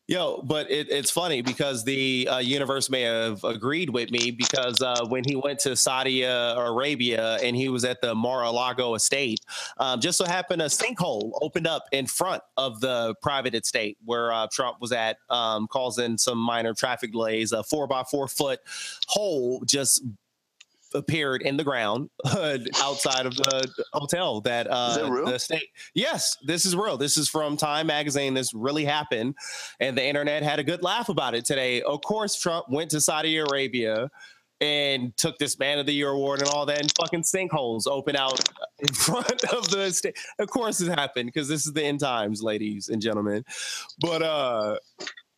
[0.08, 4.82] Yo, but it, it's funny because the uh, universe may have agreed with me because
[4.82, 9.40] uh, when he went to Saudi uh, Arabia and he was at the Mar-a-Lago estate,
[9.78, 14.34] um, just so happened a sinkhole opened up in front of the private estate where
[14.34, 17.54] uh, Trump was at, um, causing some minor traffic delays.
[17.54, 18.60] A four by four foot
[19.08, 20.04] hole just
[20.94, 25.26] appeared in the ground uh, outside of the hotel that uh Is that real?
[25.26, 26.98] the state yes this is real.
[26.98, 28.34] This is from time magazine.
[28.34, 29.36] This really happened
[29.80, 31.82] and the internet had a good laugh about it today.
[31.82, 34.10] Of course trump went to saudi arabia
[34.62, 38.16] and took this man of the year award and all that and fucking sinkholes open
[38.16, 38.40] out
[38.80, 40.18] in front of the state.
[40.40, 43.44] Of course it happened because this is the end times ladies and gentlemen.
[44.00, 44.78] But uh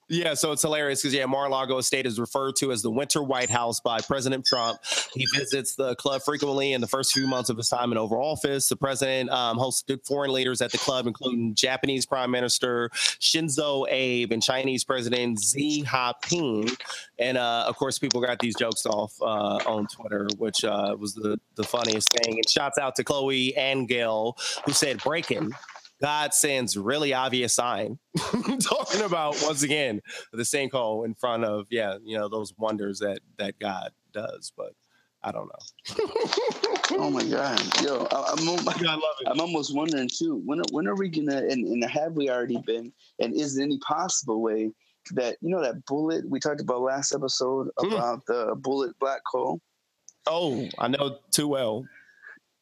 [0.08, 3.50] yeah, so it's hilarious because yeah, Mar-a-Lago Estate is referred to as the Winter White
[3.50, 4.80] House by President Trump.
[5.14, 8.22] He visits the club frequently in the first few months of his time in Oval
[8.22, 8.70] Office.
[8.70, 14.32] The president um, hosted foreign leaders at the club, including Japanese Prime Minister Shinzo Abe
[14.32, 16.80] and Chinese President Xi Jinping.
[17.18, 21.16] And uh, of course, people got these jokes off uh, on Twitter, which uh, was
[21.16, 22.36] the the funniest thing.
[22.36, 25.52] And shouts out to Chloe and Gail who said, "Breaking."
[26.02, 27.98] God sends really obvious sign.
[28.62, 30.02] Talking about once again
[30.34, 34.74] the sinkhole in front of yeah, you know those wonders that that God does, but
[35.24, 35.96] I don't know.
[36.92, 39.02] Oh my god, yo, I, I'm al- I love.
[39.26, 40.42] I'm almost wondering too.
[40.46, 42.94] When when are we gonna and, and have we already been?
[43.20, 44.72] And is there any possible way
[45.12, 47.94] that you know that bullet we talked about last episode Hmm.
[47.94, 49.60] about the bullet black hole?
[50.28, 51.86] Oh, I know too well.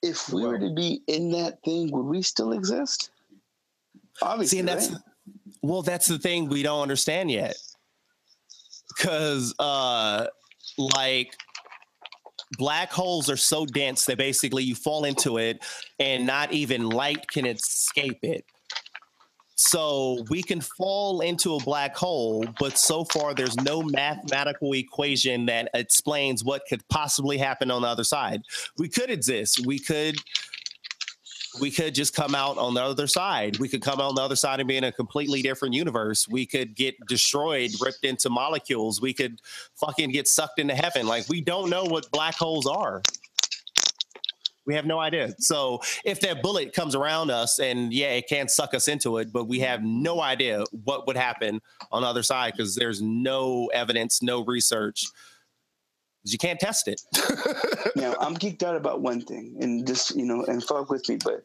[0.01, 3.11] If we were to be in that thing, would we still exist?
[4.21, 4.91] Obviously, See, and that's
[5.61, 7.55] well, that's the thing we don't understand yet.
[8.99, 10.27] Cause uh
[10.77, 11.35] like
[12.57, 15.63] black holes are so dense that basically you fall into it
[15.99, 18.45] and not even light can escape it.
[19.55, 25.45] So we can fall into a black hole, but so far there's no mathematical equation
[25.45, 28.41] that explains what could possibly happen on the other side.
[28.77, 29.65] We could exist.
[29.65, 30.17] We could
[31.59, 33.57] we could just come out on the other side.
[33.59, 36.27] We could come out on the other side and be in a completely different universe.
[36.27, 39.01] We could get destroyed, ripped into molecules.
[39.01, 39.39] We could
[39.75, 41.07] fucking get sucked into heaven.
[41.07, 43.01] Like we don't know what black holes are.
[44.65, 45.33] We have no idea.
[45.39, 49.33] So if that bullet comes around us and yeah, it can suck us into it,
[49.33, 51.61] but we have no idea what would happen
[51.91, 55.03] on the other side because there's no evidence, no research
[56.23, 57.01] you can't test it.
[57.95, 61.17] now I'm geeked out about one thing, and just you know, and fuck with me,
[61.23, 61.43] but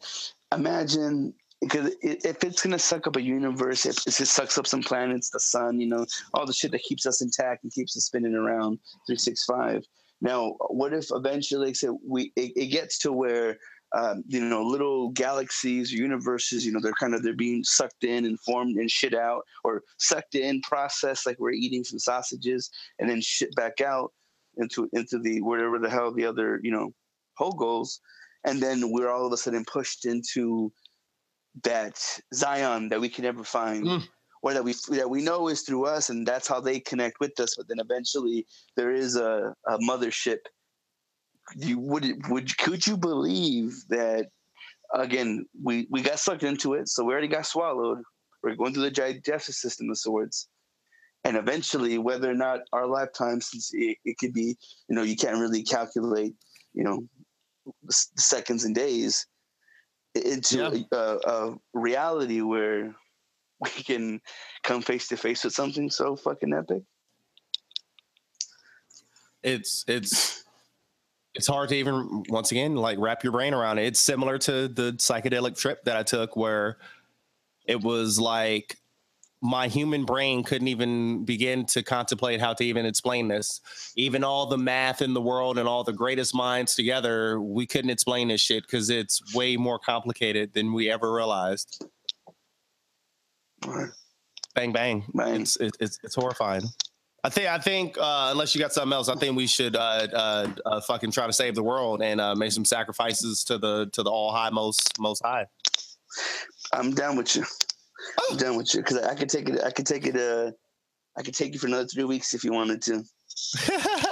[0.52, 5.30] imagine because if it's gonna suck up a universe, if, it sucks up some planets,
[5.30, 8.34] the sun, you know, all the shit that keeps us intact and keeps us spinning
[8.34, 9.84] around three six five.
[10.20, 13.58] Now, what if eventually, said, we it, it gets to where
[13.96, 18.24] um, you know little galaxies, universes, you know, they're kind of they're being sucked in
[18.26, 23.08] and formed and shit out, or sucked in, processed like we're eating some sausages, and
[23.10, 24.12] then shit back out
[24.58, 26.92] into into the wherever the hell the other you know
[27.36, 28.00] hole goes,
[28.44, 30.72] and then we're all of a sudden pushed into
[31.62, 31.98] that
[32.34, 33.84] Zion that we can never find.
[33.84, 34.02] Mm.
[34.40, 37.38] Or that we that we know is through us, and that's how they connect with
[37.40, 37.56] us.
[37.56, 40.38] But then eventually, there is a, a mothership.
[41.56, 44.28] You would would could you believe that
[44.94, 47.98] again, we, we got sucked into it, so we already got swallowed.
[48.42, 50.48] We're going through the digestive system of sorts
[51.28, 54.56] and eventually whether or not our lifetime since it, it could be
[54.88, 56.34] you know you can't really calculate
[56.72, 57.06] you know
[57.90, 59.26] seconds and days
[60.14, 60.98] into yeah.
[60.98, 62.94] a, a, reality where
[63.60, 64.20] we can
[64.62, 66.82] come face to face with something so fucking epic
[69.42, 70.44] it's it's
[71.34, 74.66] it's hard to even once again like wrap your brain around it it's similar to
[74.68, 76.78] the psychedelic trip that i took where
[77.66, 78.78] it was like
[79.40, 83.60] my human brain couldn't even begin to contemplate how to even explain this.
[83.96, 87.90] Even all the math in the world and all the greatest minds together, we couldn't
[87.90, 91.84] explain this shit because it's way more complicated than we ever realized.
[93.64, 93.90] Right.
[94.54, 95.04] Bang bang.
[95.14, 95.42] bang.
[95.42, 96.64] It's, it's it's horrifying.
[97.22, 100.06] I think I think uh, unless you got something else, I think we should uh,
[100.12, 103.88] uh, uh fucking try to save the world and uh, make some sacrifices to the
[103.92, 105.46] to the all high most most high.
[106.72, 107.44] I'm down with you.
[108.30, 109.62] I'm done with you because I could take it.
[109.62, 110.16] I could take it.
[110.16, 110.52] Uh,
[111.16, 113.02] I could take you for another three weeks if you wanted to.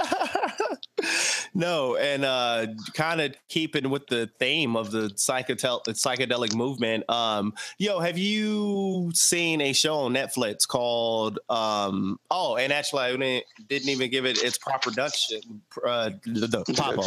[1.57, 7.09] no, and uh, kind of keeping with the theme of the psychedelic psychedelic movement.
[7.09, 11.39] Um, yo, have you seen a show on Netflix called?
[11.49, 15.41] Um, oh, and actually, I didn't even give it its proper production.
[15.85, 16.99] Uh, the, the pop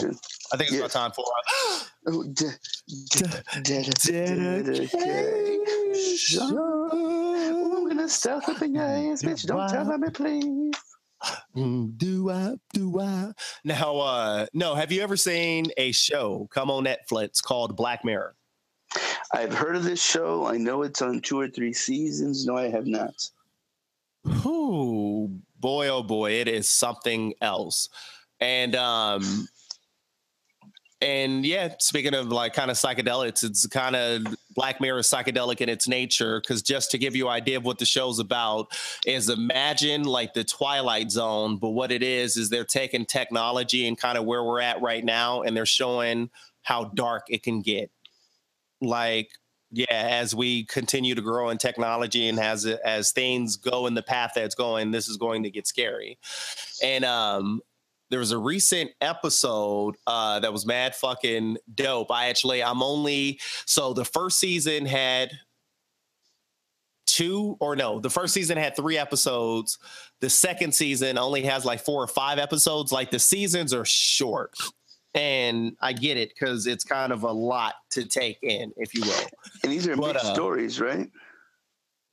[0.52, 0.82] I think it's yeah.
[0.82, 1.24] my time for.
[2.08, 2.60] oh, de-
[3.10, 3.80] de- de-
[6.92, 9.46] I'm gonna stuff up in your ass, bitch.
[9.46, 10.89] Don't tell me, please.
[11.56, 12.56] Mm, do I?
[12.74, 13.32] Do I?
[13.64, 14.76] Now, uh, no.
[14.76, 18.36] Have you ever seen a show come on Netflix called Black Mirror?
[19.34, 20.46] I've heard of this show.
[20.46, 22.46] I know it's on two or three seasons.
[22.46, 23.30] No, I have not.
[24.26, 25.30] Oh
[25.60, 27.90] boy, oh boy, it is something else.
[28.40, 29.48] And um,
[31.02, 34.24] and yeah, speaking of like kind of psychedelics, it's kind of
[34.54, 36.42] Black Mirror psychedelic in its nature.
[36.42, 40.34] Because just to give you an idea of what the show's about, is imagine like
[40.34, 44.44] the Twilight Zone, but what it is is they're taking technology and kind of where
[44.44, 46.30] we're at right now, and they're showing
[46.64, 47.92] how dark it can get.
[48.82, 49.30] Like
[49.72, 54.02] yeah, as we continue to grow in technology and as as things go in the
[54.02, 56.18] path that's going, this is going to get scary.
[56.84, 57.62] And um,
[58.10, 62.12] there was a recent episode uh, that was mad fucking dope.
[62.12, 65.32] I actually, I'm only so the first season had
[67.06, 69.78] two or no, the first season had three episodes.
[70.22, 72.92] The second season only has like four or five episodes.
[72.92, 74.54] Like the seasons are short.
[75.16, 79.02] And I get it because it's kind of a lot to take in, if you
[79.02, 79.28] will.
[79.64, 81.10] And these are but, uh, stories, right?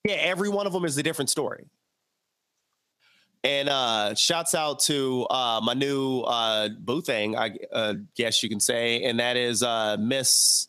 [0.04, 1.66] Yeah, every one of them is a different story.
[3.46, 8.48] And uh, shouts out to uh, my new uh, boo thing, I uh, guess you
[8.48, 10.66] can say, and that is uh, Miss.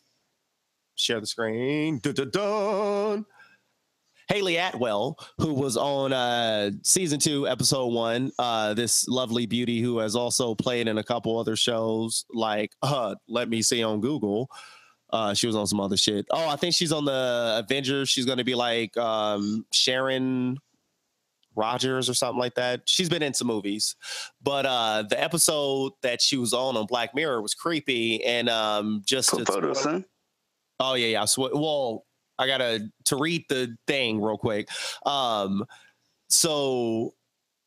[0.94, 1.98] Share the screen.
[1.98, 3.26] Dun, dun, dun.
[4.28, 8.30] Hayley Atwell, who was on uh, season two, episode one.
[8.38, 13.16] Uh, this lovely beauty who has also played in a couple other shows, like uh,
[13.26, 14.52] Let Me See on Google.
[15.10, 16.26] Uh, she was on some other shit.
[16.30, 18.08] Oh, I think she's on the Avengers.
[18.08, 20.58] She's going to be like um, Sharon
[21.58, 22.82] Rogers or something like that.
[22.86, 23.96] She's been in some movies,
[24.42, 29.02] but uh, the episode that she was on on Black Mirror was creepy and um,
[29.04, 30.00] just Put photos, huh?
[30.80, 31.24] Oh yeah, yeah.
[31.24, 32.06] So, well,
[32.38, 34.68] I gotta to read the thing real quick.
[35.04, 35.64] Um,
[36.28, 37.14] so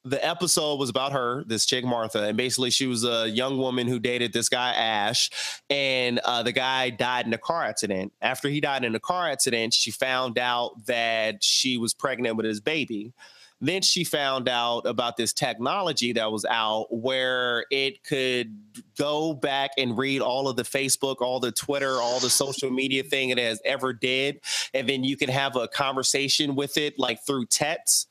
[0.03, 3.87] the episode was about her, this chick Martha, and basically she was a young woman
[3.87, 5.29] who dated this guy Ash,
[5.69, 8.11] and uh, the guy died in a car accident.
[8.21, 12.45] After he died in a car accident, she found out that she was pregnant with
[12.45, 13.13] his baby.
[13.61, 18.57] Then she found out about this technology that was out where it could
[18.97, 23.03] go back and read all of the Facebook, all the Twitter, all the social media
[23.03, 24.41] thing it has ever did.
[24.73, 28.07] And then you can have a conversation with it like through text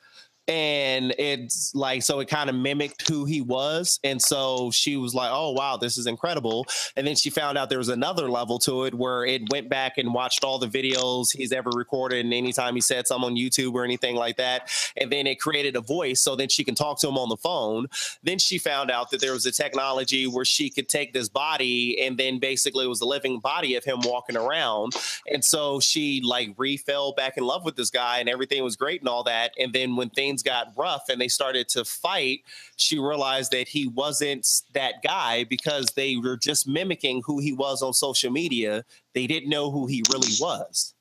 [0.50, 5.14] and it's like so it kind of mimicked who he was and so she was
[5.14, 6.66] like oh wow this is incredible.
[6.96, 9.96] And then she found out there was another level to it where it went back
[9.96, 13.74] and watched all the videos he's ever recorded and anytime he said something on youtube
[13.74, 16.98] or anything like that and then it created a voice so then she can talk
[17.00, 17.86] to him on the phone.
[18.22, 22.00] Then she found out that there was a technology where she could take this body
[22.02, 24.94] and then basically it was a living body of him walking around.
[25.30, 29.00] And so she like refell back in love with this guy and everything was great
[29.00, 29.52] and all that.
[29.58, 32.40] And then when things got rough and they started to fight,
[32.76, 37.82] she realized that he wasn't that guy because they were just mimicking who he was
[37.82, 38.84] on social media.
[39.14, 40.94] They didn't know who he really was.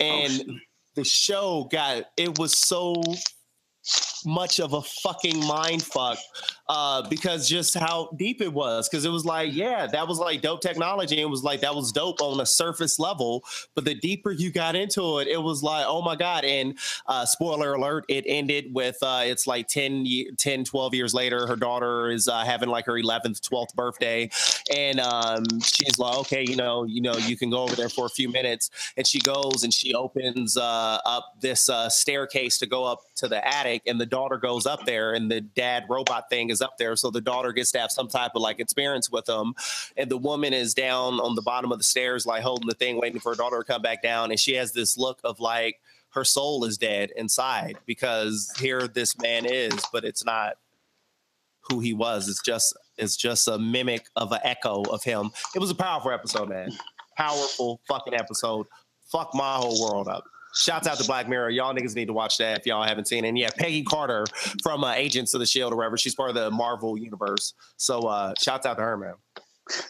[0.00, 0.54] Oh, and oh,
[0.94, 3.02] the show got it was so
[4.24, 6.18] much of a fucking mind fuck
[6.68, 8.88] uh, because just how deep it was.
[8.88, 11.20] Because it was like, yeah, that was like dope technology.
[11.20, 13.44] It was like that was dope on a surface level.
[13.74, 16.44] But the deeper you got into it, it was like, oh my God.
[16.44, 20.06] And uh, spoiler alert, it ended with uh, it's like 10,
[20.36, 21.46] 10, 12 years later.
[21.46, 24.30] Her daughter is uh, having like her 11th, 12th birthday.
[24.74, 28.06] And um, she's like, okay, you know, you know, you can go over there for
[28.06, 28.70] a few minutes.
[28.96, 33.28] And she goes and she opens uh, up this uh, staircase to go up to
[33.28, 33.82] the attic.
[33.86, 36.96] And the daughter goes up there and the dad robot thing is up there.
[36.96, 39.54] So the daughter gets to have some type of like experience with them.
[39.96, 43.00] And the woman is down on the bottom of the stairs, like holding the thing,
[43.00, 44.30] waiting for her daughter to come back down.
[44.30, 45.80] And she has this look of like
[46.10, 50.54] her soul is dead inside because here this man is, but it's not
[51.68, 52.28] who he was.
[52.28, 55.30] It's just it's just a mimic of an echo of him.
[55.54, 56.72] It was a powerful episode, man.
[57.16, 58.66] Powerful fucking episode.
[59.10, 60.24] Fuck my whole world up.
[60.54, 61.50] Shouts out to Black Mirror.
[61.50, 63.28] Y'all niggas need to watch that if y'all haven't seen it.
[63.28, 64.24] And yeah, Peggy Carter
[64.62, 65.96] from uh, Agents of the Shield or whatever.
[65.96, 67.54] She's part of the Marvel universe.
[67.76, 69.14] So uh shouts out to her, man.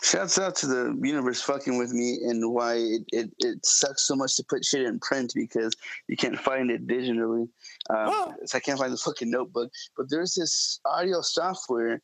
[0.03, 4.17] Shouts out to the universe fucking with me and why it, it, it sucks so
[4.17, 5.73] much to put shit in print because
[6.09, 7.49] you can't find it digitally.
[7.89, 8.35] Um, oh.
[8.45, 9.71] So I can't find the fucking notebook.
[9.97, 12.03] But there's this audio software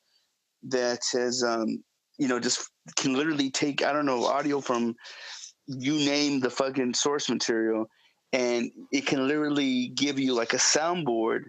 [0.68, 1.82] that says, um,
[2.16, 4.94] you know, just can literally take, I don't know, audio from
[5.66, 7.89] you name the fucking source material
[8.35, 11.44] and it can literally give you like a soundboard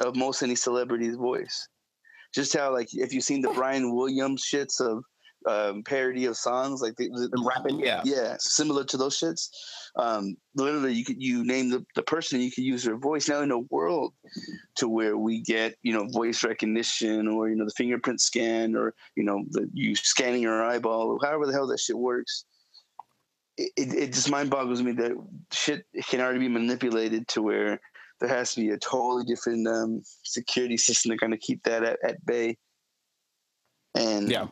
[0.00, 1.68] of most any celebrity's voice.
[2.34, 5.04] Just how like if you've seen the Brian Williams shits of
[5.46, 9.50] um, parody of songs, like the, the, the rapping, yeah, yeah, similar to those shits.
[9.96, 13.28] Um, literally, you could you name the, the person, you could use their voice.
[13.28, 14.14] Now in a world
[14.76, 18.94] to where we get you know voice recognition or you know the fingerprint scan or
[19.14, 22.44] you know the you scanning your eyeball, or however the hell that shit works
[23.56, 25.12] it, it just mind boggles me that
[25.52, 27.80] shit can already be manipulated to where
[28.20, 31.82] there has to be a totally different um, security system to kind of keep that
[31.82, 32.56] at, at bay.
[33.94, 34.46] And yeah,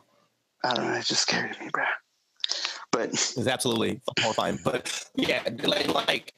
[0.63, 1.83] I don't know, it just scared me, bro.
[2.91, 4.59] But it's absolutely horrifying.
[4.63, 6.33] But yeah, like, like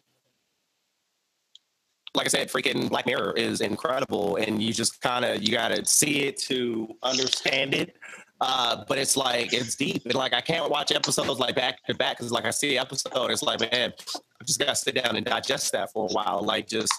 [2.16, 5.70] like I said, freaking Black Mirror is incredible, and you just kind of you got
[5.70, 7.98] to see it to understand it.
[8.42, 11.94] Uh, but it's like it's deep, and like I can't watch episodes like back to
[11.94, 13.94] back because like I see the episode, it's like man,
[14.42, 16.44] I just gotta sit down and digest that for a while.
[16.44, 16.92] Like just,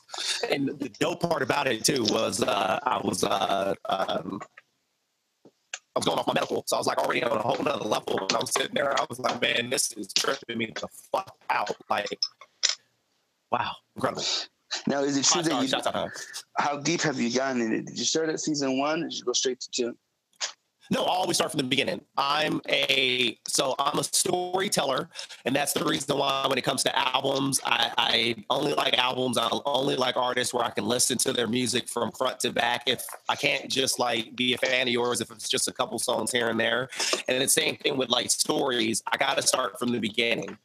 [0.50, 4.40] and the dope part about it too was uh, I was uh, um,
[5.94, 7.84] I was going off my medical, so I was like already on a whole nother
[7.84, 8.18] level.
[8.18, 11.36] And I was sitting there, I was like, man, this is tripping me the fuck
[11.50, 11.76] out.
[11.90, 12.18] Like,
[13.50, 14.24] wow, incredible.
[14.86, 16.10] Now, is it true that you?
[16.58, 17.86] How deep have you gotten in it?
[17.86, 19.04] Did you start at season one?
[19.04, 19.96] Or did you go straight to two?
[20.90, 22.00] No, I always start from the beginning.
[22.16, 25.08] I'm a so I'm a storyteller,
[25.44, 29.38] and that's the reason why when it comes to albums, I, I only like albums.
[29.38, 32.84] I only like artists where I can listen to their music from front to back.
[32.86, 35.98] If I can't just like be a fan of yours, if it's just a couple
[35.98, 36.88] songs here and there,
[37.28, 40.56] and the same thing with like stories, I got to start from the beginning.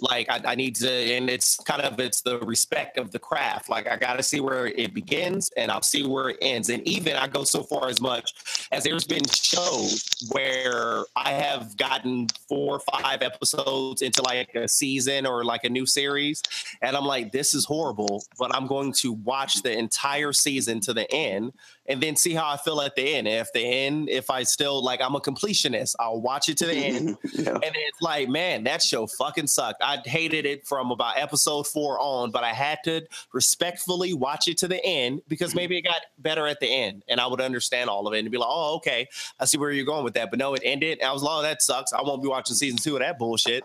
[0.00, 3.70] Like I, I, need to, and it's kind of it's the respect of the craft.
[3.70, 6.68] Like I got to see where it begins, and I'll see where it ends.
[6.68, 11.76] And even I go so far as much as there's been shows where I have
[11.78, 16.42] gotten four or five episodes into like a season or like a new series,
[16.82, 20.92] and I'm like, this is horrible, but I'm going to watch the entire season to
[20.92, 21.52] the end
[21.88, 23.28] and then see how I feel at the end.
[23.28, 26.74] If the end, if I still like, I'm a completionist, I'll watch it to the
[26.74, 27.16] end.
[27.32, 27.52] yeah.
[27.52, 29.82] And it's like, man, that show fucking sucked.
[29.82, 33.02] I hated it from about episode four on, but I had to
[33.32, 35.58] respectfully watch it to the end because mm-hmm.
[35.58, 38.30] maybe it got better at the end and I would understand all of it and
[38.30, 39.08] be like, oh, okay,
[39.38, 40.30] I see where you're going with that.
[40.30, 41.02] But no, it ended.
[41.02, 41.92] I was like, oh, that sucks.
[41.92, 43.64] I won't be watching season two of that bullshit.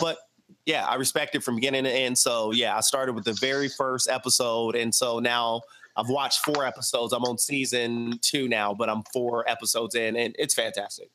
[0.00, 0.18] But
[0.66, 2.16] yeah, I respect it from beginning to end.
[2.18, 4.76] So yeah, I started with the very first episode.
[4.76, 5.62] And so now
[5.96, 7.12] I've watched four episodes.
[7.12, 11.10] I'm on season two now, but I'm four episodes in, and it's fantastic.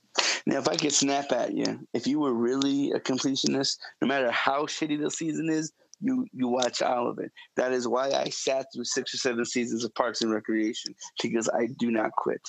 [0.46, 4.32] Now, if I could snap at you, if you were really a completionist, no matter
[4.32, 7.32] how shitty the season is, you you watch all of it.
[7.56, 11.50] That is why I sat through six or seven seasons of Parks and Recreation because
[11.50, 12.42] I do not quit.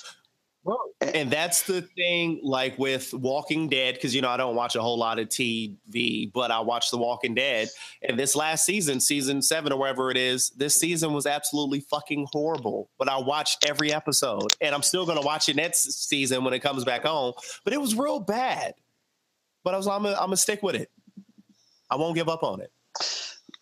[0.63, 4.75] Well, and that's the thing, like with Walking Dead, because you know I don't watch
[4.75, 7.67] a whole lot of TV, but I watch The Walking Dead.
[8.07, 12.27] And this last season, season seven or wherever it is, this season was absolutely fucking
[12.31, 12.89] horrible.
[12.99, 16.59] But I watched every episode, and I'm still gonna watch it next season when it
[16.59, 17.33] comes back on.
[17.63, 18.75] But it was real bad.
[19.63, 20.91] But I was, I'm gonna stick with it.
[21.89, 22.71] I won't give up on it.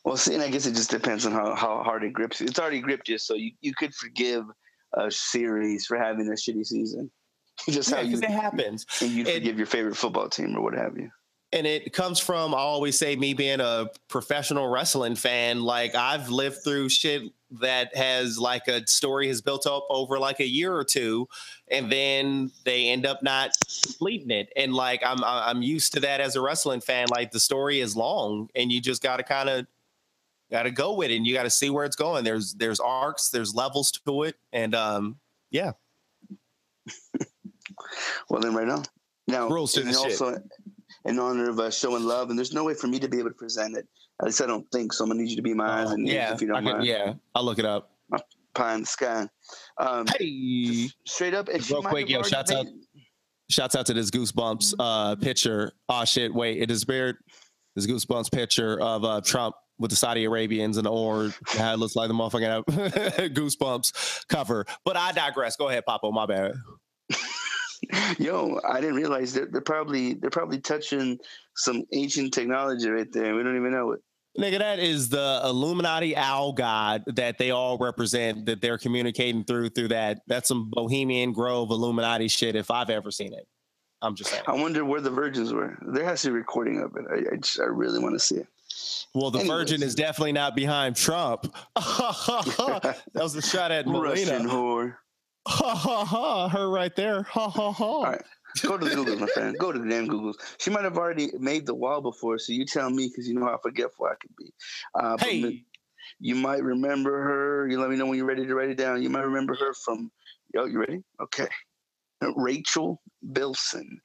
[0.03, 2.47] Well, see, and I guess it just depends on how, how hard it grips you.
[2.47, 4.45] It's already gripped you, so you, you could forgive
[4.93, 7.11] a series for having a shitty season.
[7.69, 8.85] Just yeah, how you, it happens.
[9.01, 11.09] And you forgive your favorite football team or what have you.
[11.51, 15.63] And it comes from I always say me being a professional wrestling fan.
[15.63, 17.23] Like I've lived through shit
[17.59, 21.27] that has like a story has built up over like a year or two,
[21.67, 23.51] and then they end up not
[23.83, 24.53] completing it.
[24.55, 27.07] And like I'm I'm used to that as a wrestling fan.
[27.09, 29.65] Like the story is long, and you just got to kind of
[30.51, 32.23] got to go with it and you got to see where it's going.
[32.23, 35.17] There's there's arcs there's levels to it and um
[35.51, 35.71] yeah.
[38.29, 38.83] Well then right now
[39.27, 40.43] now rules to and also shit.
[41.05, 43.29] in honor of uh, showing love and there's no way for me to be able
[43.29, 43.87] to present it.
[44.21, 45.03] At least i don't think so.
[45.03, 46.85] I'm gonna need you to be my eyes and yeah if you don't mind.
[46.85, 47.91] yeah i'll look it up.
[48.09, 48.19] My
[48.53, 49.27] pie in the sky.
[49.77, 50.89] Um hey!
[51.05, 52.67] straight up real quick yo shouts out
[53.49, 55.71] shouts out to this goosebumps uh picture.
[55.87, 57.17] Oh shit wait it is disappeared
[57.75, 61.79] this goosebumps picture of uh trump with the Saudi Arabians and the or how it
[61.79, 64.65] looks like the motherfucking uh, goosebumps cover.
[64.85, 65.55] But I digress.
[65.55, 66.11] Go ahead, Papa.
[66.11, 66.53] My bad.
[68.19, 71.17] Yo, I didn't realize that they're probably they're probably touching
[71.55, 73.35] some ancient technology right there.
[73.35, 74.01] We don't even know it.
[74.37, 79.69] Nigga, that is the Illuminati owl god that they all represent that they're communicating through
[79.69, 80.19] through that.
[80.27, 83.47] That's some Bohemian Grove Illuminati shit if I've ever seen it.
[84.01, 84.43] I'm just saying.
[84.47, 85.77] I wonder where the virgins were.
[85.81, 87.05] There has to be a recording of it.
[87.09, 88.47] I, I, just, I really want to see it.
[89.13, 89.57] Well, the Anyways.
[89.57, 91.43] virgin is definitely not behind Trump.
[91.75, 94.31] that was a shot at Melania.
[94.31, 94.95] Russian whore.
[95.47, 96.49] Ha ha ha!
[96.49, 97.23] Her right there.
[97.23, 97.83] Ha ha ha!
[97.83, 98.21] All right.
[98.63, 99.57] Go to the Google, my friend.
[99.57, 100.35] Go to the damn Googles.
[100.57, 103.45] She might have already made the wall before, so you tell me because you know
[103.45, 104.53] how forgetful I can be.
[104.95, 105.63] Uh, hey,
[106.19, 107.67] you might remember her.
[107.67, 109.01] You let me know when you're ready to write it down.
[109.01, 110.11] You might remember her from.
[110.53, 111.03] Yo, you ready?
[111.21, 111.47] Okay.
[112.35, 113.01] Rachel
[113.31, 114.01] Bilson.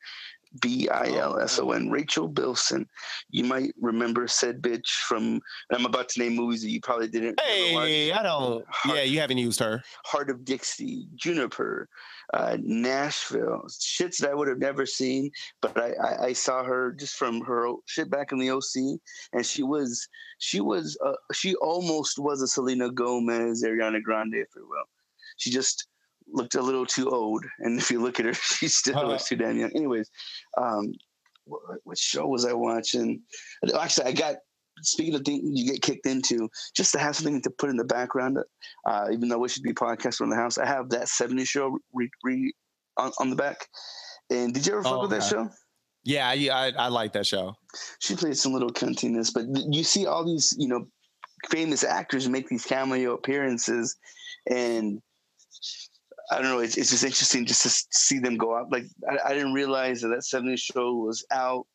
[0.61, 2.89] B I L S O N, Rachel Bilson.
[3.31, 5.41] You might remember said bitch from.
[5.73, 7.41] I'm about to name movies that you probably didn't.
[7.41, 8.65] Hey, I don't.
[8.69, 9.83] Heart, yeah, you haven't used her.
[10.05, 11.89] Hart of Dixie, Jumper,
[12.33, 16.93] uh, Nashville, shits that I would have never seen, but I, I, I, saw her
[16.93, 19.01] just from her shit back in the OC,
[19.33, 20.09] and she was
[20.39, 24.85] she was uh, she almost was a Selena Gomez, Ariana Grande, if you will.
[25.37, 25.89] She just
[26.33, 29.29] looked a little too old, and if you look at her, she still uh, looks
[29.29, 29.71] too damn young.
[29.75, 30.11] Anyways,
[30.57, 30.93] um,
[31.45, 33.23] what, what, show was I watching?
[33.79, 34.37] Actually, I got.
[34.83, 37.85] Speaking of things you get kicked into, just to have something to put in the
[37.85, 38.39] background,
[38.85, 41.79] uh, even though we should be podcasting from the house, I have that 70s show
[41.93, 42.53] re, re,
[42.97, 43.69] on, on the back.
[44.31, 45.49] And did you ever fuck oh, with that show?
[46.03, 47.55] Yeah, I, I, I like that show.
[48.01, 50.87] She played some little cuntiness, but you see all these, you know,
[51.51, 53.97] famous actors make these cameo appearances,
[54.51, 55.01] and
[56.31, 56.61] I don't know.
[56.61, 58.71] It's, it's just interesting just to see them go out.
[58.73, 61.67] Like I, I didn't realize that that '70s show was out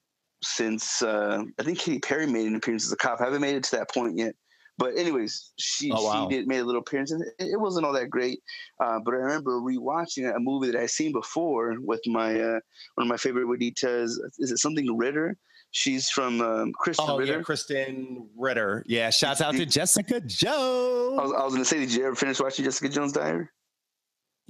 [0.43, 3.21] since uh, I think Katy Perry made an appearance as a cop.
[3.21, 4.35] I haven't made it to that point yet.
[4.79, 6.29] But anyways, she oh, wow.
[6.29, 8.39] she did made a little appearance, and it, it wasn't all that great.
[8.79, 12.59] Uh, but I remember rewatching a movie that I seen before with my uh,
[12.95, 14.11] one of my favorite Waditas.
[14.39, 15.35] Is it something Ritter?
[15.71, 17.39] She's from um, Krysten oh, Ritter.
[17.39, 18.83] Yeah, Krysten Ritter.
[18.87, 21.19] Yeah, shouts out to Jessica Jones.
[21.19, 23.49] I was, I was going to say, did you ever finish watching Jessica Jones' Diary?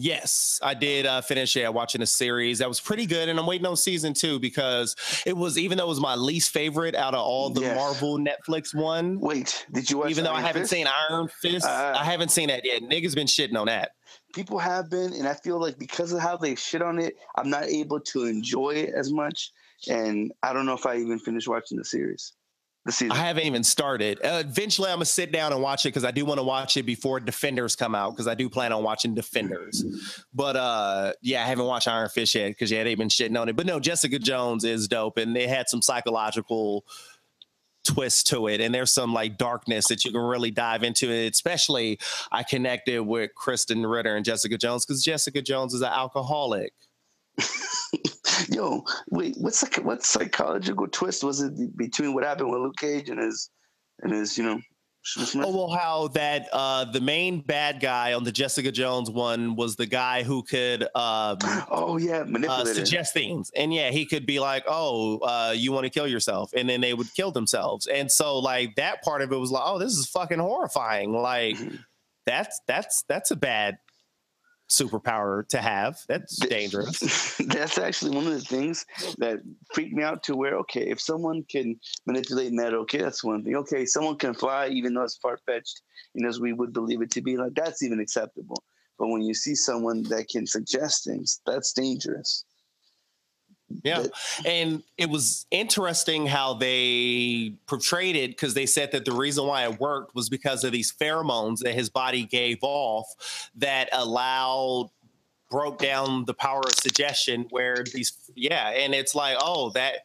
[0.01, 3.45] Yes, I did uh, finish yeah, watching a series that was pretty good, and I'm
[3.45, 4.95] waiting on season two because
[5.26, 7.76] it was even though it was my least favorite out of all the Yes.
[7.76, 9.19] Marvel Netflix one.
[9.19, 10.09] Wait, did you watch?
[10.11, 10.71] even though I haven't Fist?
[10.71, 12.81] seen Iron Fist, Uh, I haven't seen that yet.
[12.81, 13.91] Niggas been shitting on that.
[14.34, 17.49] people have been, and I feel like because of how they shit on it, I'm
[17.49, 19.51] not able to enjoy it as much.
[19.89, 22.31] And I don't know if I even finished watching the series,
[22.85, 23.11] the season.
[23.11, 24.19] I haven't even started.
[24.23, 26.77] Uh, eventually, I'm gonna sit down and watch it because I do want to watch
[26.77, 29.84] it before Defenders come out because I do plan on watching Defenders.
[30.34, 33.49] But uh, yeah, I haven't watched Iron Fist yet because yeah, they've been shitting on
[33.49, 33.56] it.
[33.56, 36.85] But no, Jessica Jones is dope, and they had some psychological
[37.85, 41.34] twist to it, and there's some like darkness that you can really dive into it.
[41.34, 41.99] Especially,
[42.31, 46.73] I connected with Krysten Ritter and Jessica Jones because Jessica Jones is an alcoholic.
[48.49, 53.10] Yo, wait, what's like what psychological twist was it between what happened with Luke Cage
[53.10, 53.49] and his
[54.02, 54.60] and his, you know,
[55.36, 59.76] Oh well, how that uh the main bad guy on the Jessica Jones one was
[59.76, 61.38] the guy who could um
[61.70, 65.86] Oh yeah, uh, suggest things, and yeah, he could be like, "Oh, uh, you want
[65.86, 69.32] to kill yourself," and then they would kill themselves, and so like that part of
[69.32, 71.80] it was like, "Oh, this is fucking horrifying!" Like Mhm.
[72.26, 73.78] that's that's that's a bad
[74.70, 76.02] superpower to have.
[76.08, 77.38] That's Th- dangerous.
[77.48, 78.86] That's actually one of the things
[79.18, 79.40] that
[79.74, 83.56] freaked me out to where okay, if someone can manipulate metal, okay, that's one thing.
[83.56, 85.82] Okay, someone can fly even though it's far fetched,
[86.14, 88.64] you know, as we would believe it to be, like that's even acceptable.
[88.98, 92.44] But when you see someone that can suggest things, that's dangerous.
[93.84, 94.06] Yeah.
[94.46, 99.64] And it was interesting how they portrayed it because they said that the reason why
[99.64, 104.90] it worked was because of these pheromones that his body gave off that allowed
[105.50, 109.96] broke down the power of suggestion where these yeah and it's like oh that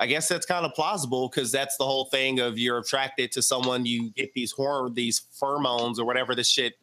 [0.00, 3.42] I guess that's kind of plausible because that's the whole thing of you're attracted to
[3.42, 6.74] someone you get these hormone these pheromones or whatever the shit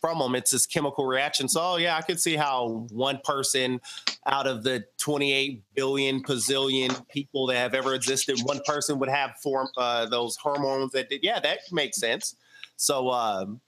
[0.00, 3.80] from them it's this chemical reaction so oh, yeah I could see how one person
[4.26, 9.36] out of the 28 billion bazillion people that have ever existed, one person would have
[9.42, 11.20] form uh, those hormones that did.
[11.22, 12.36] Yeah, that makes sense.
[12.76, 13.60] So um,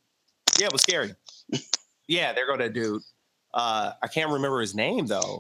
[0.59, 1.15] yeah, it was scary.
[2.09, 3.01] yeah, they're gonna do.
[3.55, 5.39] Uh, I can't remember his name though.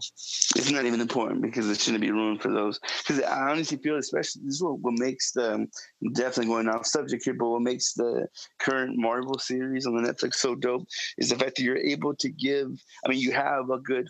[0.54, 2.78] It's not even important because it shouldn't be ruined for those.
[2.98, 5.68] Because I honestly feel, especially this is what, what makes the I'm
[6.12, 8.28] definitely going off subject here, but what makes the
[8.60, 10.86] current Marvel series on the Netflix so dope
[11.18, 12.68] is the fact that you're able to give.
[13.04, 14.08] I mean, you have a good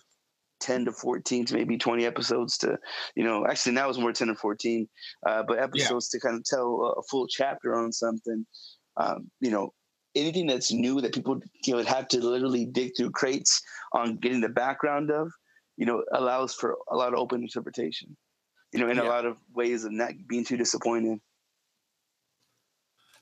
[0.60, 2.78] 10 to 14 to maybe 20 episodes to,
[3.14, 4.86] you know, actually now it's more 10 to 14,
[5.26, 8.44] uh, but episodes to kind of tell a full chapter on something.
[8.98, 9.72] Um, you know,
[10.14, 13.62] anything that's new that people you know would have to literally dig through crates
[13.92, 15.32] on getting the background of,
[15.76, 18.16] you know, allows for a lot of open interpretation.
[18.72, 21.20] You know, in a lot of ways of not being too disappointed.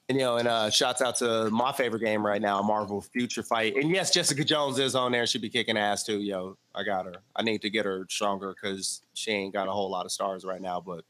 [0.09, 3.43] And you know, and uh, shouts out to my favorite game right now, Marvel Future
[3.43, 3.77] Fight.
[3.77, 5.27] And yes, Jessica Jones is on there.
[5.27, 6.19] She'd be kicking ass too.
[6.21, 7.17] Yo, I got her.
[7.37, 10.45] I need to get her stronger because she ain't got a whole lot of stars
[10.45, 10.81] right now.
[10.81, 11.05] But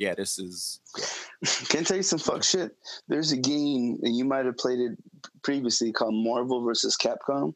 [0.00, 0.80] yeah, this is
[1.68, 2.72] Can I tell you some fuck shit?
[3.06, 4.92] There's a game, and you might have played it
[5.42, 7.54] previously called Marvel versus Capcom,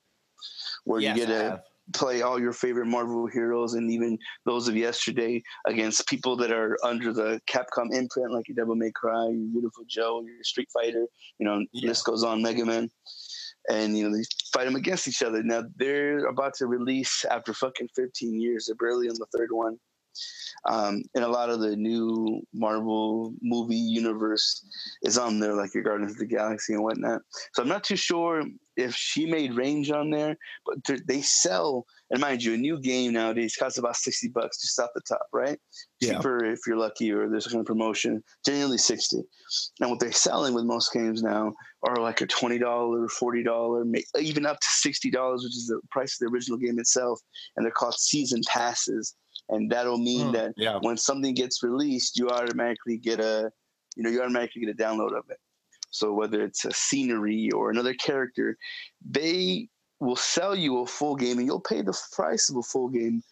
[0.84, 1.62] where yes, you get to
[1.94, 6.78] play all your favorite Marvel heroes and even those of yesterday against people that are
[6.84, 11.06] under the Capcom imprint, like your Devil May Cry, your Beautiful Joe, your Street Fighter,
[11.38, 11.88] you know, Yeah.
[11.88, 12.90] list goes on, Mega Man.
[13.70, 14.22] And, you know, they
[14.52, 15.42] fight them against each other.
[15.42, 18.66] Now, they're about to release after fucking 15 years.
[18.66, 19.78] They're barely on the third one.
[20.66, 24.64] Um, and a lot of the new Marvel movie universe
[25.02, 27.22] is on there, like your Guardians of the Galaxy and whatnot.
[27.52, 28.44] So I'm not too sure
[28.76, 30.36] if she made range on there,
[30.66, 31.86] but they sell.
[32.10, 35.26] And mind you, a new game nowadays costs about sixty bucks just off the top,
[35.32, 35.58] right?
[36.00, 36.14] Yeah.
[36.14, 38.22] Cheaper if you're lucky, or there's a kind of promotion.
[38.44, 39.22] Generally sixty.
[39.80, 41.52] And what they're selling with most games now
[41.86, 43.84] are like a twenty dollar, forty dollar,
[44.18, 47.20] even up to sixty dollars, which is the price of the original game itself.
[47.56, 49.14] And they're called season passes,
[49.48, 50.78] and that'll mean Hmm, that yeah.
[50.80, 53.50] when something gets released, you automatically get a,
[53.96, 55.38] you know, you automatically get a download of it.
[55.90, 58.56] So whether it's a scenery or another character,
[59.08, 59.68] they
[60.00, 63.22] will sell you a full game, and you'll pay the price of a full game,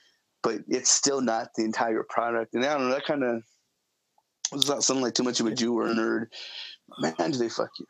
[0.43, 2.55] but it's still not the entire product.
[2.55, 3.43] And I don't know, that kind of
[4.52, 6.26] was not something like too much of a Jew or a nerd.
[7.01, 7.86] Man, do they fuck you?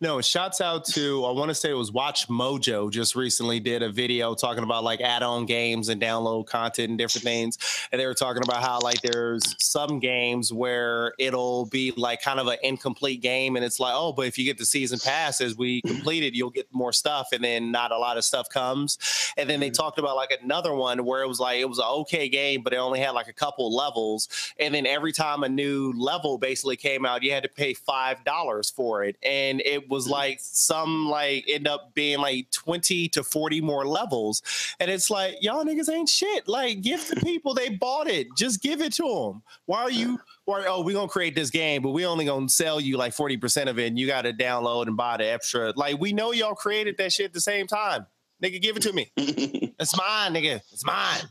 [0.00, 3.82] No, shouts out to I want to say it was Watch Mojo just recently did
[3.82, 7.58] a video talking about like add-on games and download content and different things.
[7.92, 12.40] And they were talking about how like there's some games where it'll be like kind
[12.40, 15.40] of an incomplete game and it's like, oh, but if you get the season pass
[15.40, 18.48] as we complete it, you'll get more stuff and then not a lot of stuff
[18.48, 18.98] comes.
[19.36, 19.74] And then they mm-hmm.
[19.74, 22.72] talked about like another one where it was like it was an okay game, but
[22.72, 24.28] it only had like a couple levels.
[24.58, 28.24] And then every time a new level basically came out, you had to pay five
[28.24, 29.16] dollars for it.
[29.22, 30.12] And it was mm-hmm.
[30.12, 34.42] like some like end up being like 20 to 40 more levels.
[34.78, 36.46] And it's like, y'all niggas ain't shit.
[36.48, 38.28] Like, give the people they bought it.
[38.36, 39.42] Just give it to them.
[39.66, 42.80] Why are you why oh, we gonna create this game, but we only gonna sell
[42.80, 45.72] you like 40% of it, and you gotta download and buy the extra.
[45.74, 48.06] Like, we know y'all created that shit at the same time.
[48.42, 49.10] Nigga, give it to me.
[49.16, 50.60] it's mine, nigga.
[50.72, 51.22] It's mine.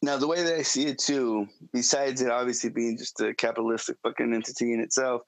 [0.00, 3.96] Now, the way that I see it too, besides it obviously being just a capitalistic
[4.04, 5.22] fucking entity in itself,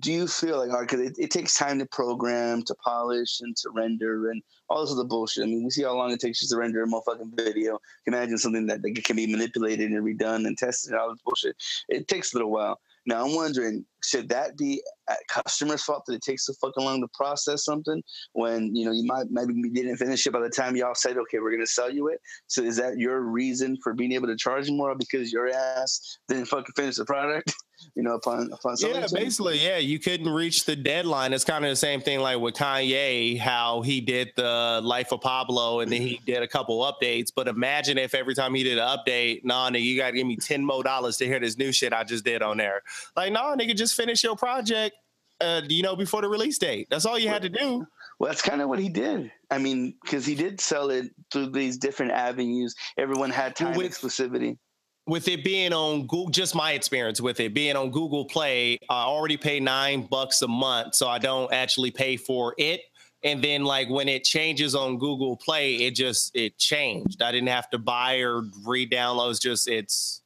[0.00, 3.70] do you feel like, because it, it, takes time to program, to polish, and to
[3.70, 5.44] render, and all this other bullshit.
[5.44, 7.78] I mean, we see how long it takes just to render a motherfucking video.
[8.06, 11.56] Imagine something that, that can be manipulated and redone and tested and all this bullshit.
[11.88, 12.80] It takes a little while.
[13.06, 17.00] Now I'm wondering, should that be at customers' fault that it takes so fucking long
[17.00, 18.02] to process something
[18.32, 21.16] when you know you might maybe you didn't finish it by the time y'all said,
[21.16, 22.20] okay, we're gonna sell you it.
[22.46, 26.46] So is that your reason for being able to charge more because your ass didn't
[26.46, 27.52] fucking finish the product?
[27.94, 31.32] you know, upon upon yeah, basically, yeah, you couldn't reach the deadline.
[31.32, 35.20] It's kind of the same thing like with Kanye, how he did the Life of
[35.20, 37.30] Pablo, and then he did a couple updates.
[37.34, 40.26] But imagine if every time he did an update, nah, nigga, you got to give
[40.26, 42.82] me ten more dollars to hear this new shit I just did on there.
[43.16, 44.96] Like, nah, nigga, just finish your project.
[45.40, 46.86] Uh, you know, before the release date.
[46.88, 47.84] That's all you had to do.
[48.20, 49.32] Well, that's kind of what he did.
[49.50, 52.76] I mean, because he did sell it through these different avenues.
[52.96, 54.58] Everyone had time with, exclusivity
[55.06, 59.04] with it being on Google, just my experience with it being on Google Play, I
[59.04, 62.82] already pay nine bucks a month, so I don't actually pay for it.
[63.24, 67.22] And then like when it changes on Google Play, it just it changed.
[67.22, 69.30] I didn't have to buy or re-download.
[69.30, 70.22] It's just it's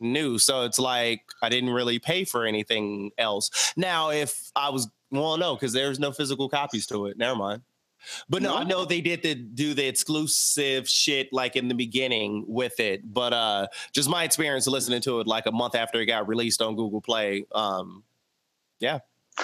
[0.00, 0.38] new.
[0.38, 3.72] So it's like I didn't really pay for anything else.
[3.76, 7.18] Now, if I was well, no, because there's no physical copies to it.
[7.18, 7.62] Never mind.
[8.28, 11.74] But no, no, I know they did the, do the exclusive shit like in the
[11.74, 13.12] beginning with it.
[13.12, 16.62] But uh just my experience listening to it like a month after it got released
[16.62, 17.44] on Google Play.
[17.52, 18.04] Um
[18.80, 19.00] yeah.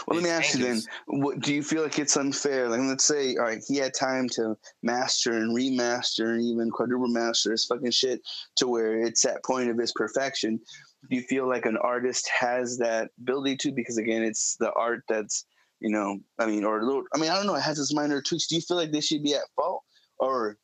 [0.07, 2.69] Well, let me ask you then: what, Do you feel like it's unfair?
[2.69, 7.09] Like, let's say, all right, he had time to master and remaster and even quadruple
[7.09, 8.21] master his fucking shit
[8.57, 10.61] to where it's that point of his perfection.
[11.09, 13.73] Do you feel like an artist has that ability to?
[13.73, 15.47] Because again, it's the art that's
[15.81, 17.55] you know, I mean, or a little, I mean, I don't know.
[17.55, 18.47] It has its minor tweaks.
[18.47, 19.83] Do you feel like they should be at fault,
[20.19, 20.57] or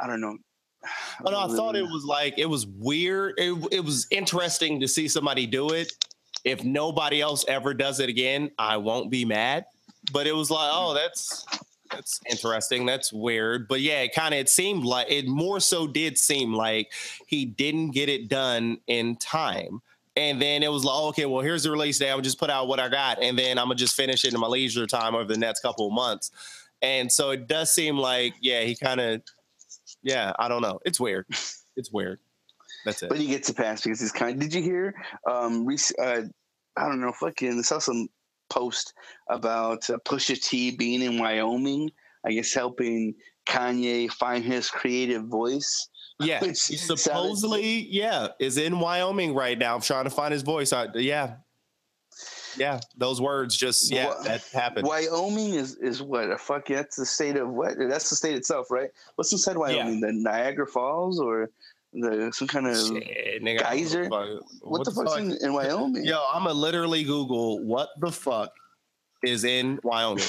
[0.00, 0.36] I don't know?
[0.84, 3.34] I, don't no, I thought it was like it was weird.
[3.38, 5.92] It, it was interesting to see somebody do it.
[6.44, 9.64] If nobody else ever does it again, I won't be mad.
[10.12, 10.94] But it was like, oh, mm.
[10.96, 11.46] that's
[11.90, 12.84] that's interesting.
[12.84, 13.68] That's weird.
[13.68, 16.92] But yeah, it kind of it seemed like it more so did seem like
[17.26, 19.80] he didn't get it done in time.
[20.14, 22.10] And then it was like, okay, well, here's the release day.
[22.10, 24.40] I'm just put out what I got, and then I'm gonna just finish it in
[24.40, 26.30] my leisure time over the next couple of months.
[26.82, 29.22] And so it does seem like, yeah, he kind of,
[30.02, 30.80] yeah, I don't know.
[30.84, 31.26] It's weird.
[31.74, 32.18] It's weird.
[32.84, 33.08] That's it.
[33.08, 34.38] But he gets a pass because he's kind.
[34.38, 34.94] Did you hear?
[35.30, 35.66] Um,
[35.98, 36.22] uh,
[36.76, 37.12] I don't know.
[37.12, 38.08] Fucking, I saw some
[38.50, 38.92] post
[39.30, 41.90] about uh, Pusha T being in Wyoming.
[42.26, 43.14] I guess helping
[43.46, 45.88] Kanye find his creative voice
[46.20, 49.74] yeah, supposedly, yeah, is in Wyoming right now.
[49.74, 50.72] I'm trying to find his voice.
[50.72, 51.36] I, yeah,
[52.56, 54.86] yeah, those words just yeah, what, that happened.
[54.86, 56.66] Wyoming is is what a fuck.
[56.66, 57.76] That's the state of what?
[57.76, 58.90] That's the state itself, right?
[59.16, 60.00] What's inside Wyoming?
[60.00, 60.08] Yeah.
[60.08, 61.50] The Niagara Falls or
[61.92, 64.08] the some kind of Shit, nigga, geyser?
[64.08, 64.28] What,
[64.60, 65.20] what, the, the fuck's fuck?
[65.20, 66.04] in, in Wyoming?
[66.04, 68.52] Yo, I'm gonna literally Google what the fuck
[69.22, 70.24] is in Wyoming.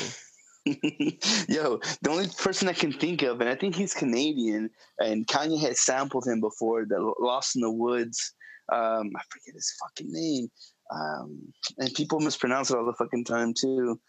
[1.49, 4.69] Yo, the only person I can think of, and I think he's Canadian,
[4.99, 8.33] and Kanye had sampled him before, the Lost in the Woods.
[8.71, 10.47] Um, I forget his fucking name.
[10.93, 13.99] Um, and people mispronounce it all the fucking time too.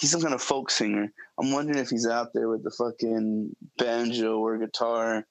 [0.00, 1.12] He's some kind of folk singer.
[1.40, 5.26] I'm wondering if he's out there with the fucking banjo or guitar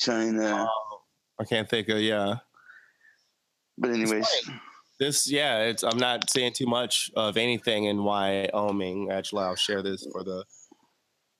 [0.00, 0.66] trying to.
[0.66, 1.00] Oh,
[1.38, 2.36] I can't think of, yeah.
[3.76, 4.26] But, anyways
[5.02, 9.10] this yeah it's i'm not saying too much of anything in wyoming.
[9.10, 10.44] Actually i'll share this for the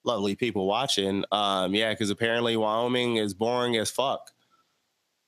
[0.05, 1.25] lovely people watching.
[1.31, 4.31] Um yeah because apparently wyoming is boring as fuck.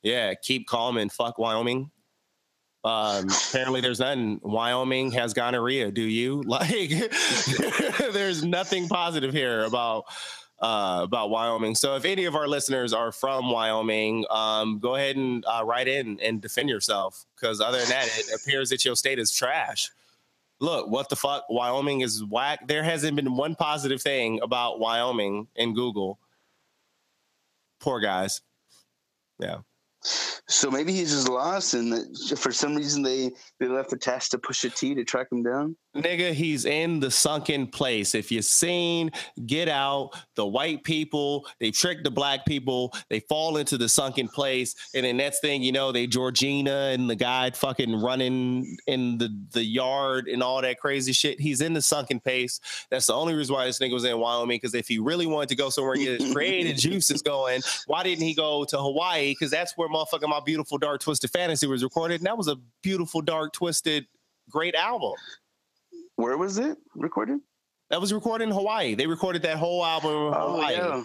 [0.02, 1.90] Yeah keep calm and fuck wyoming.
[2.82, 6.42] Um apparently there's nothing wyoming has gonorrhea do you?
[6.46, 6.90] Like
[8.12, 10.04] there's nothing positive here about
[10.60, 11.74] uh, about Wyoming.
[11.74, 15.88] So if any of our listeners are from Wyoming, um, go ahead and uh, write
[15.88, 17.26] in and defend yourself.
[17.34, 19.90] Because other than that, it appears that your state is trash.
[20.60, 21.44] Look, what the fuck?
[21.50, 22.66] Wyoming is whack.
[22.66, 26.18] There hasn't been one positive thing about Wyoming in Google.
[27.80, 28.40] Poor guys.
[29.38, 29.58] Yeah.
[30.46, 34.38] So maybe he's just lost, and for some reason they they left the task to
[34.38, 35.76] Pusha T to track him down.
[35.94, 38.16] Nigga, he's in the sunken place.
[38.16, 39.12] If you've seen
[39.46, 44.26] Get Out, the white people, they trick the black people, they fall into the sunken
[44.26, 44.74] place.
[44.94, 49.28] And then next thing you know, they Georgina and the guy fucking running in the,
[49.52, 51.40] the yard and all that crazy shit.
[51.40, 52.58] He's in the sunken place.
[52.90, 54.56] That's the only reason why this nigga was in Wyoming.
[54.56, 58.02] Because if he really wanted to go somewhere and get his creative juices going, why
[58.02, 59.30] didn't he go to Hawaii?
[59.30, 62.20] Because that's where motherfucking my beautiful dark twisted fantasy was recorded.
[62.20, 64.06] And that was a beautiful, dark, twisted,
[64.50, 65.14] great album.
[66.16, 67.40] Where was it recorded?
[67.90, 68.94] That was recorded in Hawaii.
[68.94, 70.74] They recorded that whole album in Oh, Hawaii.
[70.74, 71.04] yeah.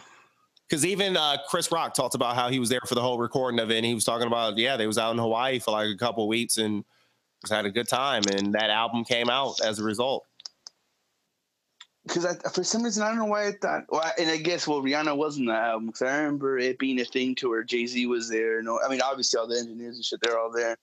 [0.67, 3.59] Because even uh, Chris Rock talked about how he was there for the whole recording
[3.59, 3.77] of it.
[3.77, 6.23] And he was talking about, yeah, they was out in Hawaii for like a couple
[6.23, 6.85] of weeks and
[7.41, 8.21] just had a good time.
[8.31, 10.25] And that album came out as a result.
[12.07, 13.83] Because for some reason, I don't know why I thought.
[13.89, 16.99] Well, I- and I guess well, Rihanna wasn't the album because I remember it being
[17.01, 18.61] a thing to where Jay Z was there.
[18.63, 20.77] No, I mean obviously all the engineers and shit, they're all there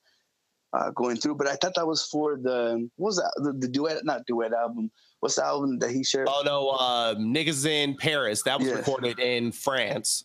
[0.77, 1.37] uh, going through.
[1.37, 4.53] But I thought that was for the what was that the, the duet, not duet
[4.53, 4.91] album.
[5.21, 6.29] What's the album that he shared?
[6.31, 8.43] Oh, no, uh, Niggas in Paris.
[8.43, 8.77] That was Yes.
[8.77, 10.25] recorded in France.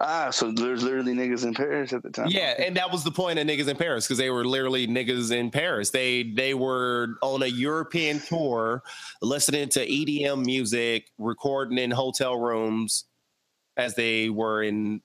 [0.00, 2.28] Ah, so there's literally niggas in Paris at the time.
[2.28, 5.30] Yeah, and that was the point of niggas in Paris because they were literally niggas
[5.30, 5.88] in Paris.
[5.90, 8.82] They they were on a European tour,
[9.22, 13.04] listening to EDM music, recording in hotel rooms,
[13.78, 15.00] as they were in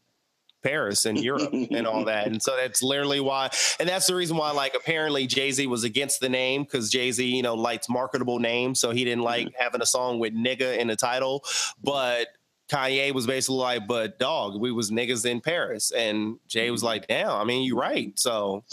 [0.65, 2.27] Paris and Europe and all that.
[2.27, 5.83] And so that's literally why, and that's the reason why, like, apparently Jay Z was
[5.83, 9.45] against the name because Jay Z, you know, likes marketable names, so he didn't mm-hmm.
[9.47, 11.43] like having a song with nigga in the title,
[11.83, 12.27] but.
[12.67, 15.91] Kanye was basically like, but dog, we was niggas in Paris.
[15.91, 18.17] And Jay was like, damn, I mean, you're right.
[18.17, 18.63] So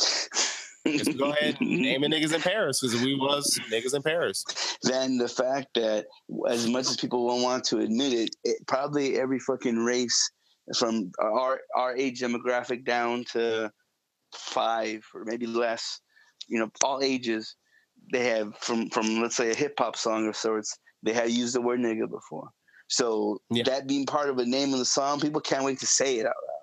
[0.87, 4.45] just go ahead and name it niggas in Paris because we was niggas in Paris.
[4.83, 6.07] then the fact that
[6.49, 10.31] as much as people won't want to admit it, it probably every fucking race
[10.79, 13.71] from our our age demographic down to
[14.35, 16.01] five or maybe less,
[16.49, 17.57] you know, all ages,
[18.13, 21.55] they have from from let's say a hip hop song of sorts, they have used
[21.55, 22.49] the word nigga before.
[22.89, 23.65] So Yeah.
[23.65, 26.27] that being part of a name of the song, people can't wait to say it
[26.27, 26.59] out loud.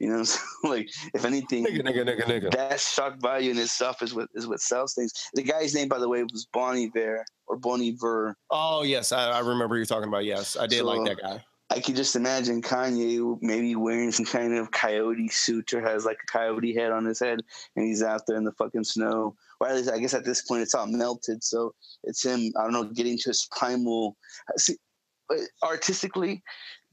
[0.00, 2.50] You know, so like if anything, Nigga, nigga, nigga, nigga.
[2.52, 5.12] that shock value in itself is what is what sells things.
[5.34, 8.36] The guy's name, by the way, was Bon Iver or Bon Iver.
[8.50, 10.24] Oh yes, I, I remember you talking about.
[10.24, 11.44] Yes, I did So- like that guy.
[11.70, 16.18] I could just imagine Kanye maybe wearing some kind of coyote suit or has like
[16.22, 17.40] a coyote head on his head,
[17.74, 19.34] and he's out there in the fucking snow.
[19.60, 21.74] Or at least I guess at this point it's all melted, so
[22.04, 22.52] it's him.
[22.58, 24.16] I don't know, getting to his primal.
[24.58, 24.76] See,
[25.30, 26.42] uh, artistically,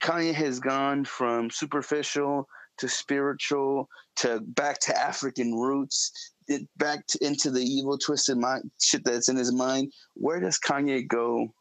[0.01, 6.33] Kanye has gone from superficial to spiritual to back to African roots,
[6.77, 9.91] back to, into the evil, twisted mind shit that's in his mind.
[10.15, 11.53] Where does Kanye go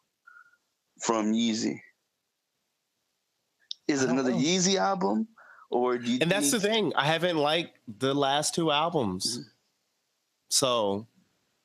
[1.03, 1.81] from Yeezy?
[3.91, 4.39] Is it another know.
[4.39, 5.29] Yeezy album,
[5.71, 6.19] or do you?
[6.21, 6.93] And that's the thing.
[6.97, 9.51] I haven't liked the last two albums,
[10.49, 11.07] so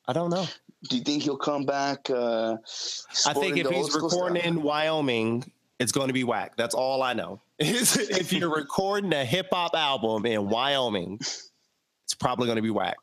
[0.06, 0.46] I don't know.
[0.88, 2.10] Do you think he'll come back?
[2.10, 2.56] Uh,
[3.26, 6.56] I think if he's recording in Wyoming, it's going to be whack.
[6.56, 7.40] That's all I know.
[7.58, 11.18] if you're recording a hip hop album in Wyoming,
[12.04, 12.96] it's probably going to be whack.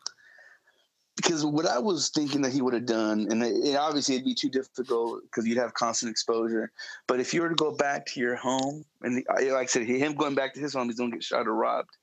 [1.15, 4.34] Because what I was thinking that he would have done, and it, obviously it'd be
[4.34, 6.72] too difficult because you'd have constant exposure.
[7.07, 9.65] But if you were to go back to your home, and the, uh, like I
[9.65, 11.95] said, him going back to his home, he's gonna get shot or robbed.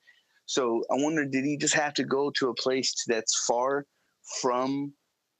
[0.46, 3.86] So I wonder, did he just have to go to a place that's far
[4.40, 4.92] from,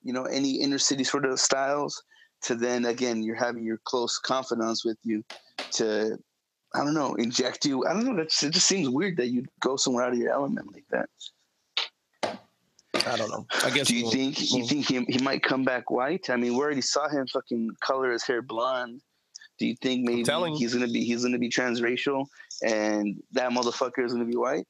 [0.03, 2.03] you know, any inner city sort of styles?
[2.45, 5.23] To then again, you're having your close confidants with you
[5.73, 6.17] to,
[6.75, 7.85] I don't know, inject you.
[7.87, 8.17] I don't know.
[8.17, 11.11] That's, it just seems weird that you'd go somewhere out of your element like that.
[13.07, 13.47] I don't know.
[13.65, 16.31] I guess Do you we'll- think you we'll- think he, he might come back white?
[16.31, 19.01] I mean, we already saw him fucking color his hair blonde.
[19.59, 20.19] Do you think maybe
[20.57, 22.27] he's gonna be he's gonna be transracial
[22.65, 24.67] and that motherfucker is gonna be white?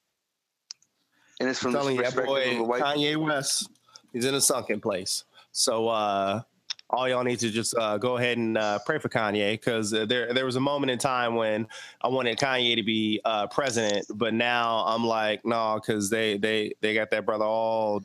[1.39, 2.82] And it's from I'm the telling you, perspective of a white.
[2.82, 3.70] Kanye West,
[4.12, 5.24] he's in a sunken place.
[5.52, 6.43] So uh,
[6.90, 10.05] all y'all need to just uh, go ahead and uh, pray for Kanye because uh,
[10.07, 11.69] there there was a moment in time when
[12.02, 16.73] I wanted Kanye to be uh, president, but now I'm like, no, because they they
[16.81, 18.02] they got that brother all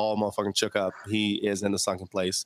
[0.00, 0.92] all motherfucking shook up.
[1.08, 2.44] He is in the sunken place.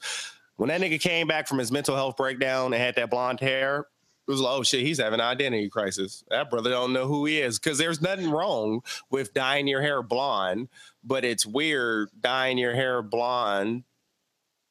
[0.56, 3.86] When that nigga came back from his mental health breakdown and had that blonde hair,
[4.26, 6.24] it was like, oh shit, he's having an identity crisis.
[6.30, 10.02] That brother don't know who he is because there's nothing wrong with dyeing your hair
[10.02, 10.68] blonde,
[11.02, 13.84] but it's weird dyeing your hair blonde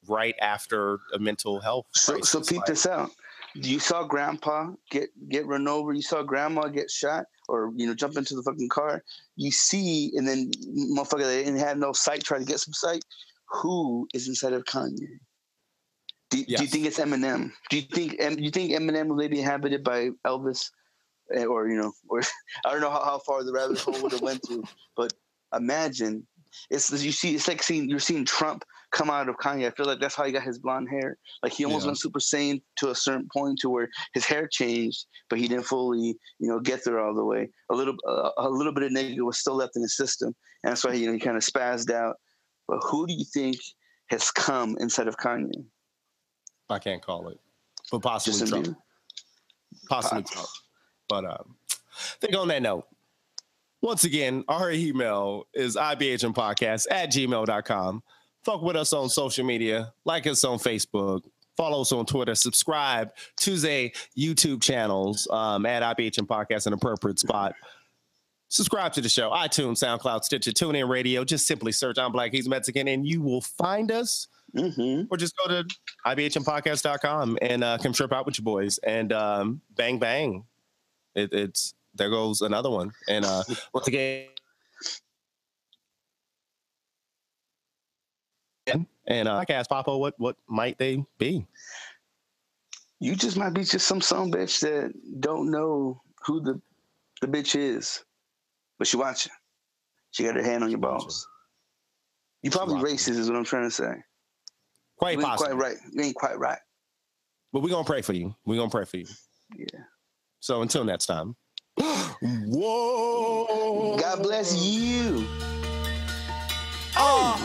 [0.08, 2.30] right after a mental health So crisis.
[2.30, 3.10] so peep Like, this out.
[3.54, 5.92] You saw Grandpa get get run over.
[5.92, 9.02] You saw Grandma get shot, or you know, jump into the fucking car.
[9.36, 10.50] You see, and then
[10.96, 12.24] motherfucker they didn't have no sight.
[12.24, 13.04] Try to get some sight.
[13.48, 15.18] Who is inside of Kanye?
[16.30, 17.52] Do, do you think it's Eminem?
[17.70, 20.70] Do you think Em- you think Eminem will maybe inhabited by Elvis
[21.32, 22.22] eh, or you know, or
[22.64, 24.64] I don't know how, how far the rabbit hole would have went to,
[24.96, 25.12] but
[25.54, 26.26] imagine
[26.70, 29.66] it's you see it's like seeing you're seeing Trump come out of Kanye.
[29.66, 31.18] I feel like that's how he got his blonde hair.
[31.42, 31.88] Like he almost Yeah.
[31.88, 35.64] went Super Saiyan to a certain point to where his hair changed, but he didn't
[35.64, 37.50] fully, you know, get there all the way.
[37.70, 40.70] A little, uh, a little bit of nigga was still left in his system, and
[40.70, 42.16] that's why you know he kind of spazzed out.
[42.68, 43.56] But who do you think
[44.10, 45.50] has come instead of Kanye?
[46.70, 47.38] I can't call it,
[47.90, 48.66] but possibly Justin Trump.
[48.66, 48.76] Bieber?
[49.88, 50.32] Possibly Pop.
[50.32, 50.48] Trump.
[51.08, 52.86] But um, I think on that note,
[53.84, 58.02] once again, our email is ibhmpodcast at gmail.com.
[58.42, 61.22] Fuck with us on social media, like us on Facebook,
[61.56, 67.18] follow us on Twitter, subscribe to the YouTube channels um, at IBHM Podcast, an appropriate
[67.18, 67.54] spot.
[68.48, 71.24] Subscribe to the show, iTunes, SoundCloud, Stitcher, TuneIn Radio.
[71.24, 75.06] Just simply search I'm Black, He's Mexican, and you will find us Mm-hmm.
[75.10, 75.64] or just go to
[76.06, 80.44] ibhmpodcast.com and uh, come trip out with your boys and um, bang bang
[81.16, 83.42] it, it's there goes another one and uh,
[83.74, 84.26] once again
[89.06, 91.46] and uh, podcast Papa, what what might they be
[93.00, 96.60] You just might be just some some bitch that don't know who the
[97.20, 98.02] the bitch is,
[98.78, 99.32] but she watching.
[100.12, 101.26] She got her hand on your balls.
[102.42, 103.92] You probably racist, is what I'm trying to say.
[104.98, 105.76] quite You ain't possible quite right.
[105.92, 106.58] You ain't quite right.
[107.52, 109.06] but we're gonna pray for you we're gonna pray for you
[109.56, 109.80] Yeah.
[110.40, 111.36] so until next time
[111.76, 113.46] whoa
[113.98, 115.26] God bless you.
[116.96, 117.36] Uh,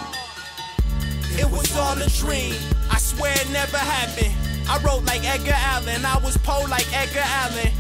[1.31, 2.53] it was all a dream.
[2.91, 4.35] I swear it never happened.
[4.69, 6.05] I wrote like Edgar Allan.
[6.05, 7.71] I was Poe like Edgar Allan.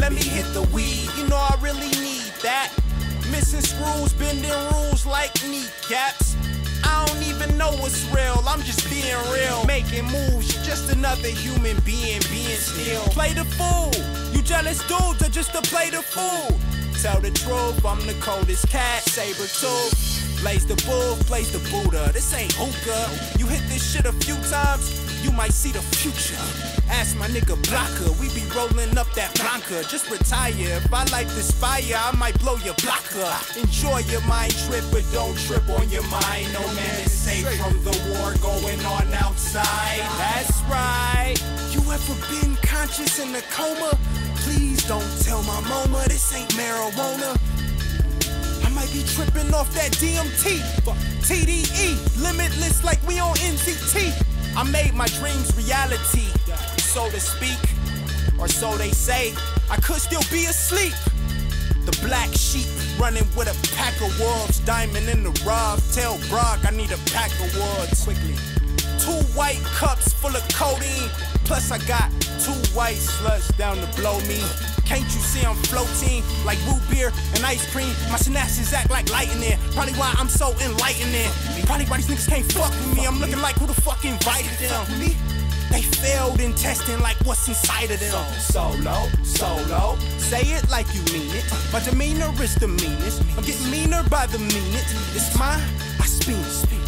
[0.00, 1.08] Let me hit the weed.
[1.18, 2.72] You know I really need that.
[3.30, 6.29] Missing screws, bending rules like kneecaps.
[6.90, 8.42] I don't even know what's real.
[8.46, 9.64] I'm just being real.
[9.64, 10.52] Making moves.
[10.52, 13.02] You're just another human being, being still.
[13.14, 13.92] Play the fool.
[14.34, 16.58] You jealous dudes are just to play the fool.
[17.00, 20.40] Tell the truth, I'm the coldest cat, saber tooth.
[20.42, 22.10] Blaze the bull, blaze the Buddha.
[22.12, 23.38] This ain't hookah.
[23.38, 24.84] You hit this shit a few times,
[25.22, 26.40] you might see the future.
[26.90, 29.86] Ask my nigga Blocker, we be rolling up that Blanca.
[29.88, 30.52] Just retire.
[30.56, 33.32] If I light this fire, I might blow your blocker.
[33.58, 36.52] Enjoy your mind trip, but don't trip on your mind.
[36.52, 40.00] No man is safe from the war going on outside.
[40.18, 41.36] That's right.
[41.70, 43.96] You ever been conscious in a coma?
[44.42, 47.36] Please don't tell my mama this ain't marijuana.
[48.64, 50.60] I might be tripping off that DMT.
[51.22, 54.29] TDE, limitless like we on NZT.
[54.56, 56.28] I made my dreams reality,
[56.78, 57.58] so to speak,
[58.38, 59.34] or so they say.
[59.70, 60.94] I could still be asleep.
[61.86, 62.66] The black sheep
[62.98, 65.80] running with a pack of wolves, diamond in the rough.
[65.94, 68.34] Tell Brock I need a pack of wolves quickly.
[69.00, 71.08] Two white cups full of codeine.
[71.44, 74.40] Plus, I got two white sluts down to blow me.
[74.84, 77.94] Can't you see I'm floating like root beer and ice cream?
[78.10, 79.58] My synapses act like lightning.
[79.72, 81.30] Probably why I'm so enlightening.
[81.64, 83.06] Probably why these niggas can't fuck with me.
[83.06, 84.84] I'm looking like who the fuck invited them.
[85.70, 88.24] They failed in testing like what's inside of them.
[88.38, 89.96] Solo, solo.
[90.18, 91.44] Say it like you mean it.
[91.72, 93.22] My demeanor is the meanest.
[93.36, 94.90] I'm getting meaner by the minute.
[95.14, 95.62] It's mine,
[96.00, 96.36] I speak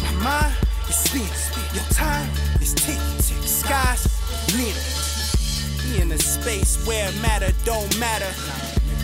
[0.03, 0.55] My mind
[0.93, 1.73] is spin.
[1.73, 2.29] Your time
[2.61, 2.99] is tick.
[3.45, 4.05] Skies
[4.53, 6.01] limit.
[6.01, 8.31] In a space where matter don't matter.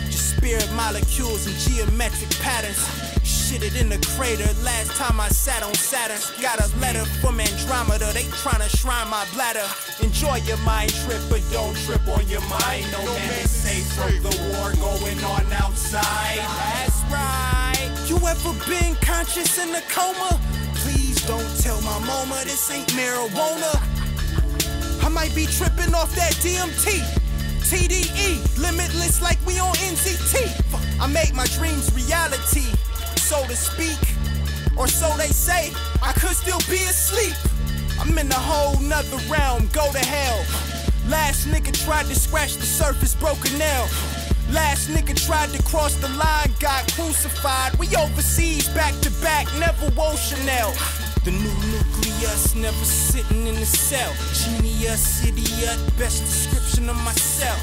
[0.06, 2.78] Just spirit molecules and geometric patterns.
[3.22, 6.20] Shitted in the crater last time I sat on Saturn.
[6.40, 9.66] Got a letter from Andromeda, they tryna shrine my bladder.
[10.02, 12.86] Enjoy your mind trip, but don't trip on your mind.
[12.92, 16.38] No man is safe from the war going on outside.
[16.38, 17.90] That's right.
[18.06, 20.40] You ever been conscious in a coma?
[20.74, 23.72] Please don't tell my mama this ain't marijuana.
[25.04, 27.00] I might be tripping off that DMT.
[27.70, 31.00] TDE, limitless like we on NZT.
[31.00, 32.66] I make my dreams reality,
[33.16, 33.98] so to speak.
[34.76, 35.72] Or so they say,
[36.02, 37.36] I could still be asleep.
[38.00, 40.38] I'm in a whole nother realm, go to hell.
[41.08, 43.86] Last nigga tried to scratch the surface, broke a nail.
[44.52, 47.78] Last nigga tried to cross the line, got crucified.
[47.78, 50.72] We overseas, back to back, never wore Chanel.
[51.22, 54.10] The new nucleus, never sitting in the cell.
[54.32, 57.60] Genius, idiot, best description of myself.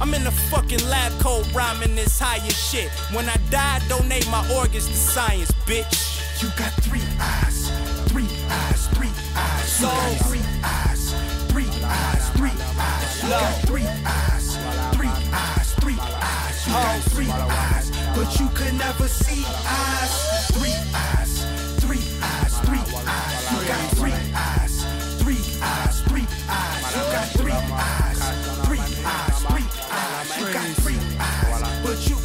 [0.00, 2.88] I'm in the fucking lab coat rhyming this higher shit.
[3.12, 6.20] When I die, donate my organs to science, bitch.
[6.40, 7.68] You got three eyes,
[8.06, 9.80] three eyes, three eyes.
[9.80, 11.12] You got three eyes,
[11.50, 13.22] three eyes, three eyes.
[13.22, 14.56] You got three eyes,
[14.94, 16.66] three eyes, three eyes.
[16.66, 20.39] You got three eyes, but you could never see eyes,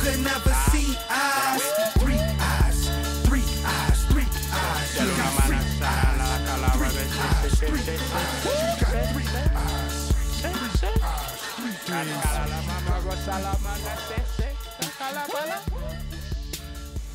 [0.06, 1.66] could never see eyes.
[1.98, 2.90] Three eyes,
[3.26, 5.02] three eyes, three eyes.
[5.02, 6.22] You got three eyes,
[6.78, 8.46] three eyes, three eyes.
[8.46, 10.14] You got three eyes.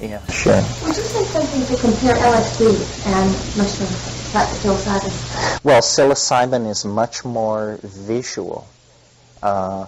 [0.01, 0.63] Yeah, sure.
[0.83, 2.61] Would you say something to compare LSD
[3.07, 5.63] and mushrooms, not psilocybin?
[5.63, 8.67] Well, psilocybin is much more visual.
[9.41, 9.87] Uh,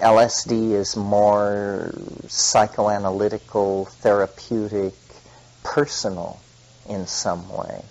[0.00, 1.92] LSD is more
[2.26, 4.94] psychoanalytical, therapeutic,
[5.62, 6.40] personal
[6.88, 7.84] in some way.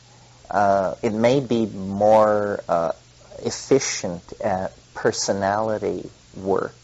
[0.49, 2.91] Uh, it may be more uh,
[3.39, 6.75] efficient at personality work,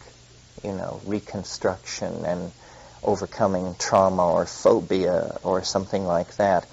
[0.64, 2.52] you know, reconstruction and
[3.04, 6.66] overcoming trauma or phobia or something like that.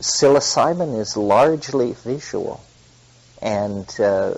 [0.00, 2.60] Psilocybin is largely visual
[3.40, 4.34] and uh,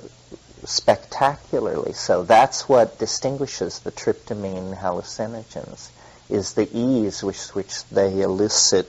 [0.64, 2.22] spectacularly so.
[2.22, 5.90] That's what distinguishes the tryptamine hallucinogens,
[6.28, 8.89] is the ease with which they elicit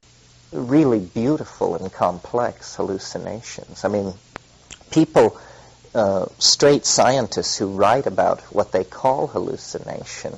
[0.52, 3.84] really beautiful and complex hallucinations.
[3.84, 4.14] I mean,
[4.92, 5.38] people,
[5.96, 10.36] uh, straight scientists who write about what they call hallucination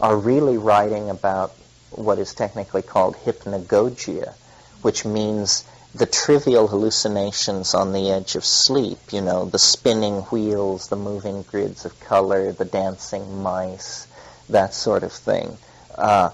[0.00, 1.52] are really writing about
[1.90, 4.34] what is technically called hypnagogia,
[4.82, 10.88] which means the trivial hallucinations on the edge of sleep, you know, the spinning wheels,
[10.88, 14.08] the moving grids of color, the dancing mice,
[14.48, 15.56] that sort of thing.
[15.96, 16.30] Uh,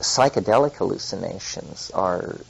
[0.00, 2.40] psychedelic hallucinations are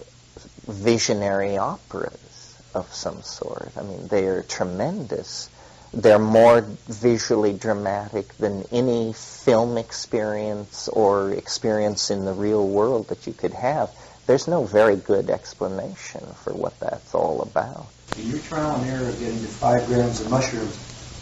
[0.69, 3.73] visionary operas of some sort.
[3.77, 5.51] I mean, they are tremendous.
[5.93, 13.27] They're more visually dramatic than any film experience or experience in the real world that
[13.27, 13.91] you could have.
[14.29, 17.87] There's no very good explanation for what that's all about.
[18.19, 20.79] In your trial and error of getting to five grams of mushrooms,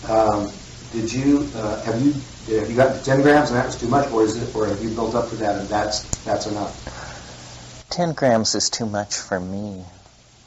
[0.08, 0.50] um,
[0.90, 2.12] did you uh, have you
[2.58, 4.66] have you got to ten grams and that was too much, or is it, or
[4.66, 7.86] have you built up to that and that's that's enough?
[7.90, 9.84] Ten grams is too much for me.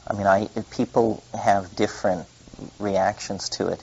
[0.06, 2.26] I mean, I people have different
[2.78, 3.82] reactions to it.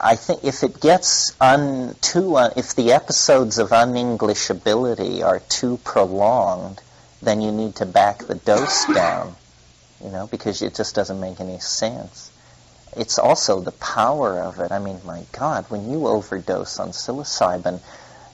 [0.00, 5.80] I think if it gets un, too, uh, if the episodes of unenglishability are too
[5.82, 6.80] prolonged,
[7.24, 9.34] then you need to back the dose down,
[10.02, 12.30] you know, because it just doesn't make any sense.
[12.96, 14.70] It's also the power of it.
[14.70, 17.80] I mean, my God, when you overdose on psilocybin,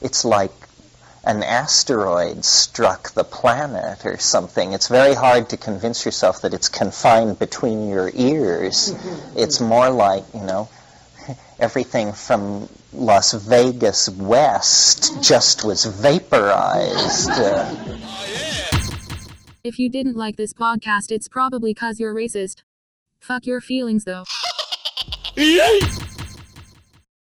[0.03, 0.53] it's like
[1.25, 4.73] an asteroid struck the planet or something.
[4.73, 8.95] It's very hard to convince yourself that it's confined between your ears.
[9.37, 10.69] It's more like, you know,
[11.59, 17.31] everything from Las Vegas west just was vaporized.
[17.31, 17.99] Uh,
[19.63, 22.63] If you didn't like this podcast, it's probably cause you're racist.
[23.21, 24.25] Fuck your feelings though.